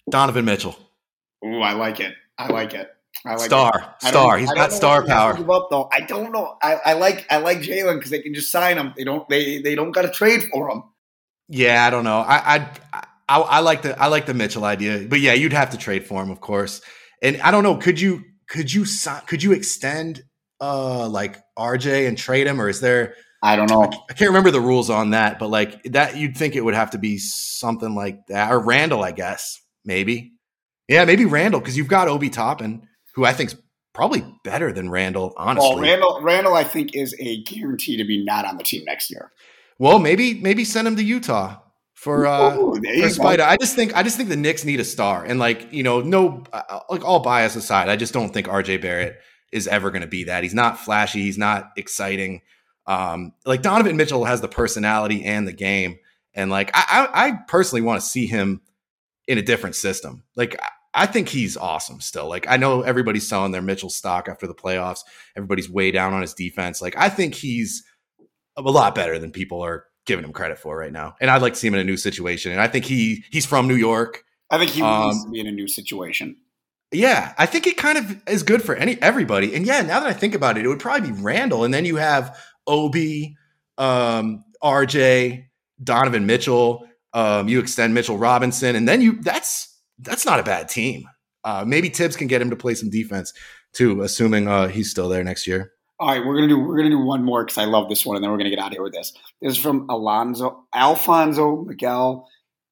Donovan 0.09 0.45
Mitchell. 0.45 0.75
Ooh, 1.45 1.61
I 1.61 1.73
like 1.73 1.99
it. 1.99 2.13
I 2.37 2.47
like 2.47 2.73
it. 2.73 2.89
I 3.25 3.31
like 3.31 3.41
star, 3.41 3.95
it. 4.01 4.07
star. 4.07 4.37
He's 4.37 4.51
got 4.51 4.71
star 4.71 5.05
power. 5.05 5.35
Give 5.35 5.49
Up, 5.49 5.67
though. 5.69 5.89
I 5.91 6.01
don't 6.01 6.31
know. 6.31 6.57
I, 6.61 6.75
I 6.85 6.93
like 6.93 7.25
I 7.29 7.37
like 7.37 7.59
Jalen 7.59 7.95
because 7.95 8.11
they 8.11 8.21
can 8.21 8.33
just 8.33 8.51
sign 8.51 8.77
him. 8.77 8.93
They 8.95 9.03
don't 9.03 9.27
they 9.29 9.61
they 9.61 9.75
don't 9.75 9.91
got 9.91 10.03
to 10.03 10.09
trade 10.09 10.43
for 10.51 10.69
him. 10.69 10.83
Yeah, 11.49 11.85
I 11.85 11.89
don't 11.89 12.03
know. 12.03 12.19
I, 12.19 12.55
I 12.55 12.69
I 13.27 13.39
I 13.39 13.59
like 13.59 13.81
the 13.81 13.99
I 13.99 14.07
like 14.07 14.25
the 14.25 14.33
Mitchell 14.33 14.63
idea, 14.63 15.05
but 15.09 15.19
yeah, 15.19 15.33
you'd 15.33 15.53
have 15.53 15.71
to 15.71 15.77
trade 15.77 16.05
for 16.05 16.21
him, 16.21 16.29
of 16.29 16.39
course. 16.39 16.81
And 17.21 17.41
I 17.41 17.51
don't 17.51 17.63
know. 17.63 17.75
Could 17.75 17.99
you 17.99 18.23
could 18.47 18.71
you 18.71 18.85
sign? 18.85 19.21
could 19.25 19.43
you 19.43 19.51
extend 19.51 20.23
uh 20.61 21.07
like 21.09 21.37
RJ 21.57 22.07
and 22.07 22.17
trade 22.17 22.47
him, 22.47 22.61
or 22.61 22.69
is 22.69 22.79
there? 22.79 23.15
I 23.41 23.55
don't 23.55 23.69
know. 23.69 23.83
I 23.83 24.13
can't 24.13 24.29
remember 24.29 24.51
the 24.51 24.61
rules 24.61 24.89
on 24.89 25.11
that, 25.11 25.39
but 25.39 25.49
like 25.49 25.81
that, 25.83 26.17
you'd 26.17 26.37
think 26.37 26.55
it 26.55 26.61
would 26.61 26.73
have 26.73 26.91
to 26.91 26.97
be 26.97 27.17
something 27.17 27.95
like 27.95 28.27
that, 28.27 28.51
or 28.51 28.59
Randle, 28.59 29.03
I 29.03 29.11
guess. 29.11 29.61
Maybe. 29.85 30.33
Yeah, 30.87 31.05
maybe 31.05 31.25
Randle 31.25 31.59
because 31.59 31.77
you've 31.77 31.87
got 31.87 32.07
Obi 32.07 32.29
Toppin, 32.29 32.87
who 33.15 33.25
I 33.25 33.33
think's 33.33 33.55
probably 33.93 34.23
better 34.43 34.71
than 34.71 34.89
Randle. 34.89 35.33
Honestly, 35.37 35.69
well, 35.69 35.79
Randle, 35.79 36.21
Randle, 36.21 36.53
I 36.55 36.63
think 36.63 36.95
is 36.95 37.15
a 37.19 37.43
guarantee 37.43 37.97
to 37.97 38.03
be 38.03 38.23
not 38.23 38.45
on 38.45 38.57
the 38.57 38.63
team 38.63 38.85
next 38.85 39.11
year. 39.11 39.31
Well, 39.77 39.99
maybe 39.99 40.35
maybe 40.35 40.65
send 40.65 40.87
him 40.87 40.95
to 40.95 41.03
Utah 41.03 41.57
for 41.93 42.25
uh 42.25 42.55
Ooh, 42.55 42.81
for 43.01 43.09
Spider. 43.09 43.43
I 43.43 43.57
just 43.57 43.75
think 43.75 43.95
I 43.95 44.03
just 44.03 44.17
think 44.17 44.29
the 44.29 44.35
Knicks 44.35 44.65
need 44.65 44.79
a 44.79 44.85
star, 44.85 45.23
and 45.23 45.39
like 45.39 45.71
you 45.71 45.83
know, 45.83 46.01
no, 46.01 46.43
uh, 46.51 46.79
like 46.89 47.05
all 47.05 47.19
bias 47.19 47.55
aside, 47.55 47.89
I 47.89 47.95
just 47.95 48.13
don't 48.13 48.33
think 48.33 48.47
RJ 48.47 48.81
Barrett 48.81 49.19
is 49.51 49.67
ever 49.67 49.91
going 49.91 50.01
to 50.01 50.07
be 50.07 50.25
that. 50.25 50.43
He's 50.43 50.53
not 50.53 50.79
flashy. 50.79 51.21
He's 51.21 51.37
not 51.37 51.71
exciting. 51.75 52.41
Um, 52.85 53.33
like 53.45 53.61
Donovan 53.61 53.97
Mitchell 53.97 54.25
has 54.25 54.41
the 54.41 54.47
personality 54.47 55.23
and 55.23 55.47
the 55.47 55.53
game, 55.53 55.99
and 56.33 56.49
like 56.49 56.71
I, 56.73 57.09
I, 57.13 57.27
I 57.27 57.31
personally 57.47 57.81
want 57.81 58.01
to 58.01 58.07
see 58.07 58.27
him 58.27 58.61
in 59.29 59.37
a 59.37 59.41
different 59.43 59.75
system. 59.75 60.23
Like 60.35 60.59
I 60.93 61.05
think 61.05 61.29
he's 61.29 61.55
awesome 61.55 62.01
still. 62.01 62.27
Like 62.27 62.47
I 62.49 62.57
know 62.57 62.81
everybody's 62.81 63.29
selling 63.29 63.51
their 63.51 63.61
Mitchell 63.61 63.91
stock 63.91 64.27
after 64.27 64.47
the 64.47 64.55
playoffs. 64.55 65.01
Everybody's 65.37 65.69
way 65.69 65.91
down 65.91 66.13
on 66.13 66.21
his 66.21 66.33
defense. 66.33 66.81
Like 66.81 66.97
I 66.97 67.07
think 67.07 67.35
he's 67.35 67.83
a 68.57 68.61
lot 68.61 68.95
better 68.95 69.19
than 69.19 69.31
people 69.31 69.61
are 69.61 69.85
giving 70.05 70.25
him 70.25 70.33
credit 70.33 70.57
for 70.57 70.75
right 70.75 70.91
now. 70.91 71.15
And 71.21 71.29
I'd 71.29 71.43
like 71.43 71.53
to 71.53 71.59
see 71.59 71.67
him 71.67 71.75
in 71.75 71.79
a 71.79 71.83
new 71.83 71.95
situation. 71.95 72.51
And 72.51 72.59
I 72.59 72.67
think 72.67 72.85
he 72.85 73.23
he's 73.29 73.45
from 73.45 73.67
New 73.67 73.75
York. 73.75 74.23
I 74.49 74.57
think 74.57 74.71
he 74.71 74.81
um, 74.81 75.05
needs 75.05 75.23
to 75.23 75.29
be 75.29 75.39
in 75.39 75.47
a 75.47 75.51
new 75.51 75.67
situation. 75.67 76.35
Yeah, 76.91 77.35
I 77.37 77.45
think 77.45 77.67
it 77.67 77.77
kind 77.77 77.99
of 77.99 78.27
is 78.27 78.41
good 78.41 78.63
for 78.63 78.73
any 78.73 78.99
everybody. 78.99 79.53
And 79.55 79.63
yeah, 79.67 79.83
now 79.83 79.99
that 79.99 80.09
I 80.09 80.13
think 80.13 80.33
about 80.33 80.57
it, 80.57 80.65
it 80.65 80.67
would 80.67 80.79
probably 80.79 81.11
be 81.11 81.21
Randle, 81.21 81.63
and 81.63 81.71
then 81.71 81.85
you 81.85 81.97
have 81.97 82.35
Obi, 82.65 83.37
um, 83.77 84.43
RJ, 84.63 85.45
Donovan 85.83 86.25
Mitchell. 86.25 86.88
Um, 87.13 87.47
you 87.47 87.59
extend 87.59 87.93
Mitchell 87.93 88.17
Robinson, 88.17 88.75
and 88.75 88.87
then 88.87 89.01
you 89.01 89.21
that's 89.21 89.77
that's 89.99 90.25
not 90.25 90.39
a 90.39 90.43
bad 90.43 90.69
team. 90.69 91.05
Uh, 91.43 91.63
maybe 91.65 91.89
Thibs 91.89 92.15
can 92.15 92.27
get 92.27 92.41
him 92.41 92.49
to 92.49 92.55
play 92.55 92.75
some 92.75 92.89
defense 92.89 93.33
too, 93.73 94.01
assuming 94.01 94.47
uh, 94.47 94.67
he's 94.67 94.91
still 94.91 95.09
there 95.09 95.23
next 95.23 95.47
year. 95.47 95.71
All 95.99 96.07
right, 96.07 96.25
we're 96.25 96.35
gonna 96.35 96.47
do 96.47 96.59
we're 96.59 96.77
gonna 96.77 96.89
do 96.89 96.99
one 96.99 97.23
more 97.23 97.43
because 97.43 97.57
I 97.57 97.65
love 97.65 97.89
this 97.89 98.05
one, 98.05 98.15
and 98.15 98.23
then 98.23 98.31
we're 98.31 98.37
gonna 98.37 98.49
get 98.49 98.59
out 98.59 98.67
of 98.67 98.73
here 98.73 98.83
with 98.83 98.93
this. 98.93 99.13
This 99.41 99.53
is 99.53 99.57
from 99.57 99.89
Alonzo 99.89 100.65
Alfonso 100.73 101.63
Miguel 101.63 102.27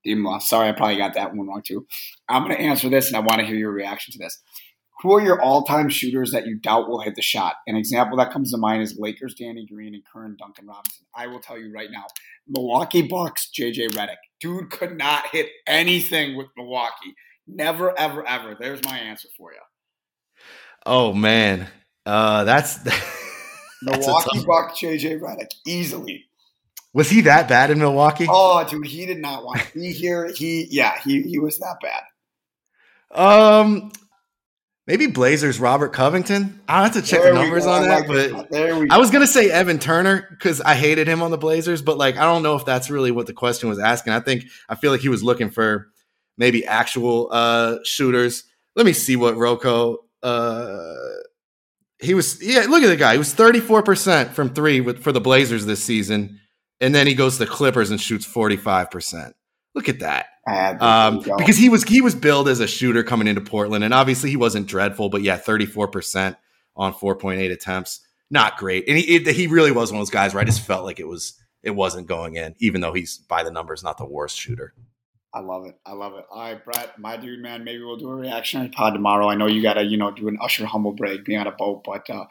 Dimla. 0.06 0.42
Sorry, 0.42 0.70
I 0.70 0.72
probably 0.72 0.98
got 0.98 1.16
that 1.16 1.36
one 1.36 1.48
wrong 1.48 1.62
too. 1.62 1.86
I'm 2.30 2.44
gonna 2.44 2.56
answer 2.56 2.90
this, 2.90 3.08
and 3.08 3.18
I 3.18 3.20
want 3.20 3.40
to 3.40 3.46
hear 3.46 3.58
your 3.58 3.72
reaction 3.72 4.14
to 4.14 4.20
this. 4.20 4.42
Who 5.02 5.14
are 5.14 5.22
your 5.22 5.40
all-time 5.40 5.90
shooters 5.90 6.32
that 6.32 6.48
you 6.48 6.56
doubt 6.56 6.90
will 6.90 7.02
hit 7.02 7.16
the 7.16 7.22
shot? 7.22 7.56
An 7.68 7.76
example 7.76 8.18
that 8.18 8.32
comes 8.32 8.52
to 8.52 8.58
mind 8.58 8.82
is 8.82 8.98
Lakers 8.98 9.36
Danny 9.36 9.68
Green 9.68 9.94
and 9.94 10.04
current 10.04 10.40
Duncan 10.40 10.66
Robinson. 10.66 11.06
I 11.16 11.28
will 11.28 11.40
tell 11.40 11.58
you 11.58 11.72
right 11.72 11.92
now, 11.92 12.06
Milwaukee 12.48 13.04
Bucks 13.04 13.50
JJ 13.56 13.90
Redick. 13.90 14.16
Dude 14.40 14.72
could 14.72 14.98
not 14.98 15.28
hit 15.28 15.50
anything 15.68 16.36
with 16.36 16.48
Milwaukee. 16.58 17.16
Never, 17.46 17.98
ever, 17.98 18.28
ever. 18.28 18.58
There's 18.60 18.84
my 18.86 18.98
answer 18.98 19.28
for 19.38 19.54
you. 19.54 19.60
Oh 20.86 21.14
man, 21.14 21.68
uh, 22.06 22.44
that's, 22.44 22.78
that's 22.84 22.98
Milwaukee 23.84 24.46
Bucks 24.46 24.80
JJ 24.80 25.20
Redick 25.20 25.52
easily. 25.68 26.26
Was 26.94 27.10
he 27.12 27.22
that 27.22 27.48
bad 27.48 27.70
in 27.70 27.78
Milwaukee? 27.78 28.26
Oh, 28.28 28.68
dude, 28.68 28.88
he 28.88 29.06
did 29.06 29.20
not 29.20 29.44
want 29.44 29.62
to 29.62 29.74
be 29.78 29.94
here. 29.94 30.32
He, 30.34 30.66
yeah, 30.72 31.00
he 31.04 31.22
he 31.22 31.38
was 31.38 31.60
that 31.60 31.78
bad. 31.82 32.02
Um, 33.12 33.92
Maybe 34.88 35.08
Blazers 35.08 35.60
Robert 35.60 35.92
Covington. 35.92 36.62
I 36.68 36.84
have 36.84 36.94
to 36.94 37.02
check 37.02 37.22
there 37.22 37.34
the 37.34 37.42
numbers 37.42 37.66
on 37.66 37.84
that, 37.84 38.08
but 38.08 38.90
I 38.90 38.98
was 38.98 39.12
gonna 39.12 39.28
say 39.28 39.52
Evan 39.52 39.80
Turner 39.80 40.26
because 40.30 40.62
I 40.62 40.76
hated 40.76 41.08
him 41.08 41.22
on 41.22 41.30
the 41.30 41.38
Blazers, 41.38 41.82
but 41.82 41.98
like 41.98 42.16
I 42.16 42.24
don't 42.24 42.42
know 42.42 42.56
if 42.56 42.64
that's 42.64 42.90
really 42.90 43.12
what 43.12 43.28
the 43.28 43.34
question 43.34 43.68
was 43.68 43.80
asking. 43.80 44.14
I 44.14 44.22
think 44.22 44.46
I 44.70 44.76
feel 44.76 44.92
like 44.92 45.02
he 45.02 45.10
was 45.10 45.24
looking 45.24 45.50
for 45.50 45.90
maybe 46.38 46.66
actual 46.66 47.28
uh 47.32 47.80
shooters. 47.84 48.46
Let 48.78 48.86
me 48.86 48.94
see 48.94 49.18
what 49.18 49.36
Rocco 49.36 50.06
uh 50.24 50.94
he 52.00 52.14
was 52.14 52.42
yeah, 52.42 52.62
look 52.70 52.82
at 52.82 52.88
the 52.88 52.96
guy. 52.96 53.14
He 53.14 53.18
was 53.18 53.34
34% 53.34 54.30
from 54.30 54.54
3 54.54 54.82
with, 54.82 55.04
for 55.04 55.12
the 55.12 55.20
Blazers 55.20 55.66
this 55.66 55.84
season 55.84 56.40
and 56.80 56.94
then 56.94 57.08
he 57.08 57.16
goes 57.16 57.38
to 57.38 57.46
the 57.46 57.52
Clippers 57.52 57.92
and 57.92 58.00
shoots 58.00 58.26
45%. 58.26 59.34
Look 59.78 59.90
at 59.90 60.00
that. 60.00 60.26
Um, 60.82 61.20
because 61.38 61.56
he 61.56 61.70
was 61.70 61.84
he 61.84 62.02
was 62.02 62.16
billed 62.16 62.50
as 62.50 62.60
a 62.62 62.68
shooter 62.68 63.04
coming 63.04 63.28
into 63.28 63.42
Portland, 63.42 63.84
and 63.84 63.94
obviously 63.94 64.32
he 64.32 64.36
wasn't 64.36 64.66
dreadful, 64.66 65.10
but 65.10 65.22
yeah, 65.22 65.38
thirty 65.38 65.68
four 65.68 65.88
percent 65.88 66.36
on 66.76 66.94
four 66.94 67.16
point 67.16 67.40
eight 67.40 67.52
attempts, 67.52 68.00
not 68.32 68.58
great. 68.58 68.86
And 68.88 68.98
he 68.98 69.18
it, 69.18 69.28
he 69.28 69.46
really 69.46 69.72
was 69.72 69.92
one 69.92 70.02
of 70.02 70.02
those 70.02 70.10
guys 70.10 70.34
where 70.34 70.42
I 70.42 70.46
just 70.46 70.66
felt 70.66 70.84
like 70.84 71.00
it 71.00 71.08
was 71.08 71.40
it 71.62 71.70
wasn't 71.70 72.08
going 72.08 72.38
in, 72.38 72.56
even 72.58 72.82
though 72.82 72.92
he's 72.92 73.20
by 73.20 73.44
the 73.44 73.52
numbers 73.52 73.84
not 73.84 74.00
the 74.00 74.06
worst 74.08 74.36
shooter. 74.36 74.74
I 75.32 75.42
love 75.42 75.68
it. 75.68 75.76
I 75.86 75.94
love 75.94 76.14
it. 76.16 76.26
All 76.32 76.42
right, 76.42 76.66
Brett, 76.66 76.98
my 76.98 77.18
dude, 77.18 77.40
man. 77.40 77.64
Maybe 77.64 77.84
we'll 77.84 77.98
do 77.98 78.10
a 78.10 78.16
reactionary 78.16 78.70
pod 78.70 78.94
tomorrow. 78.94 79.30
I 79.30 79.36
know 79.36 79.46
you 79.46 79.62
gotta, 79.62 79.84
you 79.84 79.98
know, 79.98 80.10
do 80.10 80.28
an 80.28 80.40
Usher 80.42 80.66
humble 80.66 80.94
break, 80.94 81.24
be 81.24 81.36
on 81.36 81.46
a 81.46 81.52
boat, 81.52 81.84
but 81.86 82.10
uh, 82.10 82.26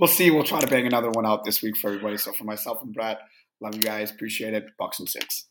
we'll 0.00 0.08
see. 0.08 0.32
We'll 0.32 0.42
try 0.42 0.58
to 0.58 0.66
bang 0.66 0.84
another 0.84 1.10
one 1.10 1.26
out 1.26 1.44
this 1.44 1.62
week 1.62 1.76
for 1.76 1.90
everybody. 1.90 2.16
So 2.16 2.32
for 2.32 2.42
myself 2.42 2.82
and 2.82 2.92
Brett, 2.92 3.20
love 3.60 3.76
you 3.76 3.82
guys. 3.82 4.10
Appreciate 4.10 4.54
it. 4.54 4.64
Bucks 4.76 4.98
and 4.98 5.08
six. 5.08 5.46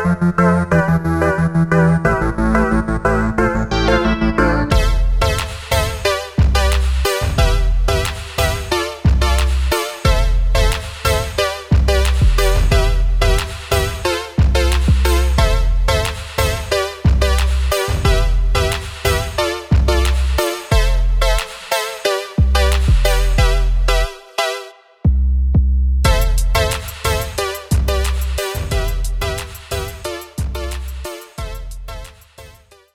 Thank 0.00 1.22
you. 1.22 1.27